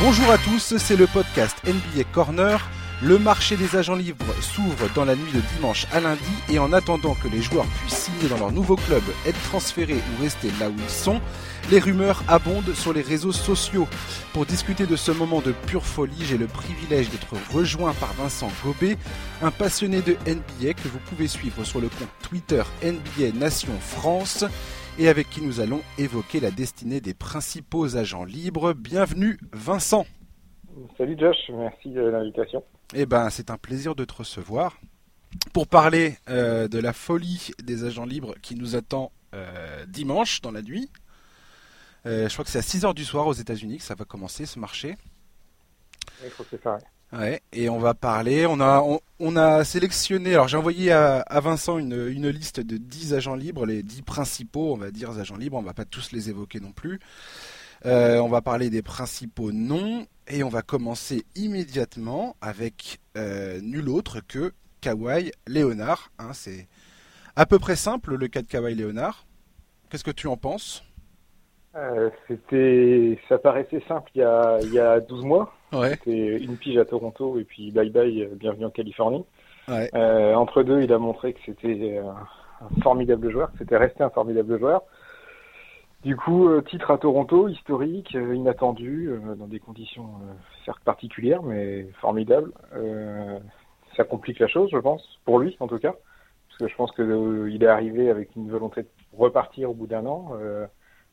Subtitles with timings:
[0.00, 2.70] Bonjour à tous, c'est le podcast NBA Corner.
[3.02, 6.72] Le marché des agents libres s'ouvre dans la nuit de dimanche à lundi et en
[6.72, 10.68] attendant que les joueurs puissent signer dans leur nouveau club, être transférés ou rester là
[10.68, 11.20] où ils sont,
[11.72, 13.88] les rumeurs abondent sur les réseaux sociaux.
[14.32, 18.52] Pour discuter de ce moment de pure folie, j'ai le privilège d'être rejoint par Vincent
[18.64, 18.98] Gobet,
[19.42, 24.44] un passionné de NBA que vous pouvez suivre sur le compte Twitter NBA Nation France
[24.98, 28.72] et avec qui nous allons évoquer la destinée des principaux agents libres.
[28.72, 30.04] Bienvenue Vincent.
[30.96, 32.64] Salut Josh, merci de l'invitation.
[32.94, 34.76] Eh ben, c'est un plaisir de te recevoir
[35.52, 40.50] pour parler euh, de la folie des agents libres qui nous attend euh, dimanche dans
[40.50, 40.90] la nuit.
[42.06, 44.46] Euh, je crois que c'est à 6h du soir aux États-Unis que ça va commencer
[44.46, 44.96] ce marché.
[46.24, 46.78] Il faut ça.
[47.12, 48.46] Ouais, et on va parler.
[48.46, 48.84] On a,
[49.18, 50.34] on, a sélectionné.
[50.34, 54.72] Alors, j'ai envoyé à, Vincent une, une, liste de 10 agents libres, les 10 principaux,
[54.74, 55.56] on va dire, agents libres.
[55.56, 57.00] On va pas tous les évoquer non plus.
[57.86, 63.88] Euh, on va parler des principaux noms et on va commencer immédiatement avec euh, nul
[63.88, 66.10] autre que Kawhi Leonard.
[66.18, 66.66] Hein, c'est
[67.36, 69.26] à peu près simple le cas de Kawhi Leonard.
[69.88, 70.82] Qu'est-ce que tu en penses?
[71.78, 75.52] Euh, C'était, ça paraissait simple il y a, il y a 12 mois.
[75.72, 75.90] Ouais.
[75.90, 79.24] C'était une pige à Toronto et puis bye bye, euh, bienvenue en Californie.
[79.68, 79.90] Ouais.
[79.94, 82.16] Euh, entre deux, il a montré que c'était un,
[82.82, 84.82] formidable joueur, que c'était resté un formidable joueur.
[86.02, 90.06] Du coup, titre à Toronto, historique, inattendu, dans des conditions
[90.64, 92.52] certes particulières, mais formidables.
[93.96, 95.94] ça complique la chose, je pense, pour lui en tout cas,
[96.48, 99.88] parce que je pense que il est arrivé avec une volonté de repartir au bout
[99.88, 100.30] d'un an.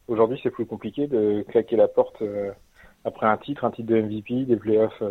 [0.07, 2.21] Aujourd'hui, c'est plus compliqué de claquer la porte
[3.03, 5.01] après un titre, un titre de MVP, des playoffs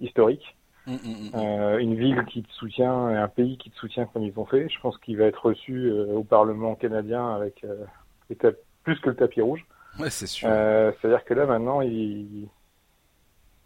[0.00, 0.56] historiques.
[0.86, 1.30] Mmh, mmh, mmh.
[1.34, 4.44] Euh, une ville qui te soutient et un pays qui te soutient comme ils ont
[4.44, 4.68] fait.
[4.68, 9.16] Je pense qu'il va être reçu euh, au Parlement canadien avec euh, plus que le
[9.16, 9.64] tapis rouge.
[9.98, 10.48] Ouais, c'est sûr.
[10.50, 12.48] Euh, C'est-à-dire que là maintenant, il...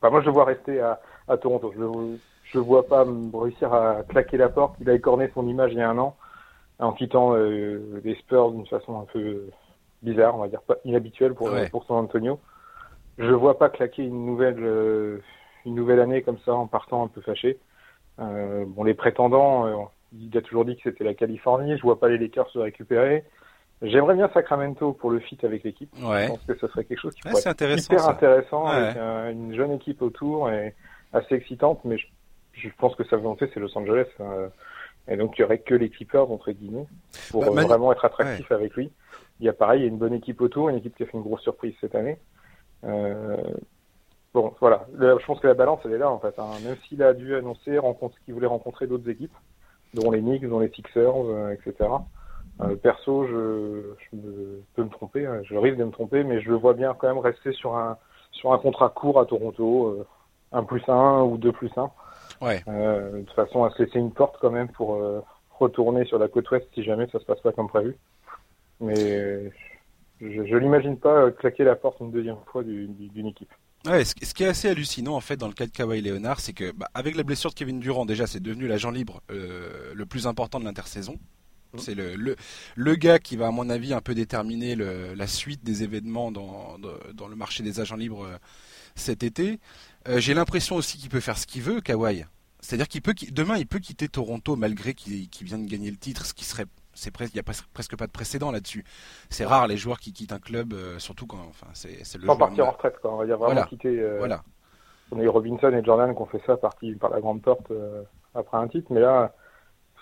[0.01, 1.73] Enfin, moi je le vois rester à, à Toronto.
[1.75, 4.77] Je le, je le vois pas réussir à claquer la porte.
[4.81, 6.17] Il a écorné son image il y a un an
[6.79, 9.47] en quittant euh, les Spurs d'une façon un peu
[10.03, 11.69] bizarre, on va dire pas inhabituelle pour, Ouais.
[11.69, 12.39] pour San Antonio.
[13.19, 15.19] Je vois pas claquer une nouvelle euh,
[15.67, 17.59] une nouvelle année comme ça en partant un peu fâché.
[18.21, 19.75] Euh, bon, les prétendants, euh,
[20.19, 21.77] il a toujours dit que c'était la Californie.
[21.77, 23.25] Je vois pas les Lakers se récupérer.
[23.83, 25.91] J'aimerais bien Sacramento pour le fit avec l'équipe.
[26.03, 26.25] Ouais.
[26.25, 28.11] Je pense que ce serait quelque chose qui Ouais, pourrait c'est être intéressant, hyper ça.
[28.11, 28.73] intéressant Ouais.
[28.99, 30.75] avec une jeune équipe autour et
[31.13, 31.81] assez excitante.
[31.85, 32.07] Mais je,
[32.55, 34.07] je pense que sa volonté c'est Los Angeles.
[34.21, 34.49] euh,
[35.09, 36.87] et donc il y aurait que les Clippers entre guillemets
[37.31, 38.91] pour Bah, Manu- vraiment être attractif avec lui.
[39.41, 41.07] Il y a pareil, il y a une bonne équipe autour, une équipe qui a
[41.07, 42.19] fait une grosse surprise cette année.
[42.85, 43.37] Euh,
[44.35, 44.87] bon, voilà.
[44.95, 46.39] Le- je pense que la balance elle est là en fait.
[46.39, 46.59] hein.
[46.63, 49.35] Même s'il a dû annoncer rencontre, qu'il voulait rencontrer d'autres équipes,
[49.95, 51.89] dont les Knicks, dont les Sixers, euh, etc.
[52.61, 56.41] Euh, perso, je, je me- peux me tromper, hein, je risque de me tromper, mais
[56.41, 57.97] je le vois bien quand même rester sur un
[58.33, 60.05] sur un contrat court à Toronto,
[60.53, 61.91] un plus un ou deux plus un,
[62.43, 62.63] Ouais.
[62.67, 65.01] de façon à se laisser une porte quand même pour
[65.59, 67.97] retourner sur la côte ouest si jamais ça se passe pas comme prévu.
[68.81, 69.51] Mais euh,
[70.21, 73.51] je, je l'imagine pas euh, claquer la porte une deuxième fois du- du- d'une équipe.
[73.87, 76.41] Ouais, ce, ce qui est assez hallucinant en fait dans le cas de Kawhi Leonard,
[76.41, 79.93] c'est que bah, avec la blessure de Kevin Durant, déjà c'est devenu l'agent libre euh,
[79.95, 81.17] le plus important de l'intersaison.
[81.75, 81.81] Mhm.
[81.81, 82.35] C'est le, le,
[82.77, 86.33] le gars qui va à mon avis un peu déterminer le, la suite des événements
[86.33, 88.37] dans, dans, dans le marché des agents libres euh,
[88.95, 89.61] cet été.
[90.09, 92.25] Euh, J'ai l'impression aussi qu'il peut faire ce qu'il veut, Kawhi.
[92.61, 95.97] C'est-à-dire qu'il peut demain il peut quitter Toronto malgré qu'il qu'il vient de gagner le
[95.97, 96.67] titre, ce qui serait
[96.99, 98.85] c'est presque il y a presque, presque pas de précédent là-dessus.
[99.31, 102.37] C'est rare les joueurs qui quittent un club, euh, surtout quand enfin c'est le Sans
[102.37, 103.13] partir en retraite, quoi.
[103.15, 103.67] On va dire vraiment Voilà.
[103.69, 103.99] quitter.
[104.01, 104.43] euh, Voilà.
[105.11, 107.71] On a eu Robinson et Jordan qui ont fait ça partis par la grande porte
[107.71, 108.03] euh,
[108.35, 109.35] après un titre, mais là,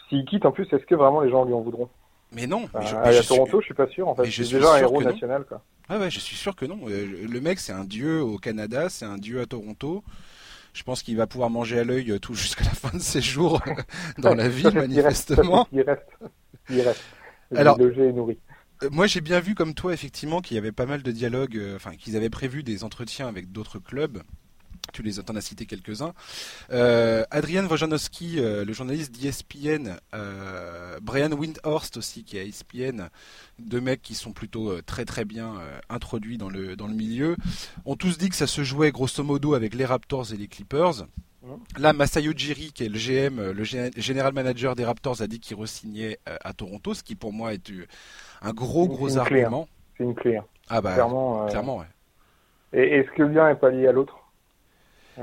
[0.09, 1.89] s'il quitte en plus, est-ce que vraiment les gens lui en voudront?
[2.33, 4.09] Mais non, mais à je à suis- Toronto, je suis pas sûr.
[4.09, 5.63] En fait, c'est déjà un héros national, quoi.
[5.89, 6.81] Ouais, ouais, je suis sûr que non.
[6.87, 10.03] Le mec, c'est un dieu au Canada, c'est un dieu à Toronto.
[10.75, 13.61] Je pense qu'il va pouvoir manger à l'œil tout jusqu'à la fin de ses jours
[14.19, 15.69] dans la ville, manifestement.
[15.73, 16.03] reste.
[16.69, 17.03] Reste.
[17.51, 18.39] Il est Alors- logé et nourri.
[18.83, 21.57] Euh, Moi, j'ai bien vu comme toi, effectivement, qu'il y avait pas mal de dialogues,
[21.57, 24.23] euh, enfin, qu'ils avaient prévu des entretiens avec d'autres clubs.
[24.97, 26.15] Tu les en as cité quelques-uns.
[26.73, 33.11] Euh, Adrian Wojnarowski, euh, le journaliste d'ESPN, euh, Brian Windhorst aussi, qui est à ESPN,
[33.59, 35.57] deux mecs qui sont plutôt très très bien
[35.91, 37.37] introduits dans le, dans le milieu,
[37.85, 41.07] ont tous dit que ça se jouait grosso modo avec les Raptors et les Clippers.
[41.79, 45.41] Là, Masayo Ujiri, qui est le GM, le gé- général manager des Raptors, a dit
[45.41, 47.71] qu'il re-signait à Toronto, ce qui pour moi est
[48.41, 49.21] un gros gros hein.
[49.21, 49.69] argument.
[49.99, 50.39] C'est une clé.
[50.39, 50.45] hein.
[50.71, 51.45] Ah bah clairement.
[51.45, 51.87] euh, clairement, ouais.
[52.73, 54.17] Et est-ce que l'un est pas lié à l'autre?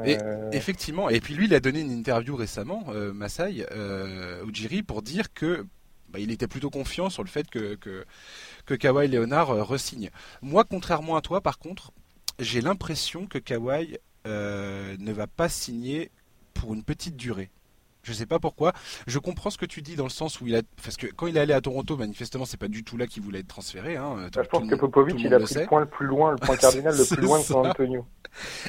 [0.05, 1.09] Et- Euh, Effectivement.
[1.09, 5.33] Et puis lui, il a donné une interview récemment, euh, Masai euh, Ujiri, pour dire
[5.33, 5.65] que
[6.09, 8.05] bah, il était plutôt confiant sur le fait que que,
[8.65, 10.09] que Kawhi Leonard re-signe.
[10.41, 11.91] Moi, contrairement à toi, par contre,
[12.39, 16.11] j'ai l'impression que Kawhi ne va pas signer
[16.53, 17.49] pour une petite durée.
[18.03, 18.73] Je sais pas pourquoi.
[19.07, 21.27] Je comprends ce que tu dis dans le sens où il a, parce que quand
[21.27, 23.95] il est allé à Toronto, manifestement, c'est pas du tout là qu'il voulait être transféré.
[23.95, 24.27] Hein.
[24.35, 26.57] Bah, je pense que Popovic, il a pris le point le plus loin, le point
[26.57, 28.05] cardinal le plus loin de San Antonio.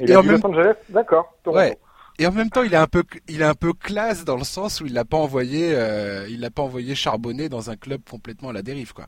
[0.00, 0.36] Et, en même...
[0.36, 1.36] Los Angeles, d'accord.
[1.46, 1.76] Ouais.
[2.20, 4.44] Et en même temps, il est un peu, il est un peu classe dans le
[4.44, 8.02] sens où il l'a pas envoyé, euh, il l'a pas envoyé charbonner dans un club
[8.08, 9.06] complètement à la dérive, quoi.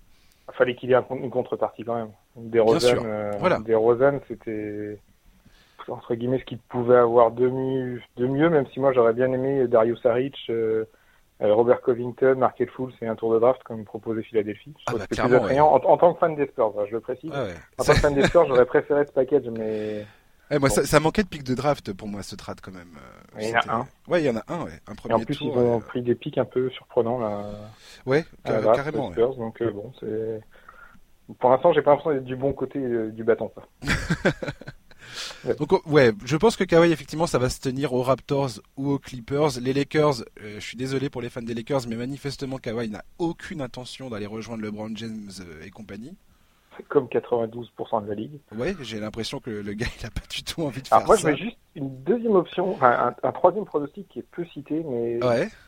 [0.49, 2.11] Il fallait qu'il ait une contrepartie quand même.
[2.37, 3.61] Des Rosanne, euh, voilà.
[3.61, 4.99] des Rosanne, c'était
[5.89, 9.33] entre guillemets ce qu'il pouvait avoir de mieux, de mieux, même si moi j'aurais bien
[9.33, 10.85] aimé Dario Saric, euh,
[11.43, 14.75] euh, Robert Covington, Markel Fools et un tour de draft comme proposait Philadelphie.
[14.87, 17.31] Ah bah, plus en, tant que fan des Spurs, je le précise.
[17.35, 17.47] Ah
[17.79, 20.07] en tant que fan des Spurs, j'aurais préféré ce package, mais.
[20.59, 22.97] moi, ça, manquait de pics de draft pour moi, ce trade quand même.
[22.97, 23.87] Euh, il y en a un.
[24.09, 24.81] Ouais, il y en a un, ouais.
[24.87, 27.45] Un premier et en plus, ils ont pris des pics un peu surprenants là.
[28.07, 29.13] Ouais, carrément.
[29.13, 30.41] Spurs, Donc bon, c'est.
[31.41, 32.79] Pour l'instant, j'ai pas l'impression d'être du bon côté
[33.11, 33.51] du bâton.
[35.59, 38.93] Donc oh, ouais, je pense que Kawhi effectivement ça va se tenir aux Raptors ou
[38.93, 39.61] aux Clippers.
[39.61, 43.05] Les Lakers, euh, je suis désolé pour les fans des Lakers, mais manifestement Kawhi n'a
[43.19, 46.17] aucune intention d'aller rejoindre LeBron James euh, et compagnie.
[46.89, 48.39] Comme 92% de la ligue.
[48.55, 51.07] Ouais, j'ai l'impression que le gars il a pas du tout envie de faire ça.
[51.07, 54.85] Moi je mets juste une deuxième option, enfin, un, troisième pronostic qui est peu cité,
[54.87, 55.19] mais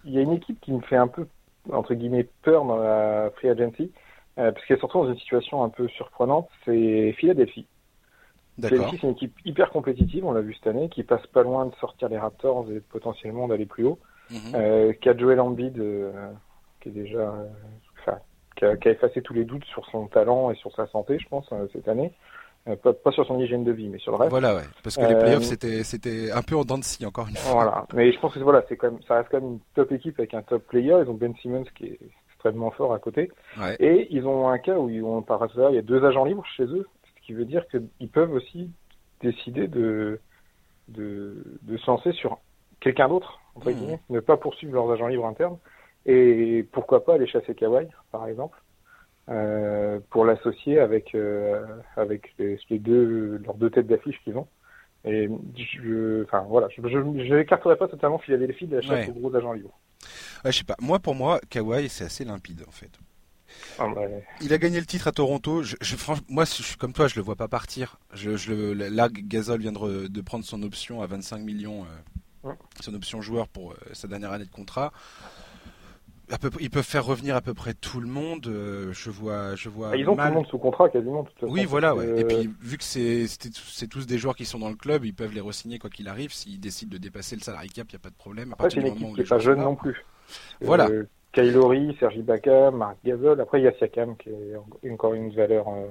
[0.04, 1.26] il y a une équipe qui me fait un peu
[1.72, 3.90] entre guillemets peur dans la free agency,
[4.38, 7.66] euh, parce qu'elle est surtout dans une situation un peu surprenante, c'est Philadelphie.
[8.62, 11.66] Chelsea, c'est une équipe hyper compétitive, on l'a vu cette année, qui passe pas loin
[11.66, 13.98] de sortir les Raptors et potentiellement d'aller plus haut.
[14.30, 16.12] Mm euh, qui a Joel Embiid, euh,
[16.80, 17.46] qui est déjà, euh,
[18.56, 21.18] qui, a, qui, a, effacé tous les doutes sur son talent et sur sa santé,
[21.18, 22.12] je pense, euh, cette année.
[22.82, 24.30] Pas, pas, sur son hygiène de vie, mais sur le reste.
[24.30, 24.64] Voilà, ouais.
[24.82, 27.52] Parce que les playoffs, c'était, c'était un peu en dents de scie, encore une fois.
[27.52, 27.86] Voilà.
[27.94, 30.18] Mais je pense que voilà, c'est quand même, ça reste quand même une top équipe
[30.18, 30.94] avec un top player.
[31.02, 33.30] Ils ont Ben Simmons qui est extrêmement fort à côté.
[33.58, 33.74] Ouais.
[33.80, 36.44] Et ils ont un cas où ils ont, par il y a deux agents libres
[36.58, 36.86] chez eux
[37.28, 38.70] qui veut dire qu'ils peuvent aussi
[39.20, 40.18] décider de,
[40.88, 42.38] de, de se lancer sur
[42.80, 43.74] quelqu'un d'autre, entre mmh.
[43.74, 45.58] guillemets, ne pas poursuivre leurs agents libres internes,
[46.06, 48.58] et pourquoi pas aller chasser Kawhi, par exemple,
[49.28, 51.66] euh, pour l'associer avec, euh,
[51.96, 54.48] avec les, deux, leurs deux têtes d'affiche qu'ils ont.
[55.04, 56.80] Et je, enfin voilà, je,
[57.34, 59.78] n'écarterai pas totalement Philadelphie de la chasse aux gros agents libres.
[60.46, 60.76] Ouais, je sais pas.
[60.80, 62.98] Moi, pour moi, Kawhi, c'est assez limpide en fait.
[63.78, 63.86] Ah,
[64.40, 65.62] il a gagné le titre à Toronto.
[65.62, 65.76] Je,
[66.28, 67.98] moi, je suis comme toi, je le vois pas partir.
[68.12, 71.86] Je, je, là, Gasol vient de, prendre son option à 25 millions,
[72.44, 74.92] euh, son option joueur pour euh, sa dernière année de contrat.
[76.40, 78.46] peu, ils peuvent faire revenir à peu près tout le monde.
[78.48, 79.90] Euh, je vois, je vois.
[79.92, 81.26] Ah, ils ont tout le monde sous contrat quasiment.
[81.42, 81.94] oui, voilà.
[81.94, 82.20] Ouais.
[82.20, 85.32] Et puis vu que c'est tous des joueurs qui sont dans le club, ils peuvent
[85.32, 86.32] les re-signer quoi qu'il arrive.
[86.32, 88.52] S'ils décident de dépasser le salary cap, il n'y a pas de problème.
[88.54, 90.04] Après, c'est une équipe qui n'est pas jeune non plus.
[90.60, 90.88] Voilà.
[91.38, 93.40] Kylori, Sergi Baca, Marc Gasol.
[93.40, 95.86] Après, il y a Siakam qui est encore une valeur euh,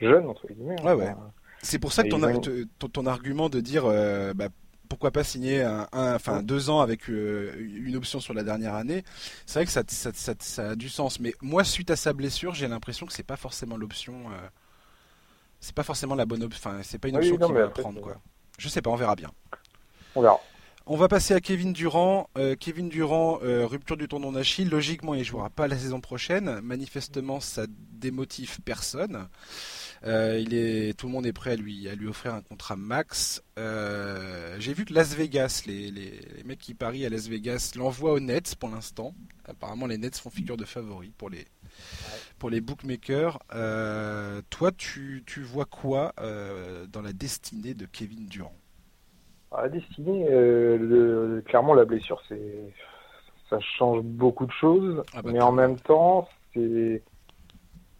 [0.00, 0.76] jeune, entre guillemets.
[0.80, 0.84] Hein.
[0.84, 1.14] Ouais, ouais.
[1.62, 4.48] C'est pour ça que ton, ton, argument de dire euh, bah,
[4.88, 9.04] pourquoi pas signer un, enfin deux ans avec euh, une option sur la dernière année,
[9.44, 11.20] c'est vrai que ça, ça, ça, a du sens.
[11.20, 14.14] Mais moi, suite à sa blessure, j'ai l'impression que c'est pas forcément l'option.
[15.60, 16.70] c'est pas forcément la bonne option.
[16.70, 18.16] Enfin, c'est pas une option qu'il va prendre, quoi.
[18.58, 19.30] Je sais pas, on verra bien.
[20.14, 20.40] On verra.
[20.86, 22.30] On va passer à Kevin Durant.
[22.38, 24.68] Euh, Kevin Durant, euh, rupture du tendon d'Achille.
[24.68, 26.60] Logiquement, il ne jouera pas la saison prochaine.
[26.62, 29.28] Manifestement, ça démotive personne.
[30.04, 33.42] Euh, tout le monde est prêt à lui, offrir un contrat max.
[33.58, 38.56] J'ai vu que Las Vegas, les, mecs qui parient à Las Vegas, l'envoient aux Nets
[38.56, 39.14] pour l'instant.
[39.44, 43.38] Apparemment, les Nets font figure de favoris pour les, bookmakers.
[44.48, 46.14] toi, tu, tu vois quoi
[46.88, 48.59] dans la destinée de Kevin Durant
[49.52, 52.72] à destinée, euh, clairement la blessure, c'est
[53.48, 57.02] ça change beaucoup de choses, ah bah, mais en même temps, c'est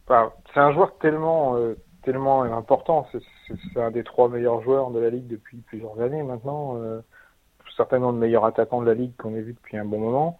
[0.06, 3.06] enfin, c'est un joueur tellement euh, tellement important.
[3.12, 6.76] C'est un des trois meilleurs joueurs de la ligue depuis plusieurs années maintenant.
[6.76, 7.00] Euh,
[7.76, 10.38] certainement le meilleur attaquant de la ligue qu'on ait vu depuis un bon moment.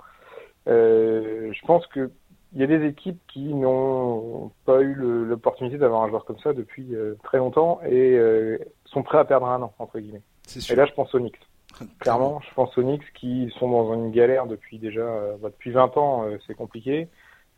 [0.66, 2.10] Je pense que
[2.52, 6.52] il y a des équipes qui n'ont pas eu l'opportunité d'avoir un joueur comme ça
[6.52, 10.22] depuis euh, très longtemps et euh, sont prêts à perdre un an entre guillemets.
[10.56, 11.40] Et là, je pense aux Knicks.
[12.00, 15.70] Clairement, je pense aux Knicks qui sont dans une galère depuis déjà, euh, bah, depuis
[15.70, 17.08] 20 ans, euh, c'est compliqué.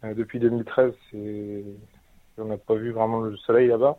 [0.05, 1.65] Euh, depuis 2013, c'est,
[2.39, 3.99] on n'a pas vu vraiment le soleil là-bas.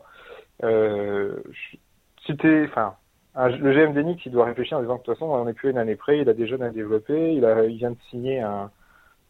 [2.26, 2.94] c'était, enfin,
[3.36, 5.52] le GM des Knicks, il doit réfléchir en disant que de toute façon, on n'est
[5.52, 7.98] plus une année près, il a des jeunes à développer, il, a, il vient de
[8.10, 8.70] signer un,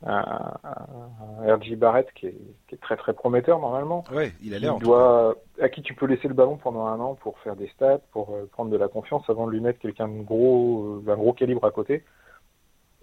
[0.07, 2.37] un, un RJ Barrett qui est,
[2.69, 4.05] qui est, très très prometteur normalement.
[4.13, 4.79] Ouais, il a l'air.
[4.79, 8.01] Doit, à qui tu peux laisser le ballon pendant un an pour faire des stats,
[8.13, 11.17] pour euh, prendre de la confiance avant de lui mettre quelqu'un de gros, euh, d'un
[11.17, 12.05] gros calibre à côté.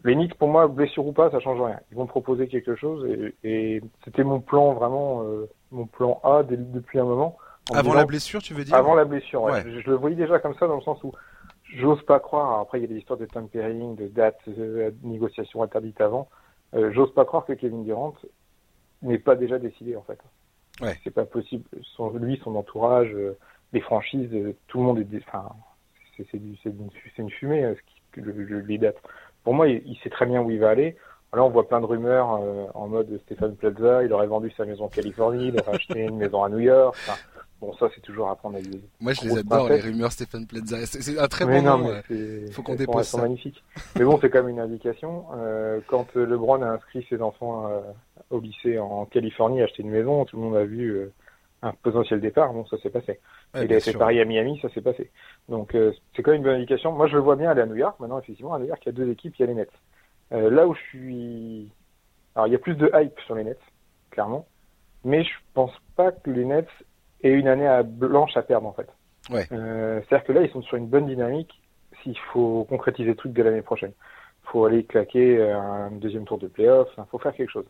[0.03, 1.79] Les Knicks, pour moi, blessure ou pas, ça change rien.
[1.91, 6.43] Ils vont proposer quelque chose et, et c'était mon plan vraiment, euh, mon plan A
[6.43, 7.38] depuis un moment.
[7.74, 8.75] Avant la blessure, tu veux dire?
[8.75, 9.63] Avant la blessure, ouais.
[9.63, 11.13] Je, je, le voyais déjà comme ça dans le sens où
[11.77, 12.60] j'ose pas croire.
[12.60, 16.27] Après, il y a des histoires de tampering, de dates, de négociations interdites avant.
[16.73, 18.13] Euh, j'ose pas croire que Kevin Durant
[19.01, 20.19] n'est pas déjà décidé en fait.
[20.81, 20.97] Ouais.
[21.03, 21.63] C'est pas possible.
[21.95, 23.37] Son, lui, son entourage, euh,
[23.73, 25.17] les franchises, euh, tout le monde est.
[25.27, 25.49] Enfin,
[26.17, 26.55] c'est une,
[27.17, 29.01] une, fumée euh, ce qui, le, le, les dates.
[29.43, 30.95] Pour moi, il, il, sait très bien où il va aller.
[31.33, 32.27] Là, on voit plein de rumeurs
[32.75, 36.17] en mode Stéphane Plaza, il aurait vendu sa maison en Californie, il aurait acheté une
[36.17, 36.93] maison à New York.
[37.07, 37.17] Enfin,
[37.62, 38.82] bon, ça, c'est toujours à prendre avec des.
[39.00, 40.86] Moi, je les adore, les rumeurs Stéphane Plaza.
[40.86, 42.01] C'est un très bon non, nom.
[42.10, 43.22] Il faut qu'on dépose ça.
[43.22, 43.63] magnifique.
[43.98, 45.25] mais bon, c'est quand même une indication.
[45.36, 47.80] Euh, quand LeBron a inscrit ses enfants euh,
[48.30, 51.13] au lycée en Californie, a acheté une maison, tout le monde a vu euh,
[51.62, 52.51] un potentiel départ.
[52.53, 53.20] Bon, ça s'est passé.
[53.53, 55.12] Ouais, il a fait pareil à Miami, ça s'est passé.
[55.48, 56.91] Donc, euh, c'est quand même une bonne indication.
[56.91, 58.00] Moi, je le vois bien aller à New York.
[58.00, 59.70] Maintenant, effectivement, à New York, il y a deux équipes, il y a les Nets.
[60.32, 61.72] Euh, là où je suis
[62.36, 63.60] alors, il y a plus de hype sur les Nets,
[64.10, 64.46] clairement.
[65.03, 66.68] Mais je pense pas que les Nets
[67.23, 68.89] aient une année à blanche à perdre, en fait.
[69.29, 69.47] Ouais.
[69.51, 71.61] Euh, C'est-à-dire que là, ils sont sur une bonne dynamique
[72.03, 73.93] s'il faut concrétiser le truc de l'année prochaine.
[74.43, 77.67] Il faut aller claquer un deuxième tour de playoff, il faut faire quelque chose.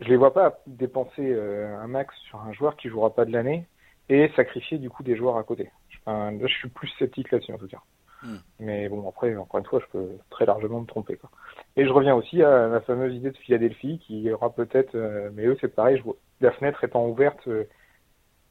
[0.00, 3.32] Je les vois pas dépenser euh, un max sur un joueur qui jouera pas de
[3.32, 3.66] l'année
[4.08, 5.70] et sacrifier du coup des joueurs à côté.
[6.04, 7.80] Enfin, là, je suis plus sceptique là-dessus en tout cas.
[8.22, 8.36] Mm.
[8.60, 11.16] Mais bon, après, encore une fois, je peux très largement me tromper.
[11.16, 11.30] Quoi.
[11.76, 15.44] Et je reviens aussi à la fameuse idée de Philadelphie qui aura peut-être, euh, mais
[15.44, 17.64] eux c'est pareil, je vois, la fenêtre étant ouverte, euh,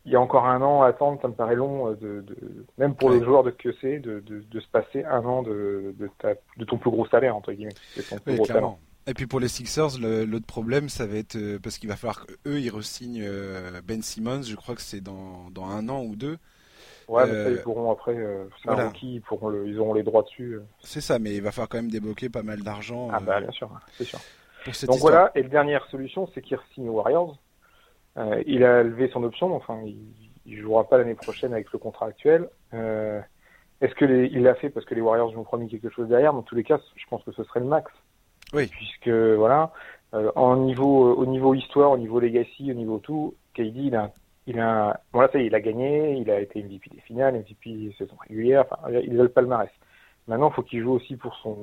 [0.10, 2.36] il y a encore un an à attendre, ça me paraît long, de, de
[2.80, 3.20] même pour Ouais.
[3.20, 6.34] le joueur de que c'est, de, de, de se passer un an de, de, ta,
[6.58, 7.76] de ton plus gros salaire, entre guillemets.
[7.96, 8.60] C'est ton plus Oui, gros talent.
[8.60, 8.80] clairement.
[9.08, 12.26] Et puis pour les Sixers, l'autre problème, ça va être euh, parce qu'il va falloir
[12.26, 14.42] qu'eux, ils resignent euh, Ben Simmons.
[14.44, 16.38] Je crois que c'est dans, dans un an ou deux.
[17.08, 18.84] Ouais, mais ça, Euh, ils pourront après, euh, c'est voilà.
[18.84, 20.54] un rookie, ils, pourront le, ils auront les droits dessus.
[20.56, 20.64] euh.
[20.82, 23.42] C'est ça, mais il va falloir quand même débloquer pas mal d'argent Ah euh, bah,
[23.42, 24.20] bien sûr, c'est sûr.
[24.66, 25.00] Donc histoire.
[25.00, 27.38] voilà, et la dernière solution, c'est qu'il signe aux Warriors.
[28.18, 29.98] Euh, il a levé son option, enfin, il,
[30.46, 32.50] il jouera pas l'année prochaine avec le contrat actuel.
[32.74, 33.22] Euh,
[33.82, 36.10] Est-ce que les, il l'a fait parce que les Warriors lui ont promis quelque chose
[36.10, 36.34] derrière?
[36.34, 37.92] Dans tous les cas, je pense que ce serait le max.
[38.54, 38.68] Oui.
[38.68, 39.72] Puisque voilà,
[40.16, 44.12] euh, en niveau, au niveau histoire, au niveau legacy, au niveau tout, KD, il a,
[44.48, 47.02] il a, bon là, ça y est, il a gagné, il a été MVP des
[47.02, 49.70] finales, MVP saison régulière, enfin, il a le palmarès.
[50.28, 51.58] Maintenant, il faut qu'il joue aussi pour son,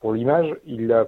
[0.00, 0.56] pour l'image.
[0.66, 1.06] Il a,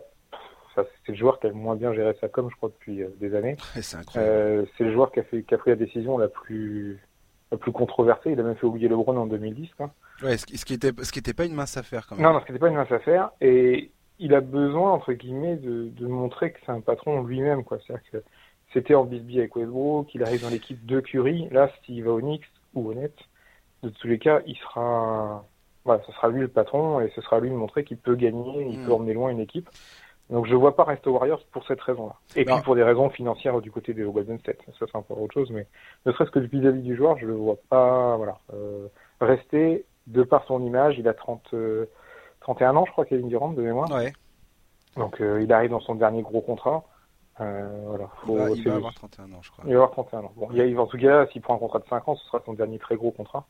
[0.75, 3.03] ça, c'est le joueur qui a le moins bien géré sa com, je crois, depuis
[3.03, 3.57] euh, des années.
[3.81, 4.33] C'est incroyable.
[4.33, 6.99] Euh, c'est le joueur qui a fait, qui a pris la décision la plus,
[7.51, 8.33] la plus controversée.
[8.33, 9.91] Il a même fait oublier LeBron en 2010, quoi.
[10.23, 12.25] Ouais, ce qui, ce qui était, ce qui était pas une mince affaire quand même.
[12.25, 13.31] Non, non, c'était pas une mince affaire.
[13.41, 17.79] Et il a besoin, entre guillemets, de, de montrer que c'est un patron lui-même, quoi.
[17.87, 18.23] C'est-à-dire que
[18.73, 21.49] c'était en bisbee avec Westbrook, qu'il arrive dans l'équipe de Curry.
[21.51, 23.13] Là, s'il va au Knicks ou au Nets,
[23.83, 25.45] de tous les cas, il sera,
[25.85, 28.67] voilà, ce sera lui le patron et ce sera lui de montrer qu'il peut gagner,
[28.71, 28.87] il Mm.
[28.87, 29.69] peut emmener loin une équipe.
[30.31, 32.15] Donc je vois pas rester aux Warriors pour cette raison-là.
[32.37, 32.55] Et Non.
[32.57, 34.59] puis pour des raisons financières du côté des Golden State.
[34.79, 35.67] Ça c'est encore autre chose, mais
[36.07, 38.87] ne serait-ce que vis-à-vis du joueur, je le vois pas, voilà, euh,
[39.21, 40.99] rester de par son image.
[40.99, 41.87] Il a 30, euh,
[42.41, 43.91] 31 ans, je crois, Kevin Durant de mémoire.
[43.91, 44.13] Ouais,
[44.97, 46.85] Donc euh, il arrive dans son dernier gros contrat.
[47.41, 49.65] Euh, voilà, il va, il va avoir 31 ans, je crois.
[49.67, 50.33] il va avoir 31 ans.
[50.37, 52.41] Bon, il a- en tout cas, s'il prend un contrat de 5 ans, ce sera
[52.45, 53.47] son dernier très gros contrat.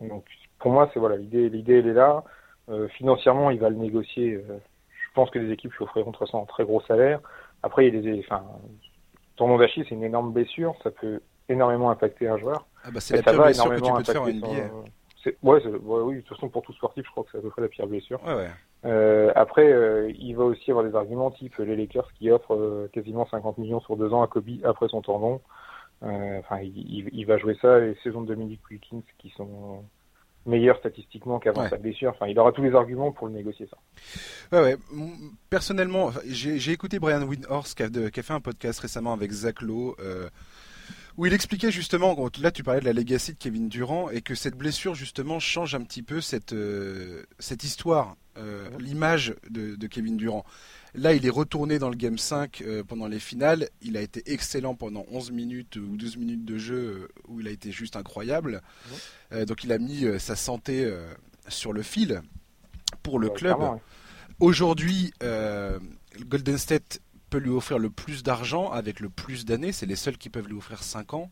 [0.00, 0.24] Donc,
[0.58, 2.24] pour moi, c'est voilà, l'idée, l'idée, elle est là.
[2.90, 4.42] Financièrement, il va le négocier.
[5.16, 7.20] Euh, je pense que les équipes lui offriront de toute façon un très gros salaire.
[7.62, 8.44] Après, il y a des, enfin,
[9.36, 10.74] tournoi d'Achille, c'est une énorme blessure.
[10.82, 12.66] Ça peut énormément impacter un joueur.
[12.84, 14.26] Ah bah, c'est la ça pire va blessure que tu énormément peux te faire en
[14.26, 14.68] impacter NBA.
[14.68, 14.84] son-
[15.24, 17.38] c'est- Ouais, c'est- ouais, oui, de toute façon, pour tout sportif, je crois que c'est
[17.38, 18.20] à peu près la pire blessure.
[18.26, 18.50] Ouais, ouais.
[18.84, 22.88] Euh, après, euh, il va aussi avoir des arguments type les Lakers qui offrent euh,
[22.92, 25.40] quasiment 50 millions sur deux ans à Kobe après son tendon.
[26.02, 29.82] Euh, Enfin, il va jouer ça les saisons de Dominique Wilkins qui sont
[30.46, 31.68] meilleures statistiquement qu'avant Ouais.
[31.70, 32.10] sa blessure.
[32.10, 33.76] Enfin, il aura tous les arguments pour le négocier ça.
[34.56, 34.76] Ouais, ouais.
[35.50, 39.30] Personnellement, j'ai écouté Brian Windhorst qui a, de- qui a fait un podcast récemment avec
[39.32, 40.28] Zach Lowe, euh,
[41.16, 44.34] où il expliquait justement, là tu parlais de la legacy de Kevin Durant, et que
[44.34, 49.86] cette blessure justement change un petit peu cette, euh, cette histoire, euh, l'image de, de
[49.86, 50.44] Kevin Durant.
[50.96, 53.68] Là, il est retourné dans le Game 5 euh, pendant les finales.
[53.82, 57.48] Il a été excellent pendant 11 minutes ou 12 minutes de jeu euh, où il
[57.48, 58.62] a été juste incroyable.
[59.32, 61.12] Euh, donc il a mis euh, sa santé euh,
[61.48, 62.22] sur le fil
[63.02, 63.58] pour le Ouais, club.
[63.60, 63.68] ouais.
[64.40, 65.78] Aujourd'hui, euh,
[66.26, 67.00] Golden State
[67.30, 69.72] peut lui offrir le plus d'argent avec le plus d'années.
[69.72, 71.30] C'est les seuls qui peuvent lui offrir 5 ans.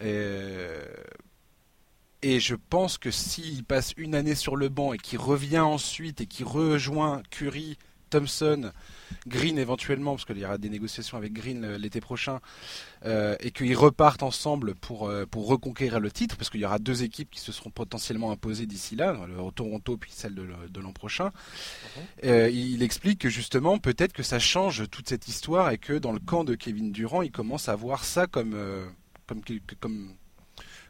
[0.00, 0.84] Euh,
[2.22, 6.20] et je pense que s'il passe une année sur le banc et qu'il revient ensuite
[6.20, 7.78] et qu'il rejoint Curry,
[8.08, 8.72] Thompson,
[9.26, 12.40] Green éventuellement, parce qu'il y aura des négociations avec Green euh, l'été prochain,
[13.04, 16.78] euh, et qu'ils repartent ensemble pour, euh, pour reconquérir le titre, parce qu'il y aura
[16.78, 20.92] deux équipes qui se seront potentiellement imposées d'ici là, le Toronto puis celle de, l'an
[20.92, 21.30] prochain.
[22.24, 26.12] Euh, il explique que justement, peut-être que ça change toute cette histoire et que dans
[26.12, 28.86] le camp de Kevin Durant, il commence à voir ça comme, euh,
[29.26, 29.42] comme,
[29.80, 30.14] comme,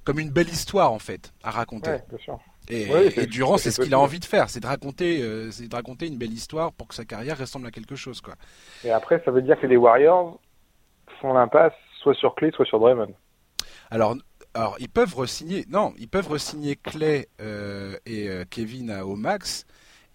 [0.05, 1.91] comme une belle histoire en fait à raconter.
[1.91, 2.41] Ouais, bien sûr.
[2.71, 6.07] Et, Durant, c'est ce qu'il a envie de faire, c'est de raconter, c'est de raconter
[6.07, 8.35] une belle histoire pour que sa carrière ressemble à quelque chose, quoi.
[8.85, 10.39] Et après, ça veut dire que les Warriors
[11.21, 11.73] font l'impasse
[12.03, 13.15] soit sur Clay, soit sur Draymond.
[13.91, 14.17] Alors,
[14.55, 17.29] alors ils peuvent resigner, non, ils peuvent resigner Clay
[18.07, 19.67] et Kevin à, au max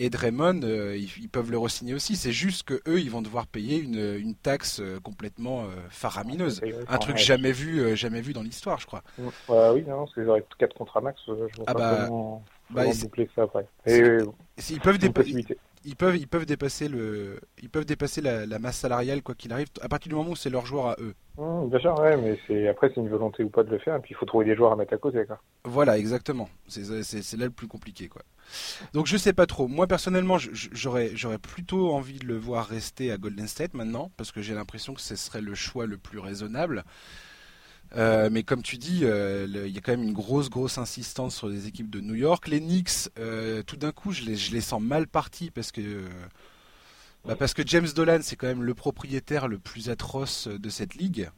[0.03, 2.17] et Draymond, euh, ils, peuvent le re-signer aussi.
[2.17, 6.61] C'est juste que eux, ils vont devoir payer une, une taxe euh, complètement euh, faramineuse,
[6.89, 9.01] un truc jamais vu, jamais vu dans l'histoire, je crois.
[9.47, 11.21] oui, non, parce qu'ils auraient quatre contrats max.
[11.25, 13.65] Je vois ah pas bah, comment, bah, boucler ça après.
[13.87, 15.45] ils peuvent dépasser
[15.85, 19.67] ils peuvent, ils peuvent dépasser le, ils peuvent dépasser la, masse salariale quoi qu'il arrive.
[19.81, 21.13] À partir du moment où c'est leur joueur à eux.
[21.37, 23.95] Mmh, bien sûr, ouais, mais c'est après c'est une volonté ou pas de le faire,
[23.95, 25.39] et puis il faut trouver des joueurs à mettre à côté, quoi.
[25.65, 26.49] Voilà, exactement.
[26.67, 28.21] C'est là le plus compliqué, quoi.
[28.93, 29.67] Donc je sais pas trop.
[29.67, 34.31] Moi personnellement, j'aurais j'aurais plutôt envie de le voir rester à Golden State maintenant, parce
[34.31, 36.83] que j'ai l'impression que ce serait le choix le plus raisonnable.
[37.95, 41.35] Euh, mais comme tu dis, euh, il y a quand même une grosse, grosse insistance
[41.35, 42.47] sur les équipes de New York.
[42.47, 46.05] Les Knicks, euh, tout d'un coup, je les, je les sens mal partis parce que,
[47.25, 50.95] bah parce que James Dolan, c'est quand même le propriétaire le plus atroce de cette
[50.95, 51.29] ligue.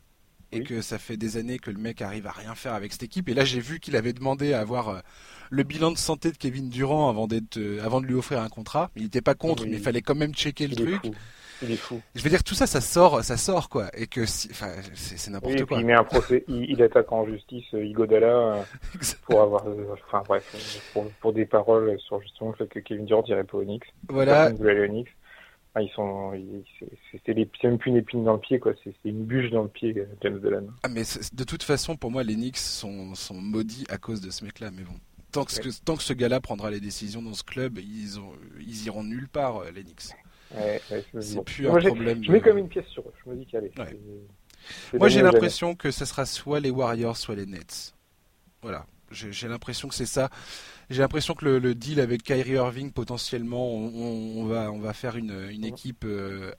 [0.52, 3.04] Et que ça fait des années que le mec arrive à rien faire avec cette
[3.04, 3.28] équipe.
[3.28, 5.02] Et là, j'ai vu qu'il avait demandé à avoir
[5.50, 8.90] le bilan de santé de Kevin Durant avant, d'être, avant de lui offrir un contrat.
[8.96, 11.12] Il n'était pas contre, mais il fallait quand même checker le truc.
[11.62, 12.02] Il est fou.
[12.14, 13.90] Je veux dire, tout ça, ça sort, ça sort, quoi.
[13.98, 15.80] Et que, enfin, c'est n'importe quoi.
[15.80, 18.64] il met un procès, il, attaque en justice euh, Igodala euh,
[19.26, 23.22] pour avoir, euh, enfin, bref, pour, des paroles sur justement le fait que Kevin Durant
[23.22, 23.88] dirait pas Onyx.
[24.10, 24.52] Voilà.
[24.52, 25.10] Onyx.
[25.80, 26.34] ils sont,
[27.26, 28.74] c'est même plus une épine dans le pied, quoi.
[28.84, 30.68] C'est une bûche dans le pied, James Dolan.
[30.84, 34.30] Ah, mais de toute façon, pour moi, les Knicks sont, sont maudits à cause de
[34.30, 34.72] ce mec-là.
[34.72, 34.96] Mais bon,
[35.32, 38.86] tant que, tant que ce gars-là prendra les décisions dans ce club, ils, ont, ils
[38.86, 40.12] iront nulle part, les Knicks
[41.20, 42.24] c'est plus un problème.
[42.24, 43.14] Je mets comme une pièce sur eux.
[43.24, 43.72] Je me dis qu'allez.
[44.94, 47.94] Moi, j'ai l'impression que ce sera soit les Warriors, soit les Nets.
[48.62, 48.86] Voilà.
[49.12, 50.30] J'ai l'impression que c'est ça.
[50.90, 55.50] J'ai l'impression que le, deal avec Kyrie Irving, potentiellement, on, va, on va faire une,
[55.50, 56.52] une équipe euh,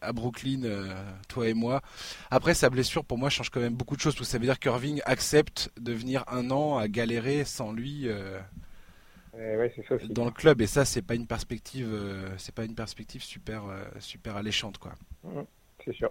[0.00, 0.94] à Brooklyn, euh,
[1.28, 1.82] toi et moi.
[2.30, 4.16] Après, sa blessure, pour moi, change quand même beaucoup de choses.
[4.22, 8.08] Ça veut dire qu'Irving accepte de venir un an à galérer sans lui.
[8.08, 8.38] Euh,
[10.08, 13.66] dans le club et ça c'est pas une perspective euh, c'est pas une perspective super
[13.66, 14.94] euh, super alléchante quoi.
[15.24, 15.42] Mmh,
[15.84, 16.10] c'est sûr.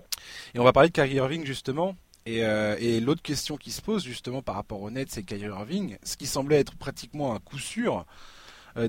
[0.53, 3.81] Et on va parler de Kyrie Irving justement et, euh, et l'autre question qui se
[3.81, 7.39] pose justement par rapport au Nets c'est Kyrie Irving, ce qui semblait être pratiquement un
[7.39, 8.05] coup sûr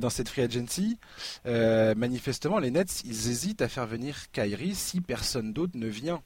[0.00, 0.98] dans cette free agency,
[1.44, 6.22] manifestement les Nets ils hésitent à faire venir Kyrie si personne d'autre ne vient.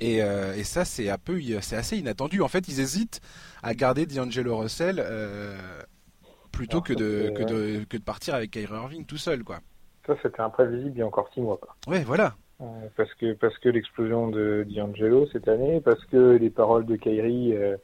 [0.00, 2.40] Et, et, ça, c'est un peu, c'est assez inattendu.
[2.40, 3.20] En fait, ils hésitent
[3.62, 4.98] à garder D'Angelo Russell
[6.52, 9.60] plutôt que, de, que, de, que de partir avec Kyrie Irving tout seul, quoi.
[10.06, 11.76] Ça, c'était imprévisible il y a encore six mois, quoi.
[11.86, 12.34] Ouais, voilà.
[12.60, 12.64] Euh,
[12.96, 17.56] parce que, parce que l'explosion de D'Angelo cette année, parce que les paroles de Kyrie
[17.56, 17.76] euh,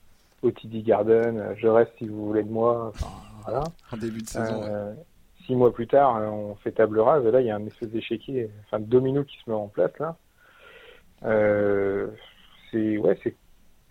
[0.43, 3.07] au TD Garden, euh, je reste si vous voulez de moi, enfin,
[3.45, 3.65] voilà.
[3.93, 4.97] En début de saison.
[5.47, 7.89] Six mois plus tard, on fait table rase, et là, il y a un espèce
[7.91, 10.17] d'échiquier, enfin, de domino qui se met en place, là.
[12.73, 13.37] c'est, ouais, c'est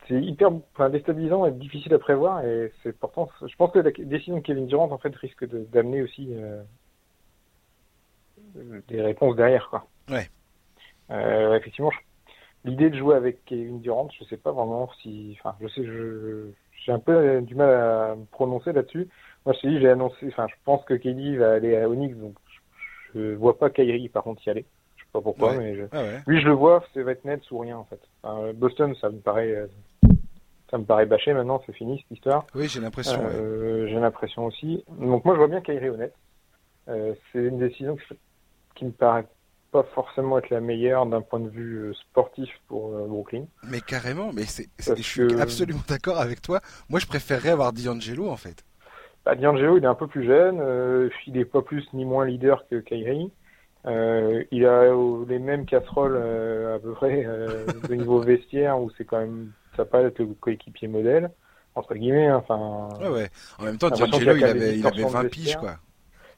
[0.07, 3.91] c'est hyper enfin, déstabilisant et difficile à prévoir et c'est pourtant je pense que la
[3.91, 6.63] décision de Kevin Durant en fait risque d'amener aussi euh,
[8.87, 9.85] des réponses derrière quoi.
[10.09, 10.27] Ouais.
[11.11, 11.91] Euh, effectivement,
[12.63, 16.49] l'idée de jouer avec Kevin Durant, je sais pas vraiment si enfin je sais je
[16.85, 19.07] j'ai un peu du mal à me prononcer là-dessus.
[19.45, 22.35] Moi je j'ai annoncé enfin je pense que Kelly va aller à Onyx donc
[23.13, 24.65] je, je vois pas Kyrie par contre y aller
[25.15, 25.83] pas pourquoi, mais je...
[25.93, 28.01] Ah lui je le vois, ça va être net ou rien en fait.
[28.55, 29.67] Boston, ça me paraît euh,
[30.75, 32.45] ça me paraît bâché maintenant, c'est fini cette histoire.
[32.53, 33.17] Oui, j'ai l'impression.
[33.23, 34.83] Euh, j'ai l'impression aussi.
[34.99, 36.13] Donc moi, je vois bien Kyrie honnête.
[36.89, 37.97] Euh, c'est une décision
[38.75, 39.25] qui me paraît
[39.71, 43.45] pas forcément être la meilleure d'un point de vue euh, sportif pour Brooklyn.
[43.63, 46.59] Mais carrément, mais c'est, je suis absolument d'accord avec toi.
[46.89, 48.65] Moi, je préférerais avoir D'Angelo en fait.
[49.23, 51.09] Bah, D'Angelo, il est un peu plus jeune.
[51.25, 53.31] il est pas plus ni moins leader que Kyrie.
[53.85, 54.93] il a
[55.25, 60.01] les mêmes casseroles à peu près de niveau vestiaire où c'est quand même ça pas
[60.01, 61.31] être le coéquipier modèle,
[61.75, 62.27] entre guillemets.
[62.27, 62.89] Hein, enfin.
[62.99, 63.29] Ouais, ouais.
[63.59, 65.77] En même temps, D'Angelo, il, avait, il avait 20 piges, quoi.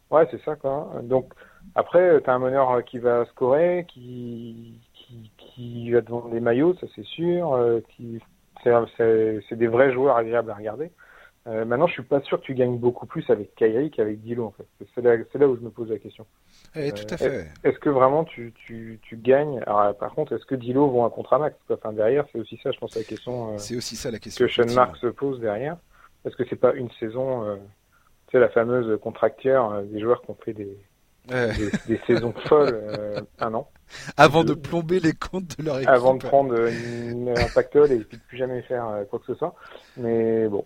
[0.10, 0.91] Ouais, c'est ça, quoi.
[1.04, 1.34] Donc,
[1.76, 6.39] après, tu as un meneur qui va scorer, qui, qui, qui va te vendre des
[6.39, 7.54] maillots, ça c'est sûr.
[7.54, 8.21] Euh, qui,
[8.63, 10.91] c'est des vrais joueurs agréables à regarder.
[11.47, 14.45] Euh, maintenant, je suis pas sûr que tu gagnes beaucoup plus avec Kyrie qu'avec Dilo,
[14.45, 14.65] en fait.
[14.93, 16.25] C'est là, là, où je me pose la question.
[16.75, 17.47] Eh, tout à fait.
[17.63, 19.62] Est-ce que vraiment tu, tu, tu gagnes?
[19.65, 22.71] Alors, par contre, est-ce que Dilo vont un contrat max enfin, Derrière, c'est aussi ça,
[22.71, 23.53] je pense, la question.
[23.53, 24.45] Euh, c'est aussi ça la question.
[24.45, 25.77] Que Sean Mark se pose derrière.
[26.25, 27.55] Est-ce que c'est pas une saison, euh,
[28.27, 30.77] tu sais, la fameuse contracteur euh, des joueurs qui ont fait des,
[31.29, 33.69] des, saisons folles un an?
[34.17, 35.88] Avant de, plomber les comptes de leur équipe.
[35.88, 39.36] Avant de prendre une, un pactole et puis de plus jamais faire quoi que ce
[39.36, 39.55] soit.
[39.95, 40.65] Mais bon,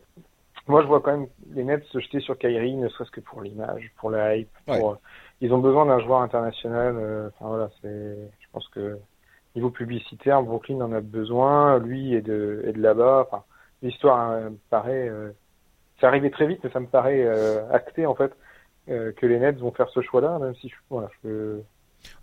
[0.67, 3.41] moi, je vois quand même les Nets se jeter sur Kyrie, ne serait-ce que pour
[3.41, 4.49] l'image, pour la hype.
[4.65, 4.97] Pour...
[5.41, 6.95] Ils ont besoin d'un joueur international.
[6.97, 7.87] Euh, enfin voilà, c'est.
[8.39, 8.99] Je pense que
[9.55, 11.79] niveau publicitaire, Brooklyn en a besoin.
[11.79, 13.27] Lui et de, et de là-bas.
[13.27, 13.43] Enfin,
[13.81, 15.09] l'histoire me paraît.
[15.09, 15.31] Euh...
[15.99, 18.33] C'est arrivé très vite, mais ça me paraît euh, acté en fait
[18.89, 21.61] euh, que les Nets vont faire ce choix-là, même si je, voilà, je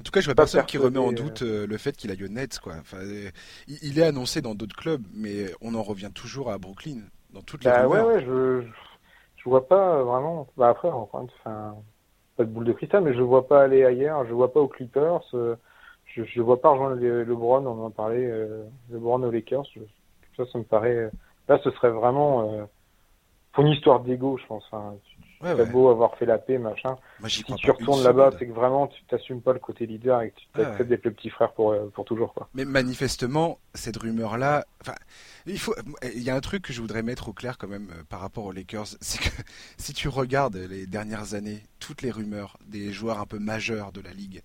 [0.01, 2.25] en tout cas, je vois personne qui remet en doute euh, le fait qu'il aille
[2.25, 2.59] au Nets.
[2.59, 2.75] Quoi.
[2.81, 2.99] Enfin,
[3.69, 7.65] il est annoncé dans d'autres clubs, mais on en revient toujours à Brooklyn, dans toutes
[7.65, 8.63] les bah, ouais, ouais, je,
[9.37, 10.47] je vois pas vraiment.
[10.57, 11.27] Bah, après, enfin,
[12.37, 14.27] pas de boule de cristal, mais je vois pas aller ailleurs.
[14.27, 15.23] Je vois pas aux Clippers.
[15.35, 15.57] Euh,
[16.07, 17.65] je, je vois pas rejoindre le LeBron.
[17.67, 18.27] On en parlait.
[18.27, 19.67] Euh, LeBron aux Lakers.
[20.37, 21.11] ça, ça me paraît.
[21.49, 22.69] Là, ce serait vraiment
[23.53, 24.65] pour une histoire d'ego, je pense.
[24.71, 24.95] Enfin,
[25.41, 26.97] Ouais, beau avoir fait la paix, machin.
[27.29, 30.37] si tu retournes là-bas, c'est que vraiment tu t'assumes pas le côté leader et que
[30.37, 32.35] tu t'acceptes d'être le petit frère pour, euh, pour toujours.
[32.35, 32.49] Quoi.
[32.55, 34.65] Mais manifestement, cette rumeur-là,
[35.47, 37.89] il faut, il y a un truc que je voudrais mettre au clair quand même
[37.93, 39.43] euh, par rapport aux Lakers, c'est que
[39.77, 44.01] si tu regardes les dernières années, toutes les rumeurs des joueurs un peu majeurs de
[44.01, 44.43] la ligue,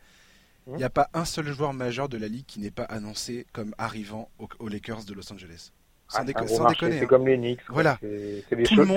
[0.68, 3.46] il n'y a pas un seul joueur majeur de la ligue qui n'est pas annoncé
[3.52, 5.72] comme arrivant aux Lakers de Los Angeles.
[6.14, 6.48] Sans, déconner.
[6.48, 7.06] C'est hein.
[7.08, 7.62] comme les Knicks.
[7.70, 7.98] Voilà.
[8.02, 8.88] C'est des choses.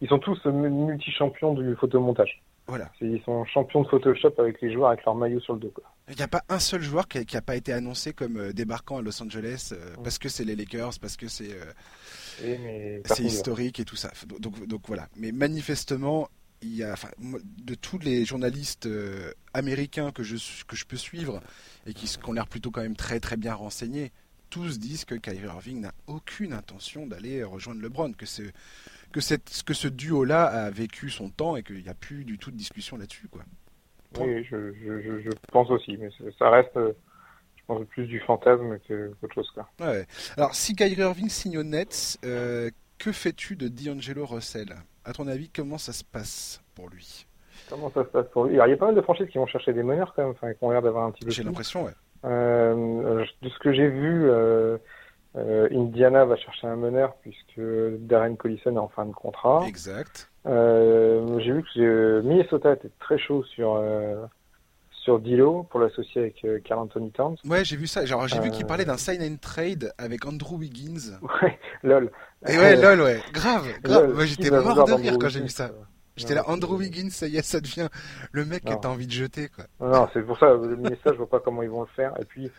[0.00, 2.40] Ils sont tous multi-champions du photomontage.
[2.68, 2.92] Voilà.
[3.00, 5.72] Ils sont champions de Photoshop avec les joueurs avec leur maillot sur le dos.
[6.10, 8.98] Il n'y a pas un seul joueur qui n'a pas été annoncé comme euh, débarquant
[8.98, 13.80] à Los Angeles euh, parce que c'est les Lakers, parce que c'est euh, c'est historique
[13.80, 14.10] et tout ça.
[14.38, 15.08] Donc, donc voilà.
[15.16, 16.28] Mais manifestement,
[16.60, 18.88] il y a, enfin, de tous les journalistes
[19.54, 21.40] américains que je, que je peux suivre
[21.86, 24.12] et qui, qui ont l'air plutôt quand même très très bien renseignés,
[24.50, 28.24] tous disent que Kyrie Irving n'a aucune intention d'aller rejoindre LeBron, que,
[29.12, 32.38] que, cette, que ce duo-là a vécu son temps et qu'il n'y a plus du
[32.38, 33.28] tout de discussion là-dessus.
[33.28, 33.42] Quoi.
[34.20, 36.08] Oui, je, je, je, pense aussi, mais
[36.38, 39.50] ça reste, je pense, plus du fantasme qu'autre chose.
[39.52, 39.68] Quoi.
[39.80, 40.06] Ouais.
[40.36, 44.74] Alors, si Kyrie Irving signe au Nets, euh, que fais-tu de D'Angelo Russell?
[45.04, 47.26] À ton avis, comment ça se passe pour lui?
[47.68, 48.54] Comment ça se passe pour lui?
[48.54, 50.52] Il y a pas mal de franchises qui vont chercher des meneurs quand même, enfin,
[50.52, 51.30] qui ont l'air d'avoir un petit peu.
[51.30, 51.92] J'ai l'impression, ouais.
[52.24, 54.78] Euh, de ce que j'ai vu, euh,
[55.36, 57.60] euh, Indiana va chercher un meneur puisque
[58.00, 59.64] Darren Collison est en fin de contrat.
[59.66, 60.30] Exact.
[60.44, 63.82] j'ai vu que Minnesota était très chaud sur
[64.90, 67.36] sur Dilo pour l'associer avec Carl Anthony Towns.
[67.48, 68.04] Ouais, j'ai vu ça.
[68.04, 71.18] J'ai vu qu'il parlait d'un sign and trade avec Andrew Wiggins.
[71.42, 72.10] Ouais, lol.
[72.48, 73.20] Et ouais, lol, ouais.
[73.32, 74.12] Grave, grave.
[74.12, 75.70] Moi, j'étais mort de rire quand j'ai vu ça.
[76.18, 77.88] J'étais là, Andrew Wiggins, ça y est, ça devient
[78.32, 79.64] le mec que t'as envie de jeter, quoi.
[79.80, 82.12] Non, c'est pour ça, le ministère, je vois pas comment ils vont le faire.
[82.20, 82.50] Et puis,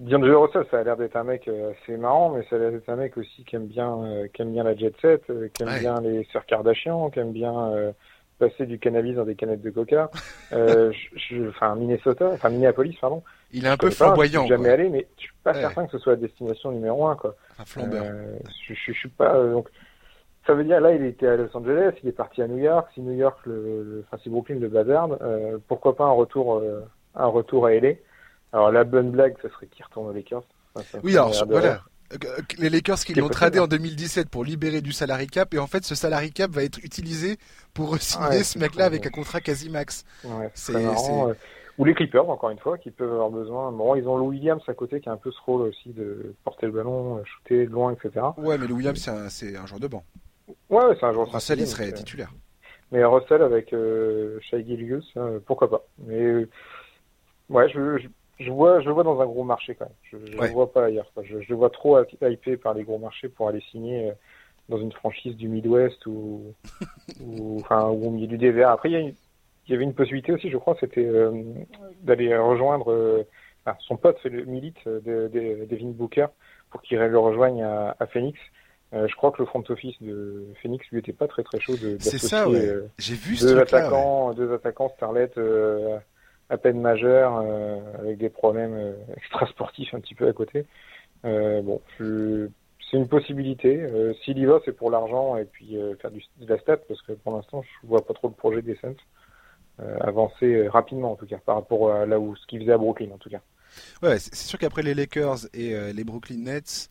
[0.00, 2.70] D'Angelo Russell, ça a l'air d'être un mec euh, assez marrant, mais ça a l'air
[2.70, 5.48] d'être un mec aussi qui aime bien, euh, qui aime bien la jet set, euh,
[5.52, 7.92] qui aime bien les sœurs Kardashian, qui aime bien
[8.38, 10.08] passer du cannabis dans des canettes de coca.
[10.52, 13.24] je, enfin, Minnesota, enfin Minneapolis, pardon.
[13.50, 14.42] Il est un peu flamboyant.
[14.42, 17.08] Je suis jamais allé, mais je suis pas certain que ce soit la destination numéro
[17.08, 17.34] un, quoi.
[17.58, 18.04] Un flambeur.
[18.68, 19.68] je, je, suis pas, donc,
[20.48, 22.88] ça veut dire là, il était à Los Angeles, il est parti à New York.
[22.94, 26.80] Si New York, le, enfin si Brooklyn le bazarde, euh, pourquoi pas un retour, euh,
[27.14, 27.90] un retour à LA
[28.54, 30.42] Alors la bonne blague, ce serait qu'il retourne aux Lakers.
[31.02, 31.82] oui, alors voilà.
[32.14, 32.16] Euh,
[32.58, 35.84] les Lakers qui l'ont tradé en 2017 pour libérer du salary cap et en fait
[35.84, 37.36] ce salary cap va être utilisé
[37.74, 40.06] pour signer ce mec-là avec un contrat quasi max.
[40.24, 40.72] Ouais, c'est
[41.76, 43.70] ou les Clippers encore une fois qui peuvent avoir besoin.
[43.70, 46.34] Bon, ils ont Lou Williams à côté qui a un peu ce rôle aussi de
[46.42, 48.26] porter le ballon, shooter loin, etc.
[48.38, 50.02] Ouais, mais Lou Williams c'est un, un joueur de banc.
[50.70, 51.30] Ouais, c'est un joueur.
[51.30, 52.32] Russell, il serait euh, titulaire.
[52.90, 54.64] Mais Russell avec euh, Shai
[55.16, 55.84] euh, pourquoi pas.
[55.98, 56.48] Mais euh,
[57.50, 58.08] ouais, je, je,
[58.40, 59.94] je, vois, je vois dans un gros marché quand même.
[60.04, 61.10] Je, je vois pas ailleurs.
[61.22, 64.12] Je, je vois trop hypé par les gros marchés pour aller signer
[64.68, 66.54] dans une franchise du Midwest ou,
[67.20, 68.72] ou enfin ou au milieu du DVA.
[68.72, 69.14] Après, il
[69.68, 71.10] y, avait une possibilité aussi, je crois, c'était
[72.02, 73.26] d'aller rejoindre.
[73.80, 76.28] Son pote le milite de, de, Devin Booker
[76.70, 78.38] pour qu'il le rejoigne à, à Phoenix.
[78.94, 81.76] Euh, je crois que le front office de Phoenix lui était pas très très chaud
[81.76, 82.66] de C'est ça, ouais.
[82.66, 85.98] Euh, J'ai vu deux attaquants, deux attaquants Starlet euh,
[86.48, 87.44] à peine majeurs
[87.98, 90.64] avec des problèmes extra sportifs un petit peu à côté.
[91.22, 93.86] bon, c'est une possibilité.
[94.24, 97.12] S'il y va, c'est pour l'argent et puis faire du, de la stat parce que
[97.12, 98.94] pour l'instant, je vois pas trop le projet des Saints
[100.00, 103.10] avancer rapidement en tout cas par rapport à là où ce qu'il faisait à Brooklyn
[103.12, 103.40] en tout cas.
[104.02, 106.88] Ouais, c'est sûr qu'après les Lakers et les Brooklyn Nets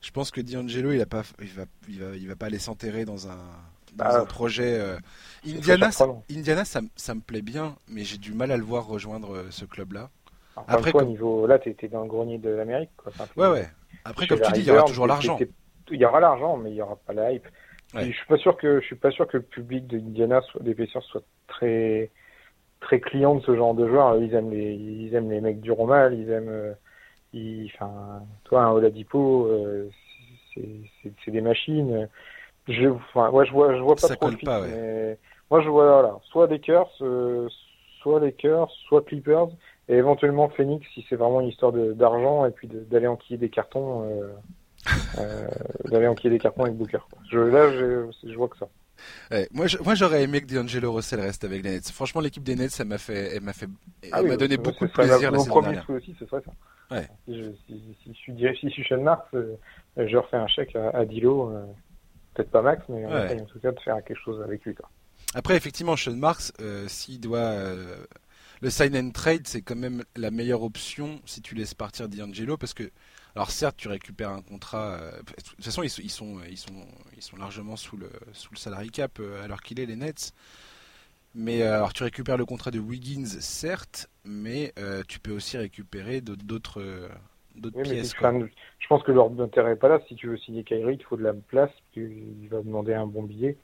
[0.00, 2.58] je pense que D'Angelo, il, a pas, il, va, il, va, il va pas aller
[2.58, 3.38] s'enterrer dans un,
[3.94, 4.78] dans un projet.
[4.78, 4.96] Euh,
[5.46, 8.86] Indiana, ça, Indiana ça, ça, me plaît bien, mais j'ai du mal à le voir
[8.86, 10.10] rejoindre euh, ce club-là.
[10.66, 12.90] Après, quoi, niveau, là, tu étais dans le grenier de l'Amérique.
[13.36, 13.68] ouais, ouais.
[14.04, 15.38] Après, comme tu dis, il y aura toujours l'argent.
[15.90, 17.46] Il y aura l'argent, mais il y aura pas la hype.
[17.94, 21.02] Je suis pas sûr que je suis pas sûr que le public d'Indiana soit d'épaisseur
[21.04, 22.10] soit très
[22.80, 24.16] très client de ce genre de joueurs.
[24.18, 26.74] Ils aiment les ils aiment les mecs du Romal, ils aiment
[27.34, 29.90] enfin, toi, un Oladipo, euh,
[31.24, 32.08] c'est des machines.
[32.68, 34.78] Je, enfin, ouais, je vois, je vois pas Ça trop colle pas, ouais.
[34.78, 35.18] mais
[35.50, 37.48] moi je vois voilà, soit Lakers, euh,
[38.02, 39.48] soit Lakers, soit Clippers,
[39.88, 43.38] et éventuellement Phoenix si c'est vraiment une histoire de- d'argent et puis de- d'aller enquiller
[43.38, 44.34] des cartons, euh,
[45.18, 45.48] euh,
[45.86, 47.00] d'aller enquiller des cartons avec Booker.
[47.10, 47.20] quoi.
[47.30, 48.68] Je, là, je, je vois que ça.
[49.30, 51.90] Ouais, moi, j'aurais aimé que D'Angelo Russell reste avec les Nets.
[51.90, 53.68] Franchement, l'équipe des Nets, ça m'a fait, elle m'a fait,
[54.02, 55.86] elle Ah oui, m'a donné beaucoup de plaisir la Mon saison premier dernière.
[55.86, 56.52] souhait aussi, ce serait ça.
[56.90, 57.08] Ouais.
[57.26, 59.56] Si, je, si, si, si je suis, si je suis Sean Marks, euh,
[59.96, 61.66] je refais un chèque à, à Dilo, euh,
[62.34, 63.26] peut-être pas Max, mais on Ouais.
[63.26, 64.74] essaye en tout cas de faire quelque chose avec lui.
[64.74, 64.88] Quoi.
[65.34, 67.54] Après, effectivement, Sean Marks, euh, s'il doit
[68.60, 72.56] le sign and trade, c'est quand même la meilleure option si tu laisses partir D'Angelo,
[72.56, 72.90] parce que,
[73.36, 74.94] alors certes, tu récupères un contrat.
[74.94, 76.72] euh, de toute façon, ils, sont- ils sont, ils sont,
[77.16, 80.32] ils sont largement sous le sous le salary cap euh, alors qu'il est les Nets.
[81.34, 85.56] Mais euh, alors, tu récupères le contrat de Wiggins, certes, mais euh, tu peux aussi
[85.56, 87.08] récupérer d'autres d'autres euh,
[87.74, 88.14] Oui, pièces.
[88.14, 88.32] quoi.
[88.78, 90.00] je pense que leur intérêt n'est pas là.
[90.08, 93.06] Si tu veux signer Kyrie, il te faut de la place, il va demander un
[93.06, 93.56] bon billet.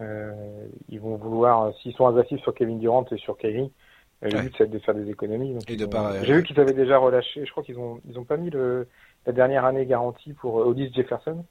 [0.00, 3.70] Euh, ils vont vouloir, s'ils sont agressifs sur Kevin Durant et sur Kyrie,
[4.22, 4.42] le Ouais.
[4.42, 5.54] but c'est de faire des économies.
[5.54, 7.78] donc Et ils de ont- pas- J'ai vu qu'ils avaient déjà relâché, je crois qu'ils
[7.78, 8.86] ont, ils ont pas mis le,
[9.26, 11.44] la dernière année garantie pour Otis Jefferson,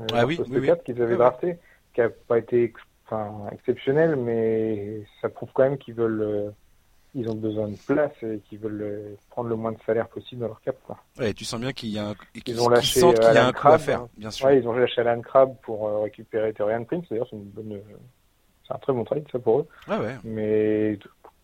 [0.00, 0.66] euh, Ah oui, oui, oui.
[0.66, 1.18] 4 qu'ils avaient ouais.
[1.18, 1.58] drafté,
[1.94, 2.72] qui a pas été
[3.12, 6.50] enfin, exceptionnel, mais ça prouve quand même qu'ils veulent, euh,
[7.14, 10.40] ils ont besoin de place et qu'ils veulent euh, prendre le moins de salaire possible
[10.40, 10.76] dans leur cap.
[10.86, 10.98] Quoi.
[11.18, 13.36] Ouais, tu sens bien qu'il y a un, qu'ils- Ils ont lâché, sentent qu'il y
[13.36, 14.08] a un coup à faire, hein.
[14.16, 14.46] bien sûr.
[14.46, 17.04] Ouais, ils ont lâché Alan Crabb pour euh, récupérer Torian Prince.
[17.10, 17.80] D'ailleurs, c'est une bonne,
[18.66, 19.66] c'est un très bon trade ça pour eux.
[19.88, 20.16] Ouais, ouais.
[20.24, 20.98] Mais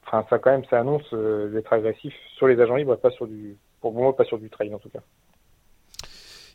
[0.06, 3.10] enfin, ça quand même, ça annonce euh, d'être agressif sur les agents libres, et pas
[3.10, 5.00] sur du, pour moi, pas sur du trade en tout cas.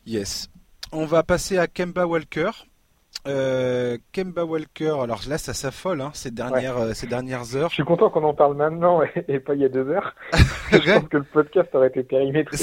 [0.06, 0.50] Yes.
[0.92, 2.50] On va passer à Kemba Walker.
[3.26, 7.70] Euh, Kemba Walker, alors là ça s'affole hein, ces dernières euh, ces dernières heures.
[7.70, 10.14] Je suis content qu'on en parle maintenant et, et pas il y a deux heures.
[10.72, 12.56] je pense que le podcast aurait été périmétré.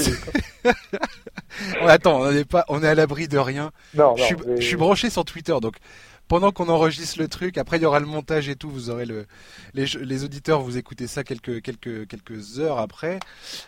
[1.86, 3.72] Attends, on n'est pas on est à l'abri de rien.
[3.94, 5.74] non, non, je, suis, mais- je suis branché sur Twitter donc
[6.32, 9.04] pendant qu'on enregistre le truc, après il y aura le montage et tout, vous aurez
[9.04, 9.26] le
[9.74, 13.18] les, les auditeurs vous écoutez ça quelques quelques quelques heures après.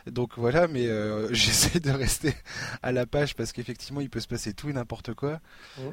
[0.07, 2.33] Donc voilà, mais euh, j'essaie de rester
[2.83, 5.41] à la page parce qu'effectivement il peut se passer tout et n'importe quoi.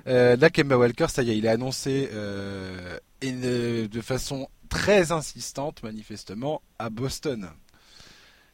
[0.07, 4.47] Euh, là Kemba Walker, ça y est, il est annoncé euh, et, euh, de façon
[4.69, 7.49] très insistante manifestement à Boston.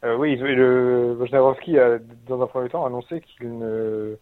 [0.04, 4.16] Euh, oui, le Wojnarowski a, dans un premier temps, annoncé qu'il ne,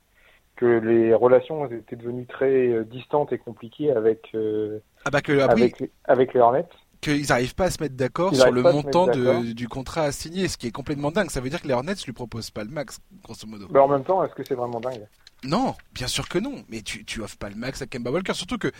[0.56, 5.38] que les relations étaient devenues très euh, distantes et compliquées avec, euh, Ah bah que
[5.40, 6.66] ah avec, les- avec les Hornets.
[7.02, 10.48] qu'ils n'arrivent pas à se mettre d'accord sur le montant de, du contrat à signer,
[10.48, 11.30] ce qui est complètement dingue.
[11.30, 13.66] Ça veut dire que les Hornets lui proposent pas le max, grosso modo.
[13.70, 15.06] Mais en même temps, est-ce que c'est vraiment dingue?
[15.44, 16.64] Non, bien sûr que non.
[16.70, 18.32] Mais tu, tu offres pas le max à Kemba Walker.
[18.32, 18.72] Surtout que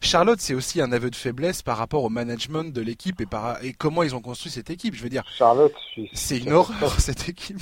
[0.00, 3.62] Charlotte, c'est aussi un aveu de faiblesse par rapport au management de l'équipe et, par,
[3.64, 4.94] et comment ils ont construit cette équipe.
[4.94, 5.74] Je veux dire, Charlotte,
[6.12, 7.60] c'est une horreur cette équipe.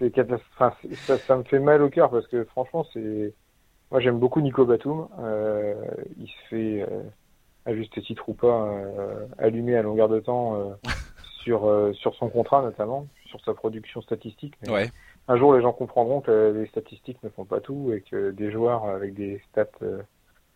[0.00, 3.34] C'est enfin, ça, ça me fait mal au cœur parce que franchement, c'est.
[3.90, 5.08] Moi, j'aime beaucoup Nico Batum.
[5.18, 5.74] Euh,
[6.18, 7.02] il se fait, euh,
[7.66, 10.74] à juste titre ou pas, euh, allumer à longueur de temps euh,
[11.42, 14.54] sur euh, sur son contrat notamment, sur sa production statistique.
[14.62, 14.90] Mais Ouais,
[15.28, 18.50] Un jour, les gens comprendront que les statistiques ne font pas tout et que des
[18.50, 19.66] joueurs avec des stats,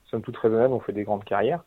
[0.07, 1.65] somme toute raisonnables, ont fait des grandes carrières.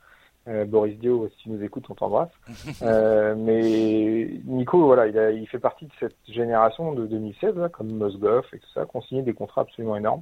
[0.47, 2.31] Euh, Boris Dio, si tu nous écoutes, on t'embrasse.
[2.83, 7.69] Euh, mais Nico, voilà, il, a, il fait partie de cette génération de 2016, là,
[7.69, 10.21] comme Mosgoff et tout ça, qui ont signé des contrats absolument énormes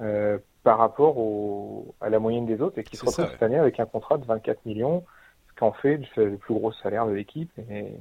[0.00, 3.30] euh, par rapport au, à la moyenne des autres et qui se retrouvent ouais.
[3.32, 5.04] cette année avec un contrat de 24 millions,
[5.48, 7.50] ce qu'en fait le plus gros salaire de l'équipe.
[7.70, 7.94] Et,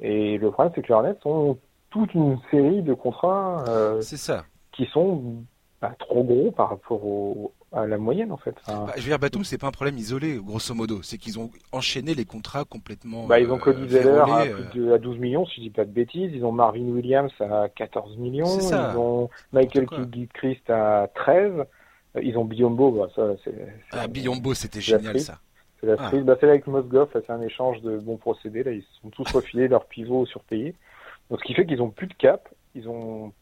[0.00, 1.58] et le problème, c'est que les Hornets ont
[1.90, 3.64] toute une série de contrats
[4.00, 4.44] ça.
[4.72, 5.44] qui sont
[5.80, 8.54] bah, trop gros par rapport au, à la moyenne, en fait.
[8.66, 11.02] Enfin, Bah, je veux dire, Batum, c'est pas un problème isolé, grosso modo.
[11.02, 13.26] C'est qu'ils ont enchaîné les contrats complètement.
[13.26, 14.42] Bah, ils ont euh, Cody Zeller à,
[14.76, 14.94] euh.
[14.94, 16.30] à 12 millions, si je dis pas de bêtises.
[16.32, 18.46] Ils ont Marvin Williams à 14 millions.
[18.60, 18.92] Ça.
[18.94, 19.98] Ils ont Michael quoi.
[20.10, 21.52] Gilchrist à 13.
[22.16, 25.38] Euh, Ils ont Biombo, bah, ça, c'est- Ah, Biombo, c'était génial ça.
[25.80, 26.08] c'est la Ah.
[26.08, 26.24] frite.
[26.24, 28.62] Bah, c'est là avec Mosgoff, c'est un échange de bons procédés.
[28.62, 30.74] Là, ils se sont tous refilés leurs pivots surpayés.
[31.30, 32.48] Donc, ce qui fait qu'ils ont plus de cap.
[32.74, 33.32] Ils ont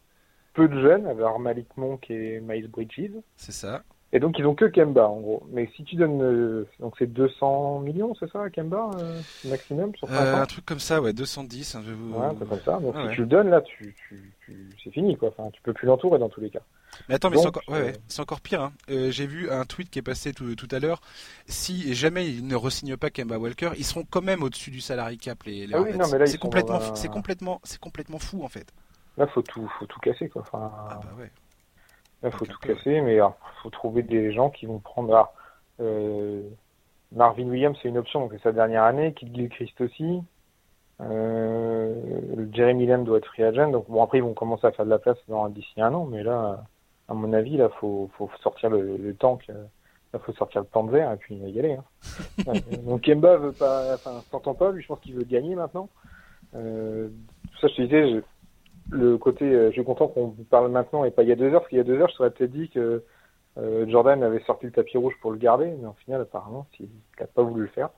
[0.55, 3.11] peu de jeunes, avec Malik Monk et Miles Bridges.
[3.37, 3.83] C'est ça.
[4.15, 5.43] Et donc, ils ont que Kemba, en gros.
[5.51, 10.07] Mais si tu donnes, euh, donc c'est 200 millions, c'est ça, Kemba, euh, maximum sur
[10.09, 11.75] 5 Euh, ans un truc comme ça, ouais, 210.
[11.75, 12.79] un peu- Ouais, un peu comme ça.
[12.79, 13.15] Donc Ah si ouais.
[13.17, 15.31] tu le donnes là, tu, tu, tu- c'est fini quoi.
[15.37, 16.61] Enfin, tu peux plus l'entourer dans tous les cas.
[17.09, 18.63] Mais attends, mais c'est encore, ouais, ouais, c'est encore pire.
[18.63, 18.73] Hein.
[18.89, 21.01] J'ai vu un tweet qui est passé tout, tout à l'heure.
[21.47, 25.19] Si jamais ils ne re-signent pas Kemba Walker, ils seront quand même au-dessus du salary
[25.19, 25.43] cap.
[25.43, 25.99] Les, les Ah oui, Hornets.
[26.05, 28.73] non, mais là, ils c'est complètement, dans un- c'est complètement, c'est complètement fou en fait.
[29.19, 30.43] Là, faut tout, faut tout casser quoi.
[30.43, 31.33] Enfin, Ah bah ouais.
[32.25, 35.15] Là, faut tout casser, mais alors, faut trouver des gens qui vont prendre.
[35.15, 35.35] alors,
[35.81, 36.43] euh,
[37.13, 39.13] Marvin Williams, c'est une option, donc c'est sa dernière année.
[39.13, 40.23] Kid Gilchrist aussi.
[41.01, 44.85] Euh, Jeremy Lamb doit être free agent, donc bon après ils vont commencer à faire
[44.85, 46.65] de la place dans d'ici un an, mais là,
[47.09, 49.65] à mon avis, là, faut, faut sortir le, le tank euh,
[50.15, 51.75] Il faut sortir le plan de verre et puis il va y aller.
[51.75, 52.53] Hein.
[52.87, 54.71] Donc Kemba veut pas, enfin, s'entend pas.
[54.71, 55.89] Lui, je pense qu'il veut gagner maintenant.
[56.55, 57.09] Euh,
[57.51, 58.23] tout ça, je te disais,
[58.91, 61.61] le côté, je suis content qu'on parle maintenant et pas il y a deux heures,
[61.61, 63.03] parce qu'il y a deux heures, je serais peut-être dit que
[63.87, 66.89] Jordan avait sorti le tapis rouge pour le garder, mais en final, apparemment, il
[67.21, 67.91] n'a pas voulu le faire.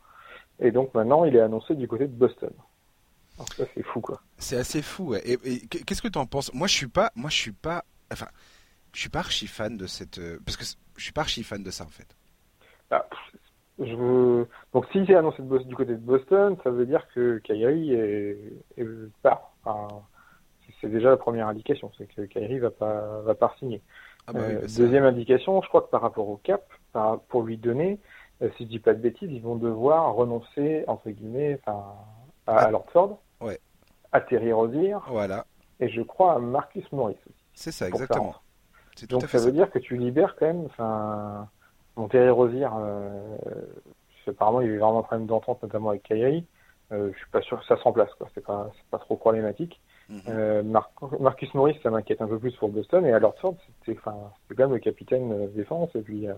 [0.61, 2.53] Et donc maintenant, il est annoncé du côté de Boston.
[3.57, 4.21] ça, c'est fou, quoi.
[4.39, 5.11] C'est assez fou.
[5.11, 5.23] Ouais.
[5.25, 6.53] Et, qu'est-ce que tu en penses?
[6.55, 8.29] Moi, je suis pas, moi, je suis pas, enfin,
[8.93, 10.65] je suis pas archi fan de cette, euh, parce que
[10.97, 12.17] je suis pas archi fan de ça en fait.
[12.91, 13.07] Ah,
[13.79, 18.53] je Donc, si c'est annoncé du côté de Boston, ça veut dire que Kyrie est,
[18.79, 18.87] est
[19.23, 19.53] part.
[20.81, 23.83] C'est déjà la première indication, c'est que Kyrie va pas, va pas signer.
[24.27, 26.65] Ah bah euh, bah deuxième indication, je crois que par rapport au cap,
[27.29, 27.99] pour lui donner,
[28.43, 31.95] euh, si je dis pas de bêtises, ils vont devoir renoncer, entre guillemets, à,
[32.47, 32.71] à ah.
[32.71, 33.61] Lordford, ouais.
[34.13, 35.47] à Terry Rozier, voilà.
[35.81, 37.45] et je crois à Marcus Morris aussi.
[37.55, 38.35] C'est ça, exactement.
[39.09, 41.49] Donc ça, veut dire que tu libères quand même, enfin,
[41.97, 43.37] mon Terry Rozier, euh,
[44.27, 46.47] apparemment il y a vraiment un problème d'entente, notamment avec Kyrie.
[46.93, 48.29] Euh, je suis pas sûr que ça se remplace, quoi.
[48.35, 49.81] C'est pas, c'est pas trop problématique.
[50.09, 50.21] Mhm.
[50.29, 50.63] euh,
[51.19, 54.73] Marcus Morris, ça m'inquiète un peu plus pour Boston, et à Lordford, c'était, quand même
[54.73, 56.35] le capitaine de défense, et puis, euh,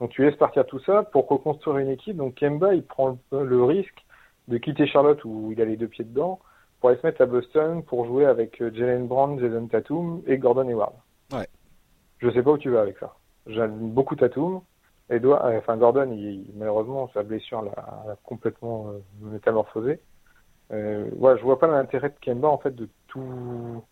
[0.00, 2.16] donc tu laisses partir tout ça pour reconstruire une équipe.
[2.16, 4.04] Donc Kemba, il prend le, risque
[4.46, 6.38] de quitter Charlotte où il a les deux pieds dedans
[6.80, 10.38] pour aller se mettre à Boston pour jouer avec euh, Jalen Brown, Jason Tatum et
[10.38, 10.94] Gordon Hayward.
[11.32, 11.48] Ouais.
[12.18, 13.16] Je sais pas où tu vas avec ça.
[13.46, 14.60] J'aime beaucoup Tatum.
[15.10, 20.00] Euh, enfin Gordon, il, malheureusement sa blessure l'a complètement euh, métamorphosé.
[20.70, 23.82] Euh, ouais, je vois pas l'intérêt de Kemba en fait de tout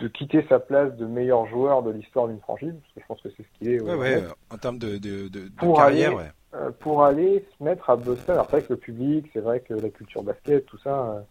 [0.00, 3.20] de quitter sa place de meilleur joueur de l'histoire d'une franchise, parce que je pense
[3.20, 3.80] que c'est ce qu'il est.
[3.80, 7.90] Ouais, ouais, en termes de, de, de, pour carrière, aller, euh, pour aller se mettre
[7.90, 10.78] à Boston, alors c'est vrai que le public, c'est vrai que la culture basket, tout
[10.78, 11.24] ça,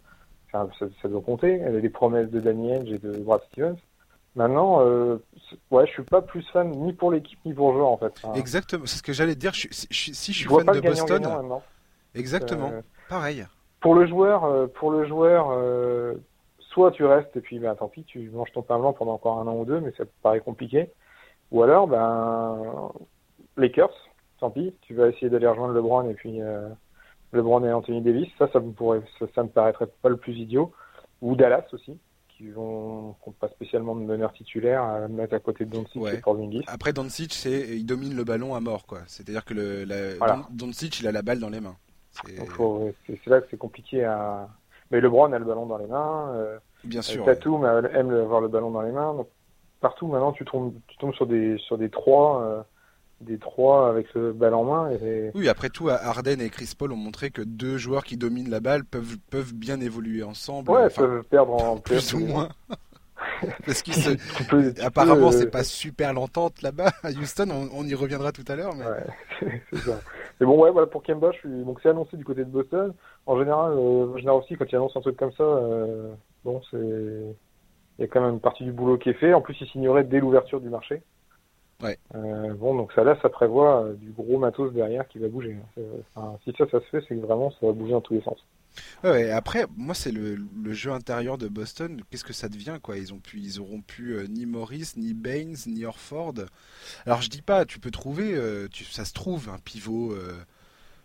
[0.53, 1.57] euh, ça, ça, doit compter.
[1.57, 3.77] Les promesses de Danny Henge et de Brad Stevens.
[4.35, 5.17] Maintenant, euh,
[5.71, 8.21] ouais, je suis pas plus fan ni pour l'équipe ni pour le joueur en fait.
[8.35, 9.53] Exactement, c'est ce que j'allais dire.
[9.53, 9.87] Je, si
[10.33, 11.59] je suis fan de Boston,
[12.13, 13.45] exactement, euh, pareil.
[13.79, 15.51] Pour le joueur, pour le joueur,
[16.77, 19.39] soit tu restes et puis ben, tant pis, tu manges ton pain blanc pendant encore
[19.39, 20.91] un an ou deux, mais ça paraît compliqué.
[21.49, 22.91] Ou alors, ben,
[23.57, 23.93] Lakers,
[24.39, 26.69] tant pis, tu vas essayer d'aller rejoindre LeBron et puis euh,
[27.33, 29.01] LeBron et Anthony Davis, ça, ça me pourrait,
[29.33, 30.71] ça, me paraîtrait pas le plus idiot.
[31.23, 31.97] Ou Dallas aussi,
[32.29, 36.63] qui vont, pas spécialement de meneur titulaire à mettre à côté de Doncic et Porzingis.
[36.67, 38.99] Après Doncic, c'est, il domine le ballon à mort, quoi.
[39.07, 40.19] C'est-à-dire que le,
[40.51, 41.77] Doncic, il a la balle dans les mains.
[42.11, 44.47] C'est là que c'est compliqué à.
[44.91, 46.33] Mais LeBron a le ballon dans les mains.
[46.35, 47.25] Euh, Bien sûr.
[47.25, 49.13] Tatum aime avoir le ballon dans les mains.
[49.13, 49.27] Donc,
[49.81, 52.61] partout maintenant, tu tombes, tu tombes sur des sur des trois, euh,
[53.21, 54.91] des trois avec le balle en main.
[54.91, 55.31] Et...
[55.35, 58.59] Oui, après tout, Harden et Chris Paul ont montré que deux joueurs qui dominent la
[58.59, 60.71] balle peuvent peuvent bien évoluer ensemble.
[60.71, 62.49] Ouais, peuvent perdre en plus ou moins.
[63.65, 64.83] Parce se...
[64.83, 67.69] apparemment c'est pas super l'entente là-bas à Houston.
[67.71, 68.73] On, y reviendra tout à l'heure.
[68.75, 68.85] Mais...
[68.85, 69.99] Ouais, c'est ça.
[70.39, 71.63] Mais bon, ouais, voilà pour Kemba, je suis...
[71.63, 72.93] donc c'est annoncé du côté de Boston.
[73.25, 76.13] En général, euh, en général aussi quand il annonce un truc comme ça, euh,
[76.47, 79.33] bon, c'est il y a quand même une partie du boulot qui est fait.
[79.33, 81.01] En plus, il signerait dès l'ouverture du marché.
[81.81, 81.97] Ouais.
[82.15, 85.57] Euh, bon, donc ça là, ça prévoit euh, du gros matos derrière qui va bouger.
[86.15, 88.21] Enfin, si ça, ça se fait, c'est que vraiment, ça va bouger dans tous les
[88.21, 88.37] sens.
[89.03, 92.01] Ouais, après, moi, c'est le, le, jeu intérieur de Boston.
[92.09, 92.97] Qu'est-ce que ça devient, quoi?
[92.97, 96.35] Ils ont pu, ils auront pu euh, ni Morris, ni Baines, ni Orford.
[97.05, 100.15] Alors, je dis pas, tu peux trouver, euh, tu, ça se trouve, un pivot.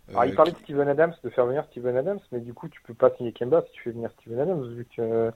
[0.09, 2.81] Alors, il parlait de Steven Adams, de faire venir Steven Adams, mais du coup, tu
[2.81, 5.31] peux pas signer Kemba si tu fais venir Steven Adams, vu que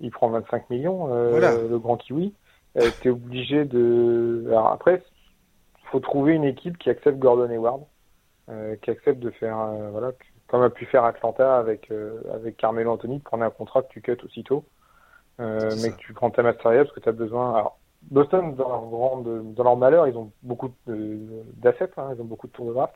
[0.00, 2.34] il prend 25 millions, euh, le grand kiwi.
[2.76, 4.44] Euh, tu es obligé de.
[4.48, 5.02] Alors après,
[5.90, 7.82] faut trouver une équipe qui accepte Gordon Hayward,
[8.50, 10.12] euh, qui accepte de faire, euh, voilà,
[10.46, 13.88] comme a pu faire Atlanta avec euh, avec Carmelo Anthony, de prendre un contrat que
[13.88, 14.64] tu cut aussitôt,
[15.40, 17.54] euh, mais que tu prends ta matériel parce que tu as besoin.
[17.54, 22.26] Alors, Boston, dans leur, grande, dans leur malheur, ils ont beaucoup d'assets, hein, ils ont
[22.26, 22.94] beaucoup de tours de draft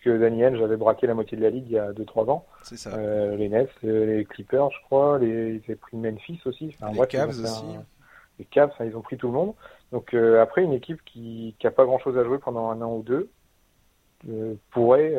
[0.00, 2.46] puisque Daniel, j'avais braqué la moitié de la ligue il y a 2-3 ans.
[2.62, 2.94] C'est ça.
[2.94, 6.74] Euh, les Nets, les Clippers, je crois, les, ils avaient pris Memphis aussi.
[6.80, 7.64] Enfin, les Cavs aussi.
[8.38, 9.54] Les Cavs, ils ont pris tout le monde.
[9.92, 13.02] Donc euh, après, une équipe qui n'a pas grand-chose à jouer pendant un an ou
[13.02, 13.30] deux
[14.28, 15.14] euh, pourrait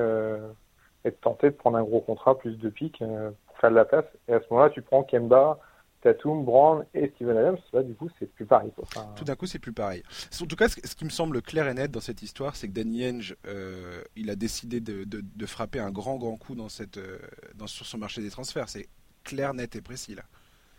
[1.06, 3.86] être tentée de prendre un gros contrat, plus de pics, euh, pour faire de la
[3.86, 4.06] place.
[4.28, 5.60] Et à ce moment-là, tu prends Kemba,
[6.02, 8.72] Tatum, Brown et Steven Adams, là du coup c'est plus pareil.
[9.16, 10.04] Tout d'un coup c'est plus pareil.
[10.42, 12.74] En tout cas, ce, qui me semble clair et net dans cette histoire, c'est que
[12.74, 16.70] Danny Henge, euh, il a décidé de, de, de, frapper un grand grand coup dans
[16.70, 17.20] cette, euh,
[17.56, 18.70] dans, sur son marché des transferts.
[18.70, 18.88] C'est
[19.24, 20.24] clair, net et précis là.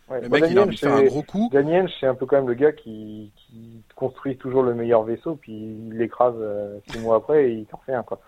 [0.09, 0.21] Ouais.
[0.21, 1.49] Le mec, il a envie de faire un gros coup.
[1.53, 5.05] Danny Henge, c'est un peu quand même le gars qui, qui, construit toujours le meilleur
[5.05, 8.21] vaisseau, puis il l'écrase euh, six mois après et il t'en fait un quoi.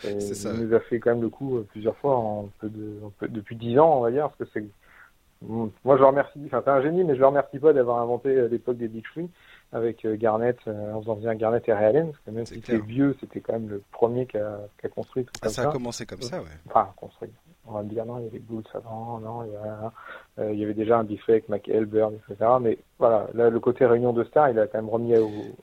[0.00, 0.52] C'est ça.
[0.54, 3.10] Il nous a fait quand même le coup euh, plusieurs fois, en peu de, en
[3.10, 4.66] peu, depuis dix ans on va dire, parce que c'est
[5.42, 6.40] moi, je le remercie.
[6.46, 9.30] Enfin, c'est un génie, mais je le remercie pas d'avoir inventé l'époque des Big Free.
[9.72, 13.16] avec Garnett, en faisant venir Garnett et Ray Allen, parce que même si c'était vieux,
[13.20, 14.58] c'était quand même le premier qui a,
[14.94, 15.62] construit tout ah, ça.
[15.62, 16.48] Ça a commencé comme ça, ouais.
[16.66, 17.30] Enfin, construit
[17.68, 20.64] on va dire non, il y avait Goods avant, non, il y, euh, il y
[20.64, 22.50] avait déjà un buffet avec McHale, Bird, etc.
[22.60, 25.14] Mais voilà, là, le côté réunion de stars, il a quand même remis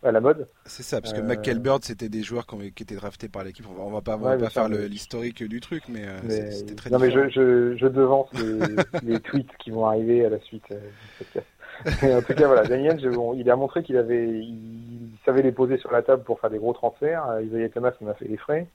[0.03, 0.47] à la mode.
[0.65, 1.59] C'est ça, parce que euh...
[1.59, 3.65] Bird, c'était des joueurs qui étaient draftés par l'équipe.
[3.79, 7.11] On va pas, va pas faire l'historique du truc, mais, euh, c'était très Non, mais
[7.11, 8.75] je, je, je devance les,
[9.13, 12.99] les, tweets qui vont arriver à la suite euh, en tout cas, voilà, Daniel,
[13.35, 16.57] il a montré qu'il avait, il savait les poser sur la table pour faire des
[16.57, 17.25] gros transferts.
[17.41, 18.67] Isaiah Thomas, on a fait les frais.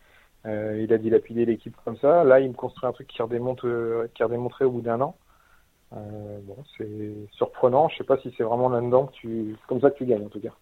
[0.47, 2.24] Euh, il a dilapidé l'équipe comme ça.
[2.24, 5.16] Là, il me construit un truc qui redémonte, euh, qui redémontré au bout d'un an.
[5.93, 7.88] Euh, bon, c'est surprenant.
[7.88, 10.28] Je sais pas si c'est vraiment là-dedans que tu, comme ça que tu gagnes en
[10.28, 10.53] tout cas.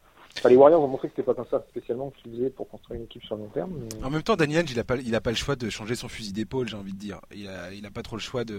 [0.48, 3.04] les Warriors ont montré que c'était pas comme ça spécialement qu'ils faisaient pour construire une
[3.04, 3.72] équipe sur le long terme.
[4.02, 6.08] En même temps, Daniel, il a pas, il a pas le choix de changer son
[6.08, 7.20] fusil d'épaule, j'ai envie de dire.
[7.32, 8.58] Il a, il a pas trop le choix de.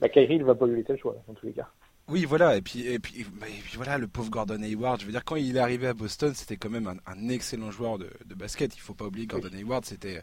[0.00, 1.68] Bah, Kyrie, il va pas lui laisser le choix, dans tous les cas.
[2.08, 3.26] Oui, voilà, et puis, et puis,
[3.74, 5.00] voilà, le pauvre Gordon Hayward.
[5.00, 7.98] Je veux dire, quand il est arrivé à Boston, c'était quand même un, excellent joueur
[7.98, 8.76] de, basket.
[8.76, 10.22] Il faut pas oublier Gordon Hayward, c'était,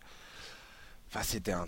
[1.10, 1.68] enfin, c'était un,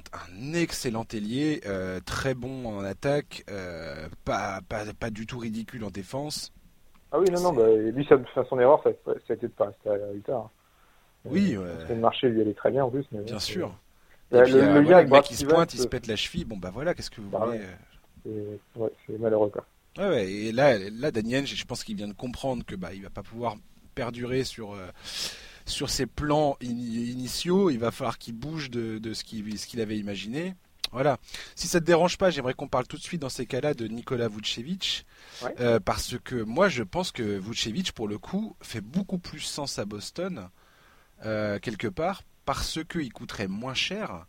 [0.54, 5.90] excellent ailier, euh, très bon en attaque, euh, pas, pas, pas du tout ridicule en
[5.90, 6.54] défense.
[7.12, 9.66] Ah oui, non, non, bah, lui, ça, son erreur, ça, ça a été de pas
[9.66, 10.50] rester à Utah.
[11.26, 13.06] Oui, euh, le marché lui allait très bien en plus.
[13.12, 13.76] Mais bien sûr.
[14.32, 16.46] le, le, lien avec mec qui se pointe, il se pète la cheville.
[16.46, 17.62] Bon, bah voilà, qu'est-ce que vous bah voulez
[19.06, 19.66] C'est malheureux, quoi.
[19.98, 23.10] Ouais, et là, là, Daniel, je pense qu'il vient de comprendre que bah, il va
[23.10, 23.56] pas pouvoir
[23.94, 24.88] perdurer sur euh,
[25.66, 27.70] sur ses plans initiaux.
[27.70, 30.56] Il va falloir qu'il bouge de, de ce qu'il avait imaginé.
[30.92, 31.18] Voilà.
[31.56, 33.88] Si ça te dérange pas, j'aimerais qu'on parle tout de suite dans ces cas-là de
[33.88, 35.06] Nikola Vucevic,
[35.60, 39.80] euh, parce que moi, je pense que Vucevic, pour le coup, fait beaucoup plus sens
[39.80, 40.50] à Boston
[41.26, 44.26] euh, quelque part parce qu'il coûterait moins cher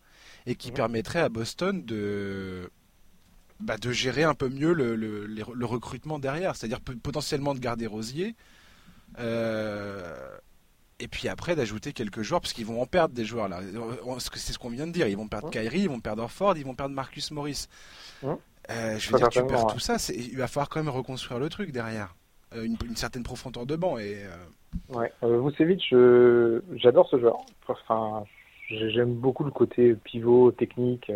[0.47, 2.71] et qui permettrait à Boston de
[3.61, 7.87] bah, de gérer un peu mieux le, le, le recrutement derrière, c'est-à-dire potentiellement de garder
[7.87, 8.35] Rosier.
[9.19, 10.37] Euh,
[10.99, 13.61] et puis après d'ajouter quelques joueurs parce qu'ils vont en perdre des joueurs là.
[14.35, 15.09] C'est ce qu'on vient de dire.
[15.09, 17.67] Ils vont perdre Kyrie, ils vont perdre Orford, ils vont perdre Marcus Morris.
[18.25, 21.49] Euh, je veux dire, tu perds tout ça, il va falloir quand même reconstruire le
[21.49, 22.15] truc derrière.
[22.55, 24.23] Euh, une, une, certaine profondeur de banc et.
[24.89, 25.95] Ouais, Vucevic,
[26.75, 27.39] j'adore ce joueur.
[27.69, 28.25] Enfin,
[28.69, 31.11] j'aime beaucoup le côté pivot technique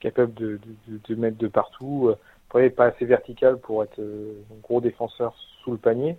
[0.00, 2.14] capable de, de, de, mettre de partout.
[2.48, 6.18] Après, pas assez vertical pour être euh, un gros défenseur sous le panier.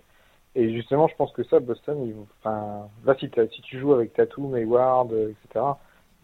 [0.54, 4.12] Et justement, je pense que ça, Boston, il, enfin, là, si, si tu joues avec
[4.12, 5.64] Tatum, Hayward, euh, etc.,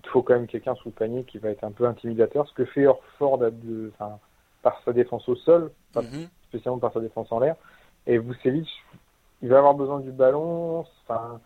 [0.04, 2.46] il faut quand même quelqu'un sous le panier qui va être un peu intimidateur.
[2.48, 4.18] Ce que fait Orford de, enfin,
[4.62, 6.28] par sa défense au sol, pas mm-hmm.
[6.48, 7.56] spécialement par sa défense en l'air.
[8.06, 8.68] Et Vucevic,
[9.42, 10.84] il va avoir besoin du ballon.
[11.02, 11.40] Enfin,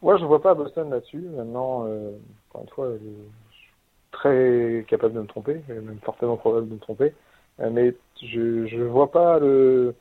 [0.00, 1.20] moi, je vois pas Boston là-dessus.
[1.20, 2.12] Maintenant, euh,
[2.48, 2.88] encore une fois,
[4.14, 7.12] très capable de me tromper, même fortement probable de me tromper.
[7.60, 9.94] Euh, mais je je vois pas le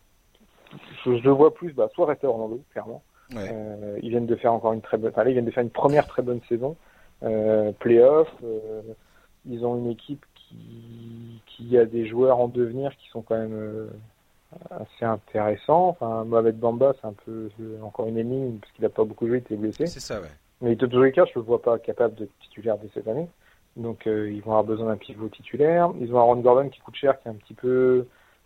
[1.05, 3.03] je, le vois plus bah, soit rester Orlando clairement.
[3.36, 5.70] Euh, ils viennent de faire encore une très bonne enfin, ils viennent de faire une
[5.70, 6.76] première très bonne saison.
[7.24, 8.82] Euh, playoff euh,
[9.49, 13.89] ils ont une équipe qui qui a des joueurs en devenir qui sont quand même
[14.70, 15.89] assez intéressants.
[15.89, 17.49] Enfin Mohamed Bamba c'est un peu
[17.82, 19.88] encore une énigme parce qu'il a pas beaucoup joué il était blessé.
[19.88, 20.28] C'est ça ouais.
[20.61, 23.28] Mais de tous les cas je le vois pas capable de titulaire dès cette année
[23.76, 25.89] donc euh, ils vont avoir besoin d'un pivot titulaire.
[25.99, 28.05] Ils ont Aaron Gordon qui coûte cher, qui est un petit peu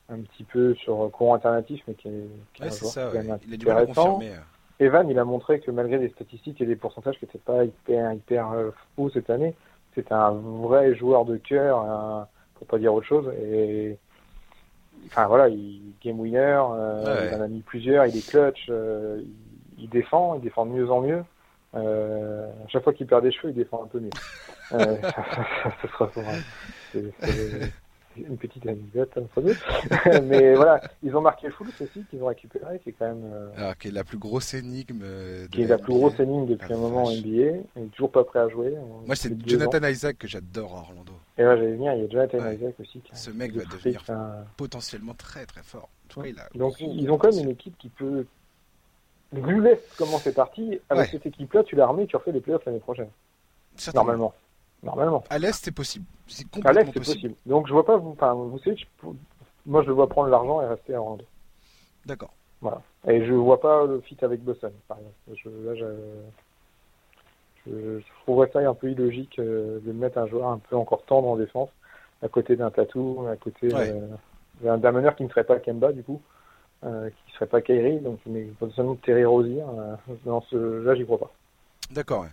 [0.10, 3.26] un petit peu sur courant alternatif, mais qui est, qui ouais, ça, ouais.
[3.46, 4.32] il a du mal à confirmer.
[4.32, 4.40] Euh.
[4.80, 8.14] Evan, il a montré que malgré des statistiques et des pourcentages qui n'étaient pas hyper
[8.14, 9.54] hyper euh, fous cette année,
[9.96, 13.32] c'était un vrai joueur de cœur, un, pour pas dire autre chose.
[13.42, 13.98] Et
[15.08, 19.22] enfin voilà, il game winner, euh, il en a mis plusieurs, il est clutch, euh,
[19.78, 21.24] il, il, défend, il défend de mieux en mieux.
[21.76, 24.10] Euh, à chaque fois qu'il perd des cheveux, il défend un peu mieux.
[24.74, 24.98] euh,
[25.82, 26.24] ce sera pour
[28.18, 29.56] une petite anecdote entre deux.
[30.24, 33.32] Mais voilà, ils ont marqué Fultz aussi, qu'ils ont récupéré, qui est quand même.
[33.32, 33.50] Euh...
[33.58, 35.00] Alors, qui est la plus grosse énigme.
[35.00, 37.28] De qui est la, plus grosse énigme depuis un moment en NBA.
[37.28, 37.38] Il
[37.84, 38.74] est toujours pas prêt à jouer.
[39.06, 41.14] Moi, c'est Jonathan Isaac que j'adore à Orlando.
[41.38, 42.56] Et ouais, j'allais venir, il y a Jonathan ouais.
[42.56, 43.00] Isaac aussi.
[43.00, 44.46] Qui Ce mec va devenir un...
[44.56, 45.90] potentiellement très très fort.
[46.14, 48.26] Cas, il a Donc, ils ont quand même une équipe qui peut
[49.34, 52.66] vu l'Est, comment c'est parti, avec cette équipe-là, tu l'as armé, tu refais les playoffs
[52.66, 53.10] l'année prochaine.
[53.94, 54.34] Normalement.
[54.84, 55.24] Normalement.
[55.30, 56.06] À l'Est, c'est possible.
[56.64, 57.36] À l'Est, c'est possible.
[57.46, 58.78] Donc, je vois pas, vous, enfin, vous savez,
[59.66, 61.26] moi, je le vois prendre l'argent et rester à Orlando.
[62.06, 62.32] D'accord.
[62.62, 62.82] Voilà.
[63.08, 65.16] Et je vois pas le fit avec Boston, par exemple.
[65.36, 65.86] Je, là, je,
[67.66, 71.04] je, je trouverais ça un peu illogique euh, de mettre un joueur un peu encore
[71.04, 71.70] tendre en défense,
[72.22, 73.94] à côté d'un tatou, à côté ouais.
[74.64, 76.22] euh, d'un meneur qui ne ferait pas Kemba, du coup
[76.84, 79.62] euh, qui serait pas Kairi, donc mais potentiellement Terry Rosier.
[79.62, 81.32] Euh, dans ce là, j'y crois pas.
[81.92, 82.24] D'accord.
[82.24, 82.30] Ouais.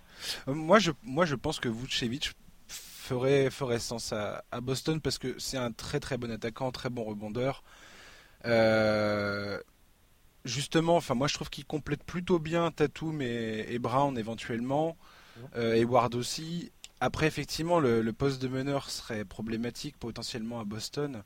[0.48, 2.32] Euh, moi, je moi je pense que Vucevic
[2.68, 6.90] ferait ferait sens à, à Boston parce que c'est un très très bon attaquant, très
[6.90, 7.62] bon rebondeur.
[8.46, 9.60] Euh,
[10.44, 14.96] justement, enfin moi je trouve qu'ils complètent plutôt bien Tatum et, Brown éventuellement,
[15.56, 16.72] euh, et Ward aussi.
[17.00, 21.22] Après effectivement le, poste de meneur serait problématique potentiellement à Boston.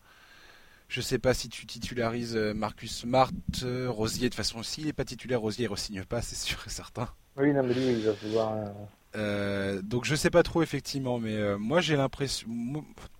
[0.88, 3.30] Je sais pas si tu titularises Marcus Smart,
[3.62, 6.70] Rosier de toute façon s'il n'est pas titulaire, Rosier ne re-signe pas, c'est sûr et
[6.70, 7.08] certain.
[7.38, 9.82] Oui, non mais lui il va pouvoir.
[9.82, 12.48] donc je sais pas trop effectivement, mais moi j'ai l'impression,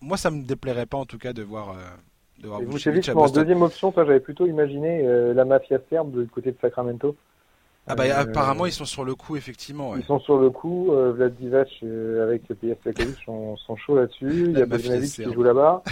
[0.01, 1.77] moi ça me déplairait pas en tout cas de voir
[2.43, 6.53] de Vucevic, en deuxième option, toi j'avais plutôt imaginé euh, la mafia serbe du côté
[6.53, 7.17] de Sacramento.
[7.87, 9.97] Ah bah euh, apparemment ils sont sur le coup effectivement.
[9.97, 10.93] Ils sont sur le coup.
[10.93, 11.69] Euh, Vlad Divac
[12.23, 14.51] avec PS Sakovic sont, sont chauds là-dessus.
[14.51, 15.83] Il y a Bogdanovic qui joue là-bas.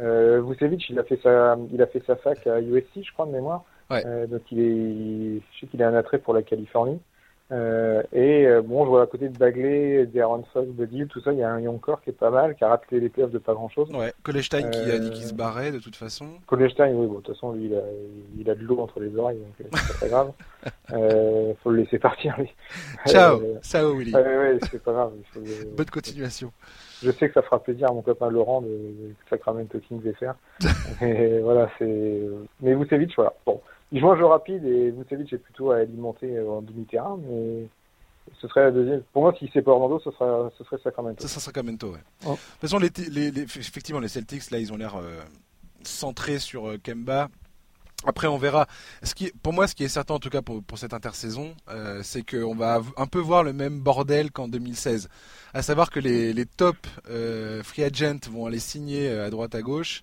[0.00, 3.26] Euh, Vucevic il a fait sa il a fait sa fac à USC je crois
[3.26, 3.62] de mémoire.
[3.92, 6.98] donc il est je sais qu'il a un attrait pour la Californie.
[7.52, 11.20] Euh, et euh, bon, je vois à côté de Bagley, d'Aaron Fox, de Deal, tout
[11.20, 13.32] ça, il y a un Yonkor qui est pas mal, qui a raté les playoffs
[13.32, 13.90] de pas grand chose.
[13.90, 16.26] Ouais, Kolestein qui a dit qu'il se barrait de toute façon.
[16.46, 17.82] Kolestein, oui, bon, de toute façon, lui, il a,
[18.38, 20.32] il a de l'eau entre les oreilles, donc euh, c'est pas grave.
[20.92, 22.50] euh, faut le laisser partir, lui.
[23.06, 24.14] Ciao, ciao, Willy.
[24.14, 25.12] Ouais, ouais, c'est pas grave.
[25.32, 25.40] Faut,
[25.76, 26.50] Bonne continuation.
[27.02, 30.34] Je sais que ça fera plaisir à mon copain Laurent de, de Sacramento Kings faire.
[31.02, 32.22] et voilà, c'est.
[32.62, 33.34] Mais vous savez, voilà.
[33.44, 33.60] Bon.
[33.94, 37.68] Il joue un jeu rapide et Vucevic est plutôt à alimenter euh, en demi-terrain, mais
[38.40, 39.02] ce serait la deuxième.
[39.12, 41.22] Pour moi, si c'est pas Orlando, ce, sera, ce serait Sacramento.
[41.22, 42.00] Ce sera Sacramento, ouais.
[42.22, 45.20] De toute façon, les, les, effectivement, les Celtics, là, ils ont l'air euh,
[45.84, 47.28] centrés sur euh, Kemba.
[48.04, 48.66] Après, on verra.
[49.04, 51.54] Ce qui, pour moi, ce qui est certain, en tout cas pour, pour cette intersaison,
[51.70, 55.08] euh, c'est qu'on va un peu voir le même bordel qu'en 2016.
[55.54, 56.76] À savoir que les, les top
[57.08, 60.02] euh, free agents vont aller signer à droite à gauche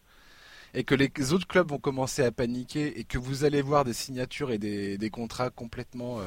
[0.74, 3.94] et que les autres clubs vont commencer à paniquer et que vous allez voir des
[3.94, 6.24] signatures et des, des contrats complètement euh,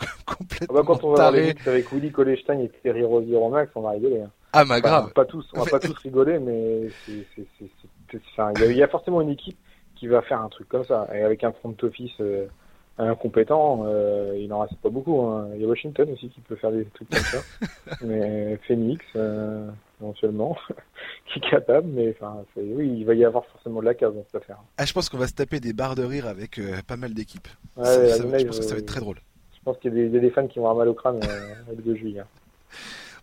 [0.26, 3.82] complètement ah bah quand on va avec Willy Colestein et Thierry Rosier au max, on
[3.82, 4.22] va rigoler.
[4.22, 4.30] Hein.
[4.52, 5.12] Ah ma grave.
[5.12, 9.56] Pas tous, on va pas tous rigoler, mais il y, a forcément une équipe
[9.94, 12.46] qui va faire un truc comme ça et avec un front office euh,
[12.98, 15.20] incompétent, euh, il n'en reste pas beaucoup.
[15.22, 15.50] Hein.
[15.54, 17.38] Il y a Washington aussi qui peut faire des trucs comme ça,
[18.02, 19.04] mais Phoenix.
[19.14, 19.68] Euh,
[20.00, 20.56] éventuellement,
[21.26, 24.24] qui est capable, mais enfin, oui, il va y avoir forcément de la case dans
[24.24, 24.58] cette affaire.
[24.78, 27.14] Ah, je pense qu'on va se taper des barres de rire avec euh, pas mal
[27.14, 27.48] d'équipes.
[27.76, 29.18] je pense que ça va être très drôle.
[29.54, 31.82] Je pense qu'il y a des, fans qui vont avoir mal au crâne euh, le
[31.82, 32.22] 2 juillet.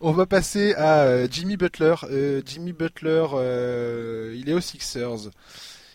[0.01, 1.95] On va passer à euh, Jimmy Butler.
[2.45, 3.25] Jimmy Butler,
[4.35, 5.31] il est aux Sixers.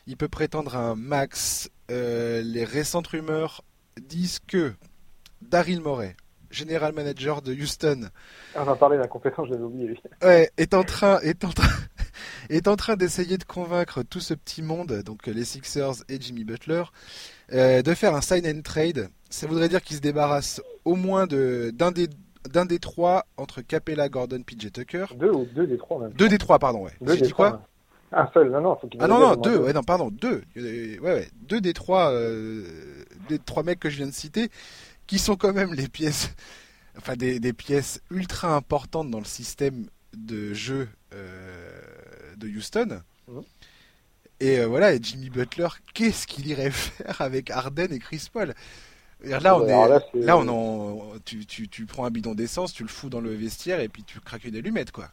[0.08, 1.70] Il peut prétendre à un max.
[1.88, 3.62] les récentes rumeurs
[4.00, 4.72] disent que
[5.42, 6.16] Daryl Morey,
[6.52, 8.08] général manager de Houston.
[8.54, 10.00] On va parler d'incompétence, je l'avais oublié.
[10.22, 11.68] Ouais, est en train, est en train,
[12.50, 16.44] est en train d'essayer de convaincre tout ce petit monde, donc les Sixers et Jimmy
[16.44, 16.84] Butler,
[17.52, 19.08] euh, de faire un sign and trade.
[19.30, 22.08] Ça voudrait dire qu'ils se débarrassent au moins de d'un des
[22.48, 25.06] d'un des trois entre Capella, Gordon, PJ Tucker.
[25.16, 26.12] Deux ou deux des trois même.
[26.12, 26.92] Deux des trois, pardon, ouais.
[27.00, 27.62] Deux dit quoi
[28.12, 28.76] Un seul, non, non.
[28.76, 30.42] Faut ah non, non, deux, ouais, non, pardon, deux.
[30.56, 32.64] Ouais, ouais, deux des trois, euh,
[33.28, 34.50] des trois mecs que je viens de citer
[35.12, 36.34] qui sont quand même les pièces,
[36.96, 39.84] enfin des, des pièces ultra importantes dans le système
[40.16, 41.82] de jeu euh,
[42.38, 43.02] de Houston.
[44.40, 48.54] Et euh, voilà, et Jimmy Butler, qu'est-ce qu'il irait faire avec Arden et Chris Paul?
[49.22, 52.88] Là, on est, là, on en, tu, tu, tu prends un bidon d'essence, tu le
[52.88, 55.08] fous dans le vestiaire et puis tu craques une allumette, quoi.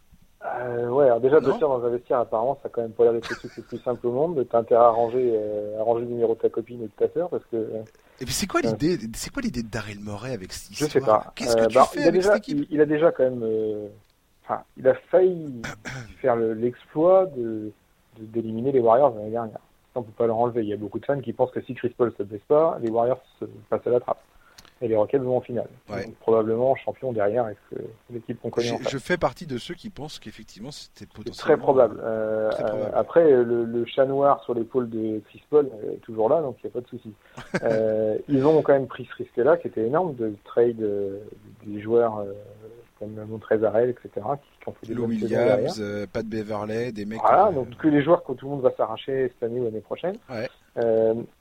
[0.62, 3.12] Euh, ouais, alors déjà, Butler dans un vestiaire, apparemment, ça a quand même pas l'air
[3.12, 4.47] d'être le plus simple au monde.
[4.50, 7.14] T'as intérêt à ranger, euh, à ranger le numéro de ta copine et de ta
[7.14, 7.84] sœur parce que
[8.22, 10.94] et puis c'est quoi l'idée C'est quoi l'idée de Daryl Morey avec cette histoire Je
[10.94, 11.32] sais pas.
[11.36, 13.44] Qu'est-ce que euh, tu bah, fais avec déjà, cette équipe il, a déjà quand même,
[13.44, 13.88] euh,
[14.44, 15.62] enfin, il a failli
[16.22, 17.72] faire l'exploit de
[18.20, 19.60] d'éliminer les Warriors l'année dernière.
[19.96, 20.64] On peut pas leur enlever.
[20.64, 22.78] Il y a beaucoup de fans qui pensent que si Chris Paul se blesse pas,
[22.82, 24.22] les Warriors se passent à la trappe
[24.82, 25.68] et les Rockets vont en finale.
[25.88, 27.58] Donc, probablement champion derrière avec
[28.12, 28.78] l'équipe qu'on connaît.
[28.90, 32.00] Je, fais partie de ceux qui pensent qu'effectivement c'était potentiellement très probable.
[32.02, 32.92] Euh, très probable.
[32.94, 36.58] Euh, après, le, le, chat noir sur l'épaule de Chris Paul est toujours là, donc
[36.64, 37.14] il n'y a pas de souci.
[37.64, 40.84] euh, ils ont quand même pris ce risque-là, qui était énorme, de trade
[41.66, 42.24] des joueurs
[43.00, 47.22] comme Montrezarel, etc., qui, ont fait des Lou Williams, Pat Beverley, des mecs.
[47.22, 49.82] Voilà, donc que les joueurs que tout le monde va s'arracher cette année ou l'année
[49.82, 50.18] prochaine.
[50.30, 50.48] Ouais.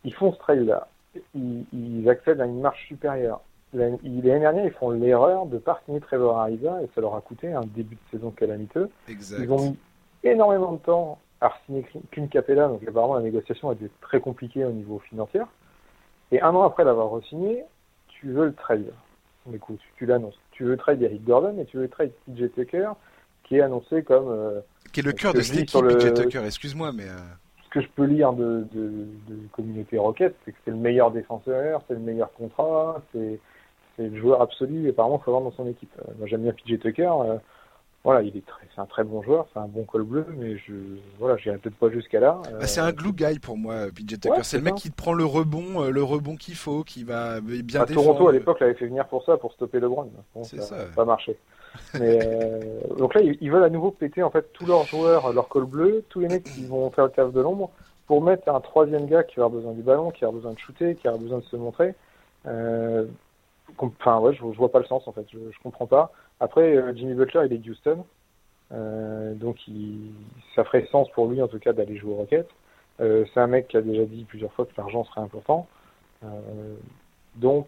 [0.04, 0.88] ils font ce trade-là
[1.34, 3.40] ils, accèdent à une marche supérieure.
[3.74, 7.20] L'année dernière, ils font l'erreur de ne pas signer Trevor Ariza et ça leur a
[7.20, 8.88] coûté un début de saison calamiteux.
[9.08, 9.76] Ils ont mis
[10.24, 14.64] énormément de temps à signer qu'une Capella, donc apparemment la négociation a été très compliquée
[14.64, 15.40] au niveau financier.
[16.32, 17.64] Et un an après l'avoir re-signé,
[18.08, 18.92] tu veux le trade.
[19.54, 20.38] Écoute, tu l'annonces.
[20.50, 22.90] Tu veux trade Eric Gordon et tu veux trade PJ Tucker,
[23.44, 24.28] qui est annoncé comme.
[24.28, 24.60] Euh,
[24.92, 27.08] qui est le cœur de cette équipe, PJ Tucker, excuse-moi, mais.
[27.08, 27.16] Euh,
[27.68, 31.10] ce que je peux lire de, de, de communauté Rocket, c'est que c'est le meilleur
[31.10, 33.40] défenseur, c'est le meilleur contrat, c'est
[33.98, 35.90] le joueur absolu et apparemment faut avoir dans son équipe.
[35.98, 37.10] Euh, moi j'aime bien PJ Tucker.
[37.98, 38.42] Euh, voilà, il est
[38.74, 40.72] c'est un très bon joueur, c'est un bon col bleu, mais je,
[41.18, 42.40] voilà, j'irai peut-être pas jusqu'à là.
[42.44, 44.42] Bah, c'est un glue guy pour moi, PJ Tucker.
[44.44, 47.40] c'est le mec qui te prend le rebond, euh, le rebond qu'il faut, qui va
[47.40, 48.06] bien bah, défendre.
[48.06, 50.10] Toronto à l'époque l'avait fait venir pour ça, pour stopper LeBron.
[50.34, 50.76] Bon, c'est ça.
[50.94, 51.36] Pas marché.
[51.94, 55.48] mais euh, donc là, ils veulent à nouveau péter en fait tous leurs joueurs, leur
[55.48, 57.70] col bleu, tous les mecs qui vont faire le taf de l'ombre,
[58.06, 60.58] pour mettre un troisième gars qui va avoir besoin du ballon, qui a besoin de
[60.58, 61.94] shooter, qui a besoin de se montrer.
[62.46, 63.06] Euh,
[63.76, 66.12] enfin ouais, je, je, vois pas le sens en fait, je, je comprends pas.
[66.40, 68.04] Après, euh, Jimmy Butler, il est de Houston,
[68.72, 70.12] euh, donc il,
[70.54, 72.48] ça ferait sens pour lui en tout cas d'aller jouer au Rocket.
[73.00, 75.66] Euh, c'est un mec qui a déjà dit plusieurs fois que l'argent serait important.
[76.24, 76.28] Euh,
[77.36, 77.66] donc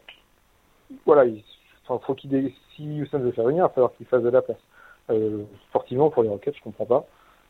[1.07, 1.43] voilà, il
[1.87, 4.59] faut qu'il si Houston veut faire venir, il va falloir qu'il fasse de la place.
[5.11, 7.07] Euh, sportivement pour les Rockets, je comprends pas.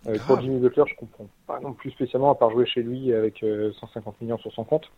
[0.07, 3.13] Euh, pour Jimmy Butler, je comprends pas non plus spécialement à part jouer chez lui
[3.13, 3.45] avec
[3.81, 4.91] 150 millions sur son compte.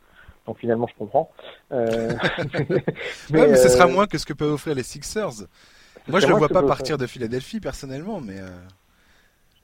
[0.47, 1.31] Donc finalement, je comprends.
[1.73, 2.12] Euh...
[3.31, 5.47] mais, mais ce sera moins que ce que peuvent offrir les Sixers.
[6.09, 8.38] Moi, je le vois pas partir de Philadelphie personnellement, mais.
[8.38, 8.48] Euh...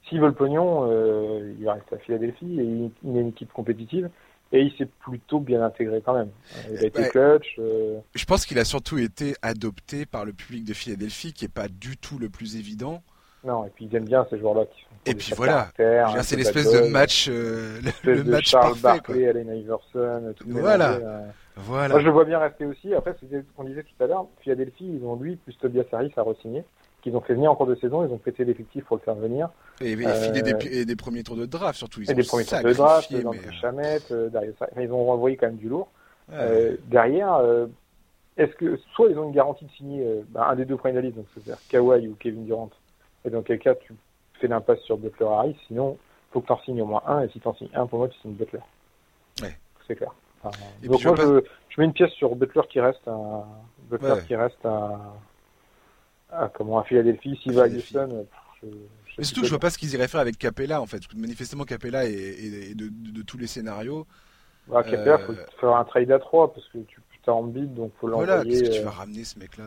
[0.07, 3.27] S'il veut le pognon, euh, il va rester à Philadelphie et il, il a une
[3.27, 4.09] équipe compétitive
[4.51, 6.29] et il s'est plutôt bien intégré quand même.
[6.71, 7.55] Il a été clutch.
[7.59, 7.99] Euh...
[8.15, 11.67] Je pense qu'il a surtout été adopté par le public de Philadelphie, qui est pas
[11.67, 13.03] du tout le plus évident.
[13.43, 14.87] Non, et puis ils aiment bien ces joueurs-là qui sont.
[15.05, 15.69] Et puis voilà,
[16.23, 19.29] c'est l'espèce de match, euh, le, de match Charles parfait.
[19.29, 20.93] Allen Iverson, tout voilà.
[20.93, 21.27] Euh...
[21.61, 21.89] Voilà.
[21.89, 22.93] Moi, je le vois bien rester aussi.
[22.93, 24.27] Après, c'est ce qu'on disait tout à l'heure.
[24.41, 26.63] Philadelphie, ils ont lui plus Tobias Harris à re-signer,
[27.01, 28.05] qu'ils ont fait venir en cours de saison.
[28.05, 29.49] Ils ont pété l'effectif pour le faire venir.
[29.81, 32.01] Et, et Euh, des, et des premiers tours de draft surtout.
[32.01, 34.55] Ils et ont des premiers tours de draft, mais, Landry euh, Shamet, euh, Darius.
[34.59, 35.89] Enfin, ils ont renvoyé quand même du lourd.
[36.29, 36.35] ouais.
[36.39, 37.41] Euh, derrière,
[38.37, 40.99] est-ce que soit ils ont une garantie de signer bah, un des deux premiers de
[40.99, 42.69] la liste, donc c'est-à-dire Kawhi ou Kevin Durant,
[43.25, 43.93] et dans quel cas tu
[44.39, 45.97] fais l'impasse sur Butler Harris, sinon
[46.31, 47.99] faut que tu en signes au moins un, et si tu en signes un, pour
[47.99, 48.61] moi tu signes Butler.
[49.41, 49.57] Ouais.
[49.87, 50.13] C'est clair.
[50.41, 53.05] Enfin, Et donc puis, moi je je, je mets une pièce sur Butler qui reste
[53.07, 53.45] à
[53.89, 54.23] Butler Ouais.
[54.25, 55.13] qui reste à,
[56.31, 57.37] à comment à Philadelphie.
[57.43, 57.67] S'il va à.
[57.67, 58.23] Houston, euh,
[58.61, 58.67] je,
[59.17, 61.01] Mais surtout, je vois pas ce qu'ils iraient faire avec Capella en fait.
[61.15, 64.05] Manifestement, Capella est, est- est de, de- de tous les scénarios.
[64.67, 64.79] quoi.
[64.79, 67.73] Ah, Capella, Euh, faut faire un trade à 3 parce que tu as en bid,
[67.73, 68.51] donc faut Voilà, l'envoyer.
[68.59, 69.65] qu'est-ce que tu euh, vas ramener ce mec-là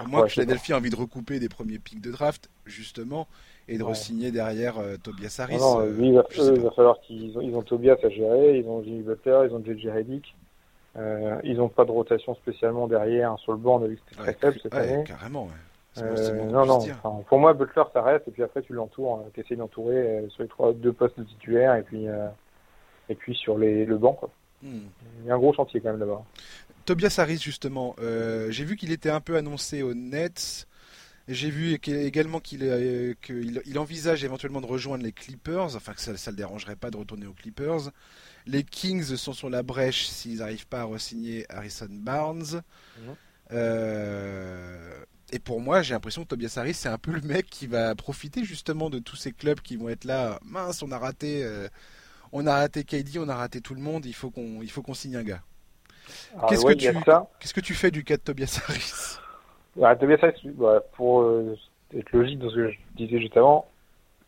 [0.00, 3.28] À moins Ouais, que Philadelphie ait envie de recouper des premiers pics de draft, justement,
[3.68, 3.90] et de Ouais.
[3.92, 5.58] re-signer derrière euh, Tobias Harris.
[5.58, 8.08] Non, non, euh, lui, il va, eux, il falloir qu'ils ont, ils ont Tobias à
[8.08, 10.34] gérer, ils ont Jimmy Butler, ils ont JJ Redick.
[10.96, 14.02] Euh, ils n'ont pas de rotation spécialement derrière sur le banc, on a vu que
[14.08, 15.04] c'était Ouais, très faible cette ouais, année.
[15.04, 15.48] carrément,
[15.98, 19.40] Euh, non, non, enfin, pour moi, Butler, ça reste, et puis après, tu l'entoures, tu
[19.40, 22.06] essaies d'entourer sur les trois, deux postes de titulaire, et puis,
[23.08, 24.30] et puis sur les, le banc, quoi.
[24.62, 24.80] Hmm.
[25.22, 26.22] Il y a un gros chantier quand même là-bas.
[26.84, 30.66] Tobias Harris, justement, euh, j'ai vu qu'il était un peu annoncé aux Nets.
[31.28, 36.12] J'ai vu également qu'il euh, il envisage éventuellement de rejoindre les Clippers, enfin que ça
[36.12, 37.92] ne le dérangerait pas de retourner aux Clippers.
[38.46, 42.62] Les Kings sont sur la brèche s'ils n'arrivent pas à re-signer Harrison Barnes.
[42.98, 43.14] Mhm.
[43.52, 47.66] Euh, et pour moi, j'ai l'impression que Tobias Harris, c'est un peu le mec qui
[47.66, 50.40] va profiter justement de tous ces clubs qui vont être là.
[50.42, 51.68] Mince, on a raté, euh,
[52.32, 54.06] on a raté KD, on a raté tout le monde.
[54.06, 55.42] Il faut qu'on, il faut qu'on signe un gars.
[56.36, 57.28] Alors, Qu'est-ce ouais, que tu- ça.
[57.38, 59.18] Qu'est-ce que tu fais du cas de Tobias Harris?
[59.76, 61.56] Ouais, Tobias Harris, bah, pour euh,
[61.96, 63.66] être logique dans ce que je disais juste avant,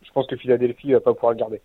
[0.05, 1.61] je pense que Philadelphie va pas pouvoir le garder.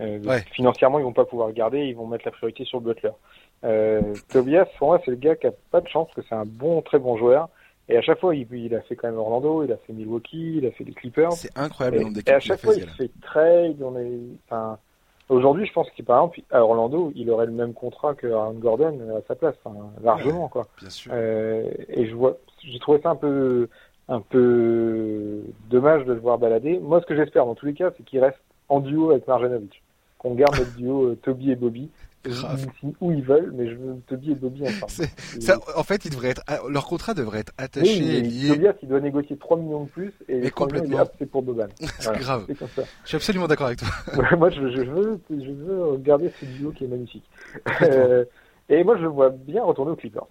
[0.00, 0.42] Euh, Ouais.
[0.52, 3.10] Financièrement, ils vont pas pouvoir le garder, ils vont mettre la priorité sur Butler.
[3.64, 6.34] Euh, Tobias, pour moi, c'est le gars qui a pas de chance, parce que c'est
[6.34, 7.48] un bon, très bon joueur.
[7.88, 10.58] Et à chaque fois, il, il a fait quand même Orlando, il a fait Milwaukee,
[10.58, 11.32] il a fait les Clippers.
[11.32, 12.80] C'est incroyable le Et, nombre et d'équipes à qu'il a chaque fois, fait.
[12.80, 13.82] il se fait trade.
[13.82, 14.78] On est, enfin,
[15.30, 18.54] aujourd'hui, je pense qu'il, par exemple, à Orlando, il aurait le même contrat que Aaron
[18.54, 19.54] Gordon à sa place,
[20.02, 20.66] largement, quoi.
[20.78, 21.10] Bien sûr.
[21.14, 23.68] Euh, et je vois, j'ai trouvé ça un peu,
[24.08, 26.78] un peu dommage de le voir balader.
[26.78, 29.82] Moi, ce que j'espère dans tous les cas, c'est qu'il reste en duo avec Marjanovic.
[30.18, 31.88] Qu'on garde notre duo euh, Toby et Bobby.
[32.24, 32.66] Grave.
[33.00, 34.62] Où ils veulent, mais je veux Toby et Bobby.
[34.88, 38.48] C'est- Ça, en fait, ils devraient être, leur contrat devrait être attaché Oui, et lié.
[38.54, 40.90] Tobias, il doit négocier 3 millions de plus et Mais les 3 millions, il dit,
[40.96, 41.14] complètement.
[41.18, 41.66] c'est pour Boban.
[41.80, 42.44] C'est Voilà, grave.
[42.48, 42.82] c'est comme ça.
[43.04, 43.88] Je suis absolument d'accord avec toi.
[44.16, 47.24] Ouais, moi, je, je veux, je veux garder ce duo qui est magnifique.
[47.82, 48.24] Euh,
[48.68, 50.26] et moi, je vois bien retourner aux Clippers.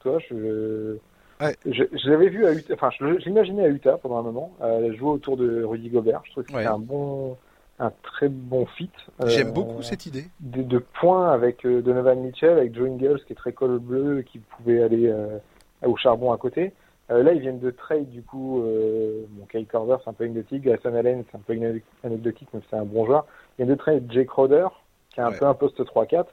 [0.00, 0.96] Toi, je,
[1.40, 1.56] Ouais.
[1.64, 4.94] je, je l'avais vu à Utah, enfin, je, l'imaginais à Utah pendant un moment, euh,
[4.96, 6.20] jouer autour de Rudy Gobert.
[6.26, 6.64] Je trouve que Ouais.
[6.64, 7.38] c'est un bon,
[7.80, 8.90] un très bon fit.
[9.22, 10.24] Euh, J'aime beaucoup cette idée.
[10.40, 14.22] de, de points avec euh, Donovan Mitchell, avec Joe Ingles qui est très col bleu,
[14.22, 15.38] qui pouvait aller euh,
[15.84, 16.72] au charbon à côté.
[17.10, 18.62] Euh, là, ils viennent de trade du coup.
[18.62, 20.62] Euh, bon, Kyle Korver, c'est un peu anecdotique.
[20.62, 23.26] Grayson Allen, c'est un peu ane- anecdotique, mais c'est un bon joueur.
[23.58, 24.68] Ils viennent de trade Jake Crowder,
[25.12, 25.38] qui est un Ouais.
[25.38, 26.26] peu un poste 3-4,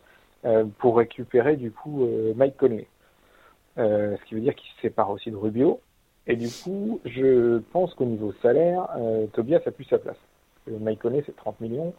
[0.45, 2.87] euh, pour récupérer du coup euh, Mike Conley.
[3.77, 5.79] Euh, ce qui veut dire qu'il se sépare aussi de Rubio.
[6.27, 10.17] Et du coup, je pense qu'au niveau salaire, euh, Tobias a plus sa place.
[10.69, 11.93] Euh, Conley, c'est 30 millions.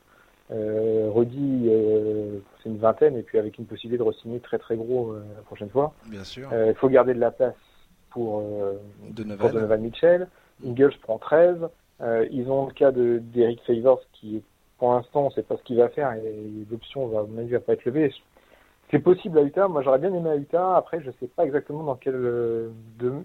[0.50, 5.12] Euh, euh, c'est une vingtaine, et puis avec une possibilité de re-signer très très gros
[5.12, 5.92] euh, la prochaine fois.
[6.06, 6.48] Bien sûr.
[6.52, 7.54] Euh, Il faut garder de la place
[8.10, 8.74] pour, euh.
[9.10, 10.28] Donovan Mitchell.
[10.64, 11.68] Ingles prend 13.
[12.30, 14.42] ils ont le cas de d'Eric Favors qui,
[14.78, 16.34] pour l'instant, on sait pas ce qu'il va faire et
[16.70, 18.12] l'option va, à mon avis, va pas être levée.
[18.90, 19.68] C'est possible à Utah.
[19.68, 20.76] Moi, j'aurais bien aimé à Utah.
[20.76, 22.70] Après, je sais pas exactement dans quel, de,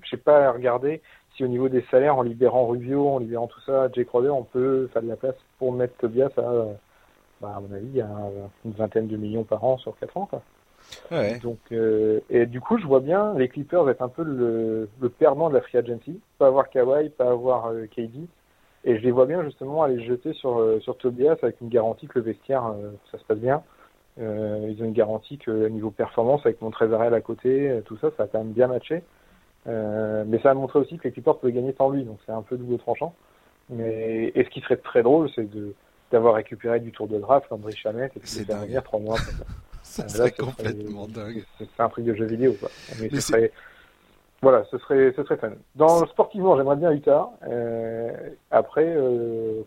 [0.03, 1.01] je sais pas regarder
[1.35, 4.43] si au niveau des salaires, en libérant Rubio, en libérant tout ça, Jake Crowder, on
[4.43, 6.65] peut faire de la place pour mettre Tobias à,
[7.41, 8.09] bah, à mon avis, à
[8.65, 10.41] une vingtaine de millions par an sur 4 ans, quoi.
[11.11, 11.39] Ouais.
[11.39, 15.09] Donc, euh, et du coup, je vois bien les Clippers être un peu le, le
[15.09, 16.19] perdant de la free agency.
[16.37, 18.27] Pas avoir Kawhi, pas avoir euh, KD.
[18.85, 22.07] Et je les vois bien justement aller jeter sur, euh, sur Tobias avec une garantie
[22.07, 23.63] que le vestiaire, euh, ça se passe bien.
[24.19, 28.09] Euh, ils ont une garantie que niveau performance avec Montrezarel à côté, euh, tout ça,
[28.15, 29.03] ça a quand même bien matché.
[29.65, 32.31] Euh, mais ça a montré aussi que les Clippers pouvaient gagner sans lui, donc c'est
[32.31, 33.15] un peu double tranchant.
[33.69, 35.73] Mais et ce qui serait très drôle, c'est de
[36.11, 38.99] d'avoir récupéré du tour de draft André Chamet et de C'est le faire venir trois
[38.99, 39.17] mois.
[39.81, 41.43] Ça Là, serait complètement dingue.
[41.57, 42.69] C'est un truc de jeu vidéo, quoi.
[42.99, 43.51] Mais, Mais ce serait,
[44.41, 45.51] voilà, ce serait, ce serait fun.
[45.75, 47.31] Dans sportivement, j'aimerais bien Utah.
[47.47, 48.11] Euh,
[48.51, 48.95] après,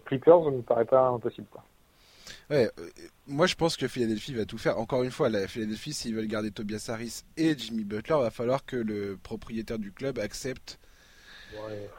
[0.05, 1.65] Clippers, ça ne me paraît pas impossible, quoi.
[2.51, 2.89] Ouais, euh,
[3.27, 4.79] moi je pense que Philadelphie va tout faire.
[4.79, 8.65] Encore une fois, la Philadelphie, s'ils veulent garder Tobias Harris et Jimmy Butler, va falloir
[8.65, 10.79] que le propriétaire du club accepte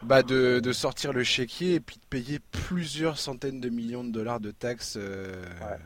[0.04, 4.12] bah, de, de sortir le chéquier et puis de payer plusieurs centaines de millions de
[4.12, 4.98] dollars de taxes.
[5.00, 5.78] euh, Ouais.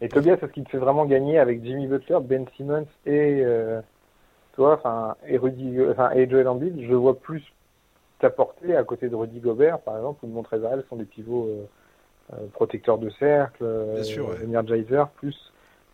[0.00, 3.82] Et Tobias, est-ce qu'il te fait vraiment gagner avec Jimmy Butler, Ben Simmons et euh,
[4.54, 6.80] toi, enfin, et Rudy, enfin, et Joel Embiid?
[6.88, 7.42] Je vois plus
[8.18, 11.68] t'apporter à côté de Rudy Gobert, par exemple, ou de Montrezl sont des pivots euh,
[12.32, 14.44] euh, protecteurs de cercle, euh, sûr, ouais.
[14.44, 15.34] energizer, plus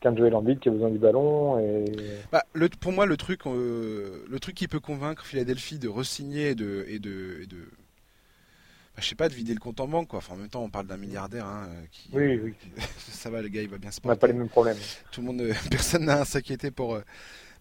[0.00, 1.84] qu'un Joel Embiid qui a besoin du ballon et
[2.30, 6.50] Bah, le, pour moi, le truc, euh, le truc qui peut convaincre Philadelphie de re-signer
[6.50, 9.88] et de, et de, et de bah, je sais pas, de vider le compte en
[9.88, 10.18] banque, quoi.
[10.18, 12.54] Enfin, en même temps, on parle d'un milliardaire, hein, qui, Oui, oui.
[12.98, 14.20] ça va, le gars, il va bien se on n'a porter.
[14.20, 14.76] pas les mêmes problèmes.
[15.12, 16.98] Tout le monde, euh, personne n'a à s'inquiéter pour,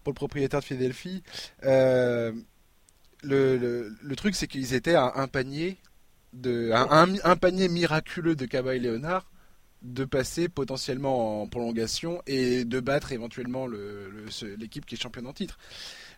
[0.02, 1.22] pour le propriétaire de Philadelphie.
[1.64, 2.32] Euh,
[3.22, 5.78] le, le, le truc, c'est qu'ils étaient à un panier
[6.42, 6.70] de,
[7.24, 9.30] un, panier miraculeux de Kawhi Leonard
[9.82, 13.66] de passer potentiellement en prolongation et de battre éventuellement
[14.58, 15.58] l'équipe qui est championne en titre.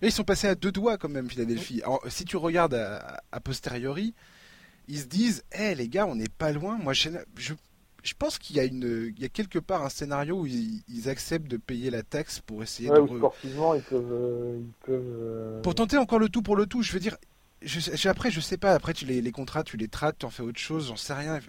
[0.00, 1.82] Là, ils sont passés à deux doigts quand même, Philadelphie.
[1.82, 4.14] Alors, si tu regardes à, à posteriori,
[4.86, 6.78] ils se disent, hé les gars, on n'est pas loin.
[6.78, 7.52] Moi, je, je,
[8.02, 10.82] je pense qu'il y a une, il y a quelque part un scénario où ils,
[10.88, 14.12] ils acceptent de payer la taxe pour essayer Ouais, de ou re- sportivement, ils peuvent,
[14.12, 15.02] euh, ils peuvent.
[15.20, 16.82] euh, pour tenter encore le tout pour le tout.
[16.82, 17.16] Je veux dire,
[17.62, 18.74] je, après, je sais pas.
[18.74, 21.14] Après, tu les, les contrats, tu les traites, tu en fais autre chose, j'en sais
[21.14, 21.40] rien.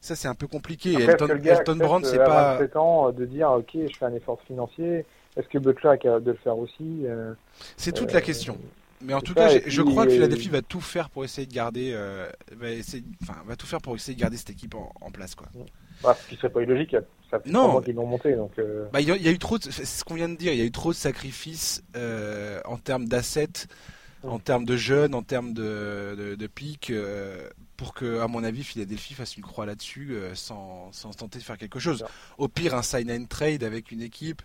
[0.00, 0.94] Ça, c'est un peu compliqué.
[0.96, 2.54] Après, Elton, gars Elton Brand, c'est euh, pas.
[2.58, 5.04] 27 ans euh, de dire ok, je fais un effort financier.
[5.36, 7.32] Est-ce que Butler est capable de le faire aussi euh,
[7.76, 8.58] C'est toute euh, la question.
[9.00, 11.46] Mais en tout ça, cas, je crois que euh, Philadelphie va tout faire pour essayer
[11.46, 14.74] de garder, euh, va, essayer, enfin, va tout faire pour essayer de garder cette équipe
[14.76, 15.48] en, en place, quoi.
[16.02, 16.94] bah, Ce qui serait pas illogique.
[17.30, 18.52] Ça fait Non, qu'ils l'ont monté, donc.
[18.58, 20.36] euh, Bah, il y, a- y a eu trop, de- c'est ce qu'on vient de
[20.36, 23.66] dire, il y a eu trop de sacrifices euh, en termes d'assets,
[24.24, 28.44] en termes de jeunes, en termes de, de, de pics, euh, pour que, à mon
[28.44, 32.04] avis, Philadelphie fasse une croix là-dessus euh, sans, sans tenter de faire quelque chose.
[32.38, 34.42] Au pire, un sign and trade avec une équipe.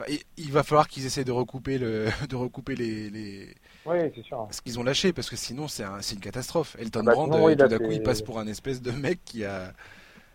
[0.00, 3.54] Enfin, il, il va falloir qu'ils essaient de recouper, le, de recouper les, les,
[3.84, 4.46] Oui, c'est sûr.
[4.50, 6.76] ce qu'ils ont lâché, parce que sinon, c'est un, une catastrophe.
[6.78, 8.80] Elton Ah bah, Brand, sinon, oui, euh, tout d'un coup, il passe pour un espèce
[8.80, 9.72] de mec qui a,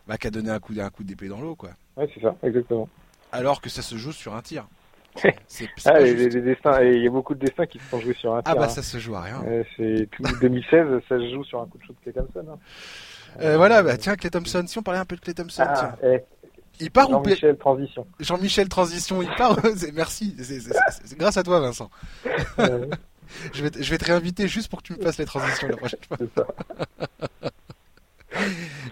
[0.08, 1.72] bah, qui a donné un coup, un coup d'épée dans l'eau, quoi.
[1.96, 2.90] Oui, c'est ça, exactement.
[3.32, 4.68] Alors que ça se joue sur un tir.
[5.16, 8.00] C'est c'est Ah, les, les destins, il y a beaucoup de destins qui se sont
[8.00, 9.44] joués sur un Ah bah ça se joue à rien.
[9.48, 12.46] Euh, c'est tout 2016, ça se joue sur un coup de shoot de Clay Thompson.
[12.52, 12.58] hein.
[13.42, 15.96] Euh, voilà, bah tiens, Clay Thompson, si on parlait un peu de Clay Thompson, Ah,
[16.02, 16.10] tiens.
[16.12, 16.22] eh,
[16.80, 18.08] Il part ou Jean-Michel Transition.
[18.20, 19.58] Jean-Michel Transition, il part
[19.94, 21.90] Merci, c'est- c'est c'est- c'est grâce à toi Vincent.
[22.60, 22.86] Euh,
[23.54, 25.68] Je vais, te- je vais te réinviter juste pour que tu me fasses les transitions
[25.68, 26.18] la prochaine fois.
[26.20, 26.46] c'est ça.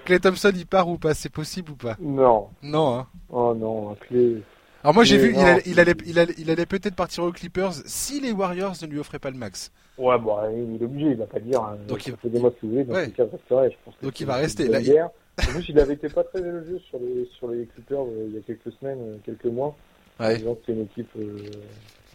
[0.06, 1.14] Clay Thompson, il part ou pas?
[1.14, 1.96] C'est possible ou pas?
[2.00, 2.50] Non.
[2.64, 3.08] Non, hein.
[3.30, 4.42] Oh non, Clay.
[4.84, 7.32] Alors moi j'ai vu, il allait, il allait, il allait, il allait peut-être partir aux
[7.32, 9.72] Clippers si les Warriors ne lui offraient pas le max.
[9.98, 11.62] Ouais, bon, il est obligé, il va pas dire.
[11.62, 12.18] hein, Donc, il- vous
[12.64, 13.06] voulez, donc Ouais.
[13.06, 13.70] le cas resterait.
[13.72, 14.68] Je pense que Donc, il va rester.
[14.68, 15.00] Là, il-.
[15.00, 18.36] En plus, il avait été pas très élogieux sur les, sur les Clippers euh, il
[18.36, 19.76] y a quelques semaines, euh, quelques mois.
[20.20, 20.38] En Ouais.
[20.38, 21.38] disant que c'est une équipe euh,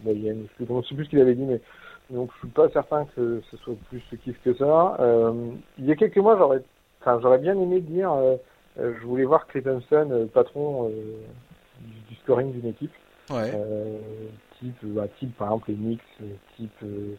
[0.03, 0.45] moyenne.
[0.59, 1.61] Je ne sais plus ce qu'il avait dit, mais
[2.09, 4.97] donc je suis pas certain que ce soit plus ce kiff que ça.
[4.99, 5.31] Euh,
[5.79, 6.61] il y a quelques mois, j'aurais,
[7.01, 8.11] enfin, j'aurais bien aimé dire,
[8.77, 10.91] je voulais voir Thompson, euh, patron euh,
[12.27, 12.91] scoring d'une équipe,
[13.29, 13.51] Ouais.
[13.53, 13.97] euh,
[14.59, 16.25] type, bah, type par exemple les Knicks, euh,
[16.57, 17.15] type, euh,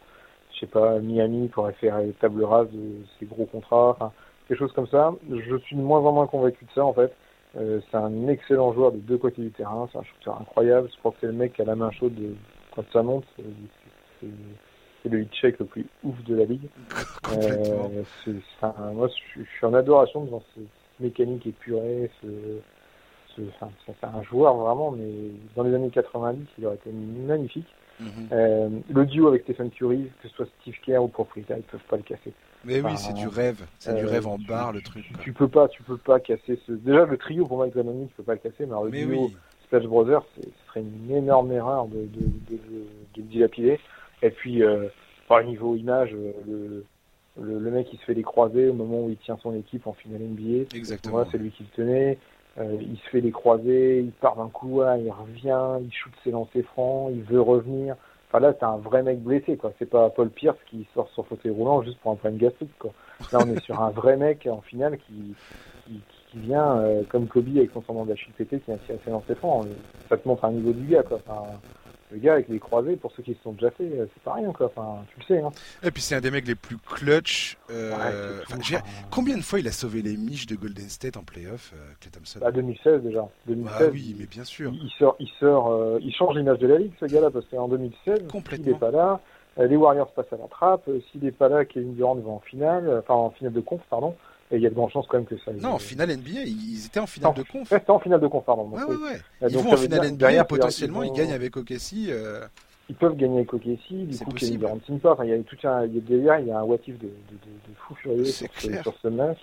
[0.53, 4.13] je sais pas, Miami pourrait faire euh, table rase de ses gros contrats, enfin,
[4.47, 5.13] quelque chose comme ça.
[5.31, 7.13] Je suis de moins en moins convaincu de ça en fait.
[7.57, 10.89] Euh, c'est un excellent joueur des deux côtés du terrain, c'est un shooter incroyable.
[10.93, 12.35] Je crois que c'est le mec qui a la main chaude de-
[12.75, 13.25] quand ça monte.
[14.21, 14.29] C'est,
[15.09, 16.69] le hit check le plus ouf de la ligue.
[17.23, 17.91] Complètement.
[18.63, 20.65] Un- moi, je suis, je suis en adoration devant cette
[21.01, 22.11] mécanique épurée.
[22.21, 22.27] Ce,
[23.55, 25.09] enfin, c'est un joueur vraiment, mais
[25.57, 27.68] dans les années 90, il aurait été magnifique.
[28.01, 28.09] Mhm.
[28.32, 31.80] Euh, le duo avec Stephen Curry, que ce soit Steve Kerr ou propriétaire, ils peuvent
[31.89, 32.32] pas le casser.
[32.64, 35.05] Mais oui, c'est du rêve, c'est du rêve en barre le truc.
[35.20, 36.72] Tu, peux pas, tu peux pas casser ce.
[36.72, 39.30] Déjà le trio pour moi avec Zanoni, tu peux pas le casser, mais, le duo
[39.64, 42.59] Splash Brothers, ce serait une énorme erreur de, de, de,
[43.16, 43.78] de, dilapider.
[44.22, 44.62] Et puis,
[45.28, 46.16] par niveau image,
[46.47, 46.84] le,
[47.41, 49.93] le, mec il se fait des croisés au moment où il tient son équipe en
[49.93, 50.74] finale NBA.
[50.74, 51.24] Exactement.
[51.30, 52.18] c'est lui qui le tenait.
[52.59, 56.31] Euh, il se fait des croisés, il part d'un coup, il revient, il shoot ses
[56.31, 57.97] lancers francs, il veut revenir.
[58.29, 59.73] Enfin là, c'est un vrai mec blessé, quoi.
[59.79, 62.93] C'est pas Paul Pierce qui sort sur fauteuil roulant juste pour un problème gastrique, quoi.
[63.33, 65.35] Là, on est sur un vrai mec en finale qui,
[65.87, 66.01] qui,
[66.35, 69.67] vient euh, comme Kobe avec son semblant d'Achille pété qui a ses lancers francs.
[70.11, 71.21] Ça te montre un niveau du gars, quoi.
[72.11, 74.35] Le gars avec les croisés, pour ceux qui se sont déjà fait, euh, c'est pas
[74.35, 74.67] rien quoi.
[74.67, 75.43] Enfin, tu le sais.
[75.43, 75.51] Hein.
[75.83, 77.57] Et puis c'est un des mecs les plus clutch.
[77.71, 78.41] Euh,
[79.11, 82.11] combien de fois il a sauvé les miches de Golden State en playoff, euh, Clay
[82.11, 82.39] Thompson?
[82.41, 83.29] Bah, 2016 déjà.
[83.47, 84.73] 2016, ah oui, mais bien sûr.
[84.73, 87.69] Il, sort, il sort, euh, il change l'image de la ligue ce gars-là parce qu'en
[87.69, 88.67] 2016, Complètement.
[88.67, 89.21] il n'est pas là.
[89.59, 90.89] Les Warriors passent à la trappe.
[91.11, 94.15] S'il n'est pas là, Kevin Durant va en finale, enfin en finale de conf, pardon.
[94.51, 95.53] Et il y a de grandes chances quand même que ça.
[95.53, 97.69] Non, en finale NBA, ils étaient en finale de conf.
[97.69, 98.71] C'était en finale de conf, pardon.
[98.71, 99.49] Ouais, ouais, ouais.
[99.51, 102.09] Ils vont en finale NBA, potentiellement, ils, gagnent avec OKC.
[102.09, 102.47] Euh...
[102.89, 105.13] Ils peuvent gagner avec OKC, du coup, Kevin Durant signe pas.
[105.13, 106.79] Enfin, il y a tout un, il y a derrière, il y a un what
[106.87, 109.39] if de, de, de, de fou furieux sur ce, sur ce, match.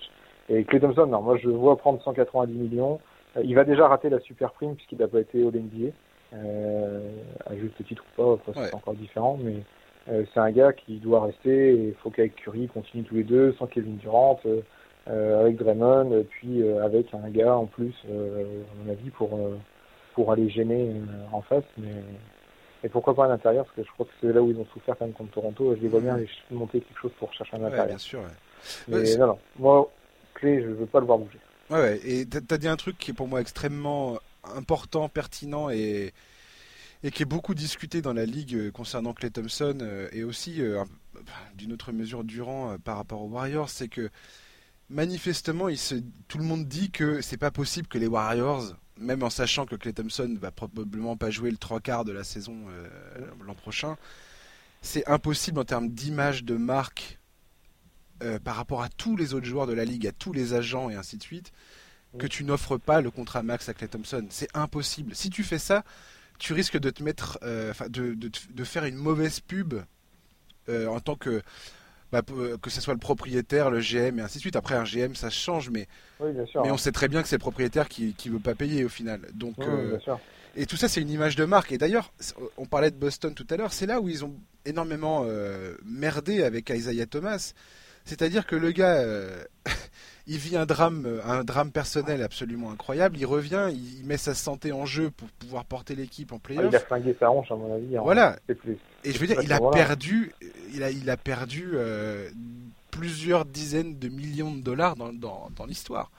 [0.48, 3.00] Et Clay Thompson, non, moi je vois prendre 190 millions.
[3.36, 5.92] Euh, il va déjà rater la super prime puisqu'il n'a pas été au NBA.
[6.34, 7.00] Euh,
[7.46, 9.62] à juste titre ou pas, c'est encore différent, mais
[10.08, 11.72] euh, c'est un gars qui doit rester.
[11.72, 14.40] Il faut qu'avec Curry continue tous les deux, sans Kevin Durant.
[14.46, 14.60] Euh,
[15.06, 19.38] avec Draymond, puis euh, avec un gars en plus, euh, à mon avis, pour,
[20.14, 21.00] pour aller gêner
[21.32, 21.64] en face.
[21.78, 21.92] Mais
[22.84, 24.66] et pourquoi pas à l'intérieur Parce que je crois que c'est là où ils ont
[24.72, 25.74] souffert quand même contre Toronto.
[25.76, 26.18] Je les vois bien
[26.50, 27.84] monter quelque chose pour chercher un intérieur.
[27.84, 28.20] Ouais, bien sûr.
[28.20, 29.02] Ouais.
[29.02, 29.38] Mais non, non.
[29.58, 29.92] Moi,
[30.34, 31.38] clé, je veux pas le voir bouger.
[31.70, 32.00] Ouais, ouais.
[32.04, 34.18] Et t'as dit un truc qui est pour moi extrêmement
[34.56, 36.12] important, pertinent et
[37.02, 39.78] et qui est beaucoup discuté dans la ligue concernant Clay Thompson
[40.12, 40.62] et aussi
[41.54, 44.10] d'une autre mesure durant par rapport aux Warriors, c'est que
[44.88, 45.96] manifestement, il se,
[46.28, 49.76] tout le monde dit que c'est pas possible que les Warriors, même en sachant que
[49.76, 52.88] Clay Thompson va probablement pas jouer le trois quarts de la saison euh,
[53.44, 53.96] l'an prochain,
[54.82, 57.18] c'est impossible en termes d'image, de marque,
[58.22, 60.88] euh, par rapport à tous les autres joueurs de la ligue, à tous les agents
[60.88, 61.52] et ainsi de suite,
[62.18, 64.26] que tu n'offres pas le contrat max à Clay Thompson.
[64.30, 65.14] C'est impossible.
[65.14, 65.84] Si tu fais ça,
[66.38, 69.74] tu risques de te mettre, euh, de, de, de, faire une mauvaise pub
[70.68, 71.42] en tant que
[72.12, 74.56] bah, euh, que ce soit le propriétaire, le GM et ainsi de suite.
[74.56, 75.88] Après, un GM, ça change, mais,
[76.20, 78.88] mais on sait très bien que c'est le propriétaire qui ne veut pas payer au
[78.88, 79.20] final.
[79.34, 79.98] Donc, euh,
[80.54, 81.72] et tout ça, c'est une image de marque.
[81.72, 82.12] Et d'ailleurs,
[82.56, 84.34] on parlait de Boston tout à l'heure, c'est là où ils ont
[84.64, 87.52] énormément euh, merdé avec Isaiah Thomas.
[88.04, 89.04] C'est-à-dire que le gars,
[90.26, 93.16] il vit un drame, un drame personnel absolument incroyable.
[93.18, 96.66] Il revient, il met sa santé en jeu pour pouvoir porter l'équipe en playoff.
[96.66, 97.96] Ah, il a flingué sa hanche, à mon avis.
[98.02, 98.36] Voilà.
[99.04, 100.32] Et je veux dire, il a perdu,
[100.74, 102.28] il a, il a perdu euh,
[102.90, 106.10] plusieurs dizaines de millions de dollars dans, dans, dans l'histoire.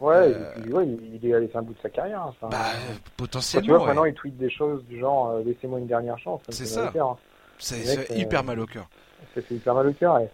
[0.00, 0.52] Ouais, euh...
[0.62, 2.26] puis, ouais, il est allé faire un bout de sa carrière.
[2.26, 2.72] Enfin, bah,
[3.16, 3.66] potentiellement.
[3.66, 6.40] tu vois, maintenant, il tweet des choses du genre euh, laissez-moi une dernière chance.
[6.48, 6.92] C'est ça.
[6.94, 7.16] Hein.
[7.58, 8.88] C'est hyper mal au cœur.
[9.34, 10.18] C'est hyper mal au cœur.
[10.20, 10.28] Et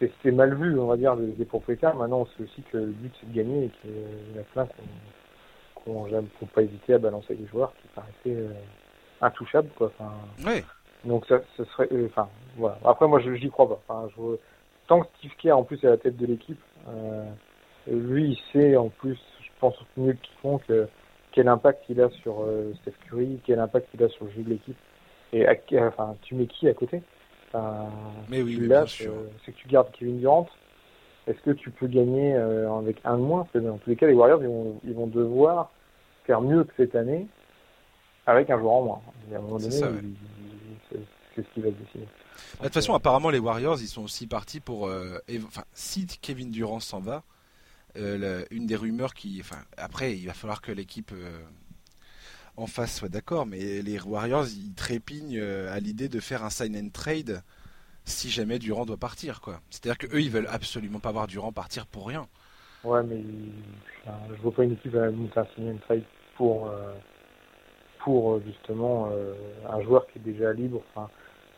[0.00, 1.94] c'était mal vu, on va dire, des, propriétaires.
[1.94, 4.44] Maintenant, on sait aussi que le but, c'est de gagner et qu'il y en a
[4.44, 8.52] plein qui n'ont jamais pas hésité à balancer les joueurs qui paraissaient euh,
[9.20, 9.90] intouchables, quoi.
[9.98, 10.12] Enfin,
[10.46, 10.62] oui.
[11.04, 12.78] Donc, ça, ce serait, euh, enfin, voilà.
[12.84, 13.80] Après, moi, je n'y crois pas.
[13.88, 14.36] Enfin, je,
[14.86, 17.24] tant que Steve Kerr, en plus, est à la tête de l'équipe, euh,
[17.86, 20.86] lui, il sait, en plus, je pense mieux que quiconque, euh,
[21.32, 22.44] quel impact il a sur
[22.80, 24.76] Steph Curry, quel impact il a sur le jeu de l'équipe.
[25.32, 25.46] Et,
[25.78, 27.02] enfin, tu mets qui à côté?
[28.28, 30.48] Mais oui, là, c'est que tu gardes Kevin Durant.
[31.26, 33.40] Est-ce que tu peux gagner euh, avec un de moins?
[33.42, 35.70] Parce que dans tous les cas, les Warriors, ils vont, ils vont devoir
[36.26, 37.26] faire mieux que cette année
[38.26, 39.00] avec un joueur en moins.
[39.32, 42.04] à un moment donné, c'est ce qui va se décider.
[42.04, 44.86] Bah, de toute façon, apparemment, les Warriors, ils sont aussi partis pour.
[44.86, 47.22] Euh, enfin, si Kevin Durant s'en va,
[47.96, 49.38] euh, une des rumeurs qui.
[49.40, 51.40] Enfin, après, il va falloir que l'équipe euh,
[52.58, 56.50] en face soit d'accord, mais les Warriors, ils trépignent euh, à l'idée de faire un
[56.50, 57.42] sign and trade
[58.04, 59.60] si jamais Durant doit partir, quoi.
[59.70, 62.26] C'est-à-dire que eux, ils veulent absolument pas voir Durant partir pour rien.
[62.84, 63.22] Ouais, mais
[64.02, 66.02] enfin, je vois pas une équipe à monter un sign and trade
[66.36, 66.94] pour euh,
[68.00, 69.10] pour euh, justement
[69.68, 70.80] un joueur qui est déjà libre.
[70.94, 71.08] Enfin,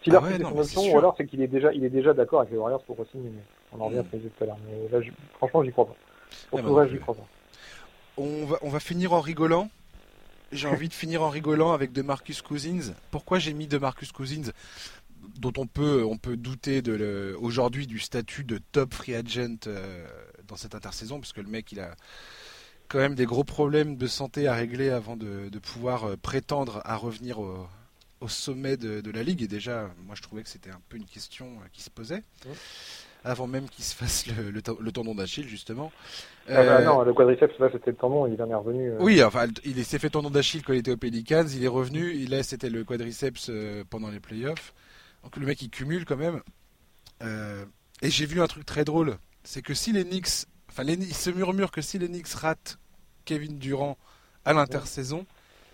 [0.03, 2.41] s'il a ah son option, ou alors c'est qu'il est déjà il est déjà d'accord
[2.41, 3.31] avec les Warriors pour signer.
[3.73, 4.59] On en revient à ce tout à l'heure.
[4.67, 5.05] Mais là,
[5.37, 5.97] franchement, j'y crois pas.
[6.51, 7.27] Pour ah, tout bah, j'y crois pas.
[8.17, 9.71] On va, on va finir en rigolant
[10.53, 12.95] j'ai envie de finir en rigolant avec de Marcus Cousins.
[13.11, 14.53] Pourquoi j'ai mis de Marcus Cousins
[15.39, 16.83] dont on peut, on peut douter
[17.39, 20.07] aujourd'hui du statut de top free agent euh,
[20.47, 21.95] dans cette intersaison, parce que le mec il a
[22.89, 26.97] quand même des gros problèmes de santé à régler avant de, pouvoir euh, prétendre à
[26.97, 27.69] revenir au,
[28.29, 29.43] sommet de, la ligue.
[29.43, 32.23] Et déjà, moi je trouvais que c'était un peu une question euh, qui se posait.
[33.25, 35.93] Avant même qu'il se fasse le, le, tendon d'Achille, justement.
[36.49, 38.93] Ah bah non, le quadriceps, là, c'était le tendon, il en est revenu.
[38.99, 42.27] Oui, enfin, il s'est fait tendon d'Achille quand il était au Pelicans, il est revenu,
[42.27, 43.51] là, c'était le quadriceps
[43.91, 44.75] pendant les playoffs.
[45.23, 46.41] Donc le mec, il cumule quand même.
[47.23, 51.15] et j'ai vu un truc très drôle, c'est que si les Knicks, enfin, les, il
[51.15, 52.79] se murmure que si les Knicks ratent
[53.25, 53.97] Kevin Durant
[54.45, 55.27] à l'intersaison,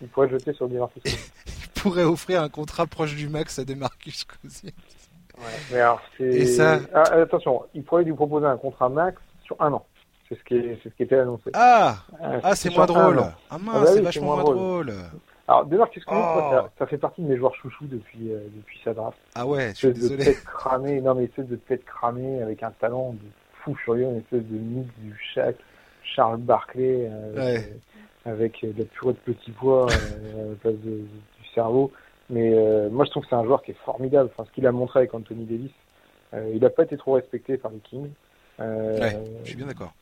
[0.03, 1.03] il pourrait jeter sur Demarcus
[1.47, 4.71] Il pourrait offrir un contrat proche du max à Demarcus Cousins.
[5.71, 6.47] Mais alors c'est.
[6.47, 6.79] ça...
[6.95, 9.85] Ah, attention, il pourrait lui proposer un contrat max sur un an.
[10.29, 11.51] C'est ce qui, est, c'est ce qui était annoncé.
[11.55, 11.99] Ah,
[12.43, 13.21] ah c'est moins drôle.
[13.49, 14.93] Ah mince, ah bah c'est vachement moins drôle.
[15.47, 16.69] Alors, Demarcus Cousins, oh.
[16.77, 19.17] ça, fait partie de mes joueurs chouchous depuis, euh, depuis sa draft.
[19.37, 20.17] Ah ouais, je suis désolé.
[20.17, 23.29] de tête cramée, non mais espèce de tête cramée avec un talent de
[23.63, 25.55] fou furieux, une espèce de mix du Shaq,
[26.03, 27.09] Charles Barkley.
[27.09, 27.73] Euh, ouais
[28.27, 31.07] avec de la purée de petits pois euh, à la place du
[31.55, 31.93] cerveau.
[32.31, 34.31] Mais euh, moi, je trouve que c'est un joueur qui est formidable.
[34.33, 35.71] Enfin, ce qu'il a montré avec Anthony Davis,
[36.35, 38.11] euh, il n'a pas été trop respecté par les Kings.
[38.59, 39.95] ouais, je suis bien d'accord.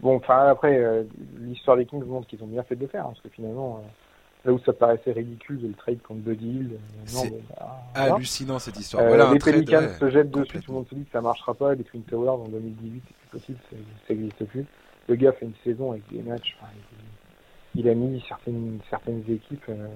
[0.00, 1.04] Bon, enfin après,
[1.38, 3.82] l'histoire des Kings montre qu'ils ont bien fait de le faire, hein, parce que finalement,
[4.44, 6.70] là où ça paraissait ridicule de le trade contre Buddy Hill,
[7.04, 9.06] c'est bah, hallucinant cette histoire.
[9.06, 11.74] voilà, les Pelicans se jettent dessus, tout le monde se dit que ça marchera pas.
[11.74, 14.64] Les Twin Towers en 2018, c'est plus possible, ça n'existe plus.
[15.08, 16.72] Le gars fait une saison avec des matchs, enfin,
[17.74, 19.86] il a mis certaines, certaines équipes euh,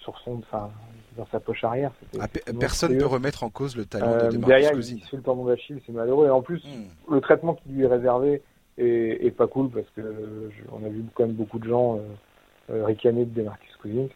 [0.00, 0.70] sur son, enfin,
[1.16, 1.92] dans sa poche arrière.
[2.18, 2.26] Ah,
[2.58, 5.22] personne ne peut remettre en cause le talent de euh, Demarcus Derrière, il fait le
[5.22, 6.26] tendon d'Achille, c'est malheureux.
[6.26, 7.14] Et en plus, hmm.
[7.14, 8.42] le traitement qui lui est réservé
[8.78, 12.00] est, pas cool parce que on a vu quand même beaucoup de gens
[12.70, 14.08] euh, ricaner de Demarcus Cousins.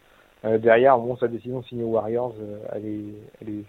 [0.59, 2.35] derrière, bon, sa décision de signer Warriors,
[2.73, 3.05] elle, est,
[3.43, 3.65] elle est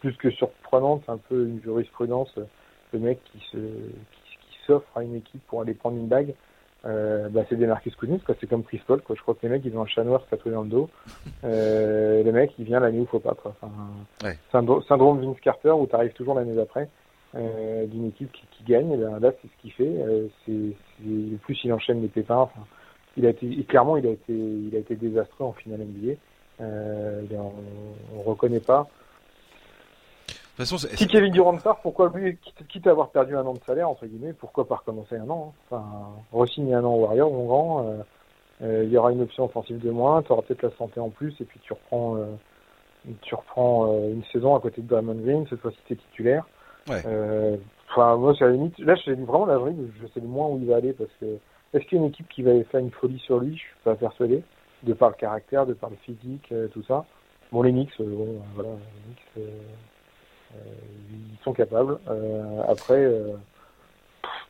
[0.00, 1.02] plus que surprenante.
[1.04, 2.32] C'est un peu une jurisprudence.
[2.92, 6.34] Le mec qui se, qui, qui s'offre à une équipe pour aller prendre une bague
[6.86, 8.34] euh, bah, c'est des Marcus Cousins, quoi.
[8.40, 9.16] C'est comme Chris Paul, quoi.
[9.16, 10.90] Je crois que les mecs, ils ont un chat noir tatoué dans le dos.
[11.44, 13.54] Euh, le mec, il vient l'année où il faut pas, quoi.
[13.60, 13.72] Enfin,
[14.24, 14.38] ouais.
[14.52, 16.88] Syndrome Vince Carter, où tu arrives toujours l'année d'après,
[17.34, 18.92] euh, d'une équipe qui, qui gagne.
[18.92, 19.84] Et ben, là, c'est ce qu'il fait.
[19.86, 22.36] Euh, c'est, plus, il enchaîne les pépins.
[22.36, 22.66] Enfin,
[23.16, 26.14] il a été, clairement, il a été, il a été désastreux en finale NBA.
[26.60, 28.88] Euh, on, on reconnaît pas
[30.56, 32.38] façon, si Kevin Durant part, pourquoi lui,
[32.68, 35.52] quitte, à avoir perdu un an de salaire, entre guillemets, pourquoi pas recommencer un an
[35.52, 35.84] hein Enfin,
[36.32, 37.86] re-signer un an au Warriors, mon grand.
[37.86, 38.02] Euh,
[38.62, 41.10] euh, il y aura une option offensive de moins, tu auras peut-être la santé en
[41.10, 42.26] plus, et puis tu reprends, euh,
[43.22, 46.46] tu reprends une saison à côté de Draymond Green, cette fois-ci t'es titulaire.
[46.88, 47.02] Ouais.
[47.90, 50.58] Enfin, moi, c'est à la limite, là, j'ai vraiment la je sais le moins où
[50.60, 51.26] il va aller, parce que
[51.72, 53.56] est-ce qu'il y a une équipe qui va faire une folie sur lui?
[53.56, 54.42] Je suis pas persuadé,
[54.84, 57.04] de par le caractère, de par le physique, tout ça.
[57.54, 59.60] Bon, les Knicks, bon, voilà, les Knicks, euh,
[61.10, 61.98] ils sont capables.
[62.08, 63.32] Euh, après, euh,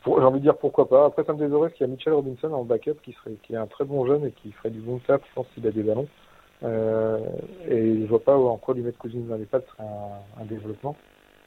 [0.07, 1.07] j'ai envie de dire pourquoi pas.
[1.07, 3.57] Après, ça me désorerait qu'il y a Mitchell Robinson en backup qui serait, qui est
[3.57, 5.83] un très bon jeune et qui ferait du bon taf, je pense, s'il a des
[5.83, 6.09] ballons.
[6.63, 7.19] Euh,
[7.69, 10.45] et je vois pas en quoi lui mettre Cousins dans les pattes serait un, un
[10.45, 10.97] développement.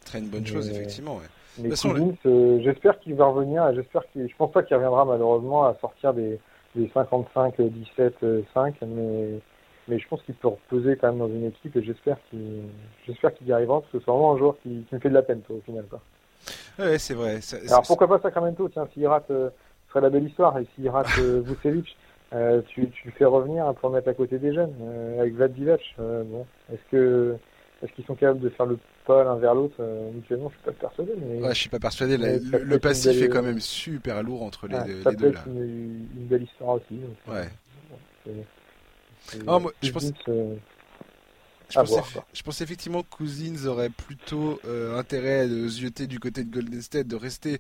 [0.05, 1.15] Très une bonne chose, effectivement.
[1.15, 1.23] Ouais.
[1.59, 2.13] Mais Cousins,
[2.61, 3.73] j'espère qu'il va revenir.
[3.73, 6.39] J'espère qu'il, je pense pas qu'il reviendra malheureusement à sortir des,
[6.75, 9.39] des 55, 17, 5, mais
[9.87, 12.63] mais je pense qu'il peut reposer quand même dans une équipe et j'espère qu'il
[13.05, 15.21] j'espère qu'il y arrivera parce que c'est vraiment un joueur qui, me fait de la
[15.21, 16.01] peine au final quoi.
[16.79, 17.39] Ouais, c'est vrai.
[17.67, 19.49] Alors pourquoi pas Sacramento tiens s'il rate euh,
[19.87, 21.95] ce serait la belle histoire et s'il rate euh, Vucevic
[22.33, 25.53] euh, tu, tu le fais revenir pour mettre à côté des jeunes euh, avec Vlad
[25.53, 27.35] Divac bon est-ce que
[27.81, 29.81] est-ce qu'ils sont capables de faire le pas l'un vers l'autre
[30.13, 30.49] mutuellement?
[30.49, 31.13] Je suis pas persuadé.
[31.15, 31.41] Mais...
[31.41, 32.17] Ouais, je suis pas persuadé.
[32.17, 36.07] le, passif est quand même super lourd entre les, ah, deux, ça peut être Une,
[36.17, 36.99] une, belle histoire aussi.
[37.27, 37.47] ouais.
[38.25, 38.33] Bon,
[39.47, 40.11] ah, moi, je pense.
[41.69, 46.17] Je pense, je pense, effectivement que Cousins aurait plutôt euh, intérêt à se jeter du
[46.17, 47.59] côté de Golden State, de rester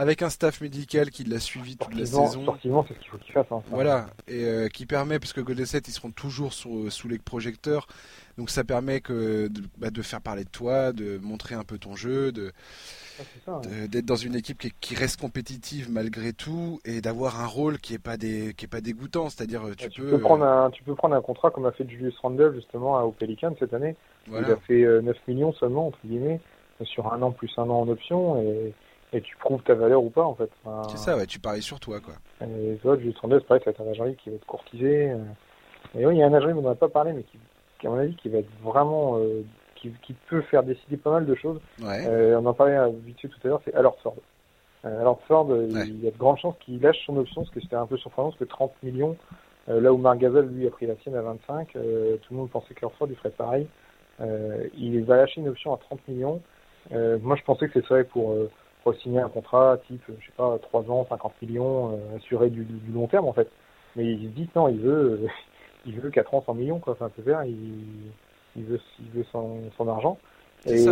[0.00, 2.26] avec un staff médical qui l'a suivi toute la saison.
[2.26, 3.46] Sportivement, c'est ce qu'il faut qu'il fasse.
[3.50, 7.06] Hein, voilà, et euh, qui permet, parce que Golden State, ils seront toujours sous, sous
[7.06, 7.86] les projecteurs,
[8.38, 11.76] donc ça permet que de, bah, de, faire parler de toi, de montrer un peu
[11.76, 12.50] ton jeu, de
[13.90, 17.98] d'être dans une équipe qui, reste compétitive malgré tout et d'avoir un rôle qui est
[17.98, 19.28] pas des qui est pas dégoûtant.
[19.28, 22.54] C'est-à-dire tu, peux, prendre un tu peux prendre un contrat comme a fait Julius Randle
[22.54, 23.94] justement au Pelican cette année.
[24.28, 26.40] Il a fait 9 euh, millions seulement entre guillemets
[26.84, 28.72] sur un an plus un an en option et,
[29.12, 30.50] et tu prouves ta valeur ou pas en fait
[30.88, 32.14] c'est ça ouais tu paries sur toi quoi
[32.46, 35.18] et toi Julius Randle c'est pareil c'est un agent qui va être courtisé euh.
[35.98, 37.38] et oui il y a un agent dont on n'a pas parlé mais qui,
[37.86, 39.42] à mon avis qui va être vraiment euh,
[40.02, 41.60] qui, peut faire décider pas mal de choses.
[41.82, 44.16] Euh, on en parlait vite fait tout à l'heure, c'est alors Ford.
[44.84, 47.60] Euh, alors Ford, il y a de grandes chances qu'il lâche son option, parce que
[47.60, 49.16] c'était un peu surprenant, parce que 30 millions,
[49.68, 52.50] euh, là où Marc Gasol, lui, a pris la sienne à 25, tout le monde
[52.50, 53.66] pensait que Ford, il ferait pareil.
[54.76, 56.40] il va lâcher une option à 30 millions.
[56.90, 58.48] moi, je pensais que c'était pour, pour
[59.02, 63.06] signer un contrat type, je sais pas, 3 ans, 50 millions, assuré du, du, long
[63.06, 63.48] terme, en fait.
[63.96, 65.20] Mais il se dit, non, il veut,
[65.86, 66.94] il veut 4 ans, 100 millions, quoi.
[66.94, 67.74] Enfin, c'est faire, il,
[68.56, 70.18] il veut, il veut son, son argent.
[70.66, 70.84] Et,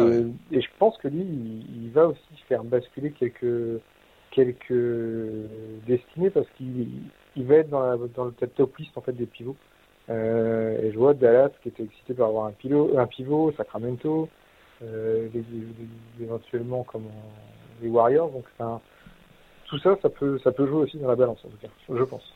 [0.52, 3.82] et, je pense que lui, il, va aussi faire basculer quelques
[4.30, 4.72] quelques
[5.86, 6.88] destinées parce qu'il
[7.36, 9.56] il va être dans, la, dans le top list en fait des pivots.
[10.10, 14.28] Euh, et je vois Dallas qui était excité par avoir un, pivot, un pivot Sacramento,
[14.82, 15.28] euh,
[16.20, 17.08] éventuellement comme
[17.82, 18.30] les Warriors.
[18.30, 18.80] Donc un,
[19.66, 22.04] tout ça, ça peut, ça peut jouer aussi dans la balance en tout cas, je
[22.04, 22.34] pense.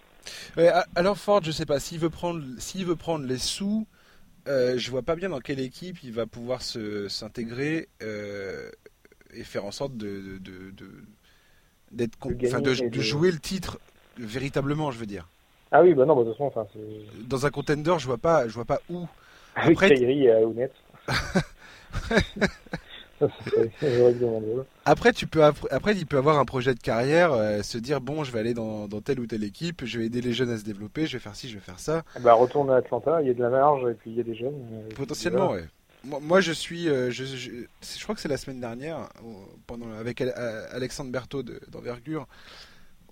[0.95, 3.87] alors Ford, je sais pas s'il veut prendre, s'il veut prendre les sous.
[4.49, 8.71] Euh, je vois pas bien dans quelle équipe il va pouvoir s'intégrer euh,
[9.33, 10.87] et faire en sorte de, de, de
[11.93, 13.79] d'être de, de, jouer le titre
[14.19, 15.29] véritablement, je veux dire.
[15.71, 16.67] Ah oui, bah non, bah, de toute façon, enfin,
[17.21, 19.07] dans un contender, je vois pas, je vois pas où.
[19.55, 20.75] Avec Après, Kyrie et Honnête.
[24.85, 28.25] après, tu peux après il peut avoir un projet de carrière, euh, se dire bon,
[28.25, 30.59] je vais aller dans, dans, telle ou telle équipe, je vais aider les jeunes à
[30.59, 32.03] se développer, je vais faire ci, je vais faire ça.
[32.21, 34.25] Bah retourne à Atlanta, il y a de la marge et puis il y a
[34.25, 34.67] des jeunes.
[34.73, 35.65] Euh, Potentiellement, ouais.
[36.05, 37.51] Moi, je suis, euh, je, je,
[37.81, 39.09] je, crois que c'est la semaine dernière,
[39.69, 42.27] pendant avec Alexandre Berthaud d'envergure,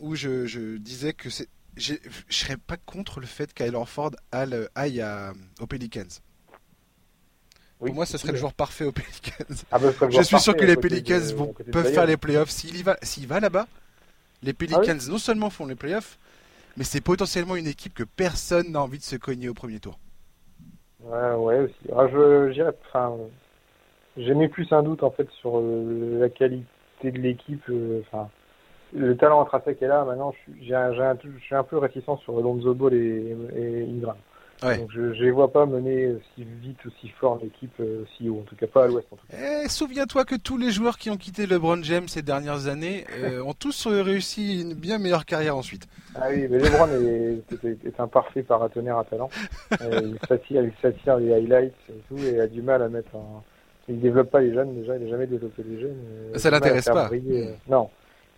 [0.00, 1.94] où je, je, disais que c'est, je
[2.28, 6.20] serais pas contre le fait qu'Aylor Ford aille à, aux Pelicans.
[7.80, 9.64] Pour moi, ce serait le joueur parfait aux Pelicans.
[9.72, 12.50] Ah bah, je suis sûr que les Pelicans vont, peuvent faire les playoffs.
[12.50, 13.66] S'il va, s'il va là-bas,
[14.42, 16.18] les Pelicans ah non seulement font les playoffs,
[16.76, 19.98] mais c'est potentiellement une équipe que personne n'a envie de se cogner au premier tour.
[21.02, 21.74] Ouais, ouais aussi.
[21.96, 23.16] Ah, je, enfin,
[24.16, 26.66] j'ai mis plus un doute en fait sur euh, la qualité
[27.04, 27.62] de l'équipe.
[27.70, 28.28] Euh, enfin,
[28.92, 30.04] le talent intrinsèque est là.
[30.04, 33.79] Maintenant, je suis, un, suis un peu réticent sur Lonzo Ball et, et
[34.62, 38.40] Donc je ne les vois pas mener si vite, aussi fort l'équipe, euh, si haut,
[38.40, 39.08] en tout cas pas à l'ouest.
[39.32, 43.42] Eh, souviens-toi que tous les joueurs qui ont quitté LeBron James ces dernières années euh,
[43.42, 45.86] ont tous réussi une bien meilleure carrière ensuite.
[46.14, 49.30] Ah oui, mais LeBron est, est, un parfait paratonnerre à talent.
[49.82, 53.14] Euh, il s'attire, il s'attire les highlights et tout, et a du mal à mettre
[53.14, 53.42] en...
[53.88, 55.96] Il développe pas les jeunes déjà, il n'a jamais développé les jeunes.
[56.34, 57.08] Ça l'intéresse pas.
[57.68, 57.88] Non,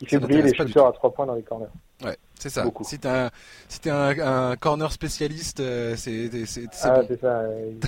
[0.00, 1.66] il fait briller les shooters à trois points dans les corners.
[2.04, 2.64] Ouais, c'est ça.
[2.82, 3.30] Si t'es un,
[3.68, 6.28] si es un, un, corner spécialiste, euh, c'est
[6.82, 7.06] ah, bon.
[7.06, 7.44] c'est ça.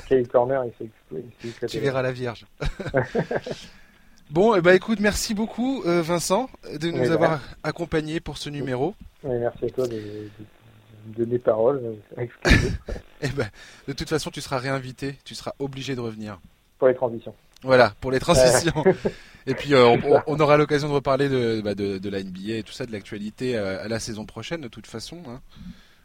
[0.09, 0.73] Quel corner, il
[1.11, 2.47] fait Tu verras la vierge.
[4.31, 6.49] bon, eh ben, écoute, merci beaucoup euh, Vincent
[6.81, 8.95] de nous avoir accompagnés pour ce numéro.
[9.25, 11.97] merci à toi de, de donner parole.
[12.17, 13.49] eh ben,
[13.89, 16.39] de toute façon, tu seras réinvité, tu seras obligé de revenir.
[16.79, 17.35] Pour les transitions.
[17.65, 18.85] Voilà, pour les transitions.
[19.47, 19.97] et puis euh,
[20.27, 22.93] on, aura l'occasion de reparler de, bah, de, de, la NBA et tout ça, de
[22.93, 25.23] l'actualité euh, à, la saison prochaine de toute façon.
[25.27, 25.41] Hein.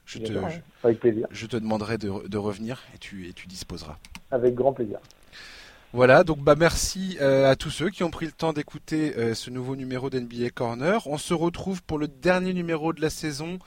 [0.05, 0.31] Je, te,
[0.83, 1.27] Avec plaisir.
[1.29, 3.97] je te demanderai de, de, revenir et tu, et tu disposeras.
[4.31, 4.99] Avec grand plaisir.
[5.91, 9.49] Voilà, donc bah merci euh, à tous ceux qui ont pris le temps d'écouter ce
[9.49, 11.05] nouveau numéro d'NBA Corner.
[11.07, 13.59] On se retrouve pour le dernier numéro de la saison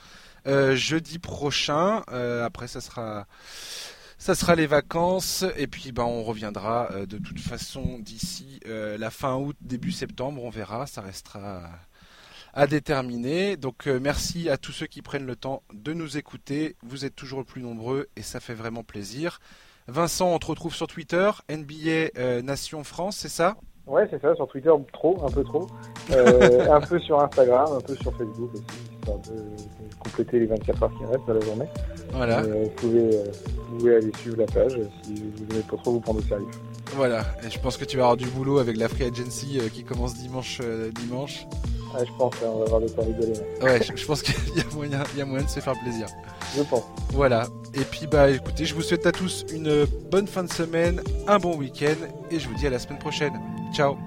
[0.45, 2.01] jeudi prochain.
[2.07, 3.27] après, ça sera
[4.23, 8.97] ça sera les vacances et puis ben on reviendra euh, de toute façon d'ici euh,
[8.97, 11.63] la fin août début septembre on verra ça restera
[12.53, 13.57] à déterminer.
[13.57, 16.77] Donc euh, merci à tous ceux qui prennent le temps de nous écouter.
[16.83, 19.41] Vous êtes toujours le plus nombreux et ça fait vraiment plaisir.
[19.89, 23.57] Vincent on te retrouve sur Twitter NBA Nation France c'est ça?
[23.85, 25.67] Ouais, c'est ça, sur Twitter, trop, un peu trop.
[26.09, 29.43] Un peu sur Instagram, un peu sur Facebook aussi, de,
[29.99, 31.65] compléter les 24 heures qui restent dans la journée.
[32.11, 32.39] Voilà.
[32.39, 33.23] Euh, vous, pouvez, euh,
[33.69, 36.47] vous, pouvez, aller suivre la page si vous n'avez pas trop vous prendre au sérieux.
[36.95, 39.83] Voilà, et je pense que tu vas avoir du boulot avec la Free Agency qui
[39.83, 40.61] commence dimanche.
[41.01, 41.47] dimanche.
[41.95, 43.33] Ah, je pense, hein, on va avoir de quoi rigoler.
[43.61, 46.07] Ouais, je, pense qu'il y, a moyen, il y a moyen de se faire plaisir.
[46.55, 46.83] Je pense.
[47.11, 51.01] Voilà, et puis bah écoutez, je vous souhaite à tous une bonne fin de semaine,
[51.27, 51.95] un bon week-end,
[52.31, 53.33] et je vous dis à la semaine prochaine.
[53.73, 53.97] Ciao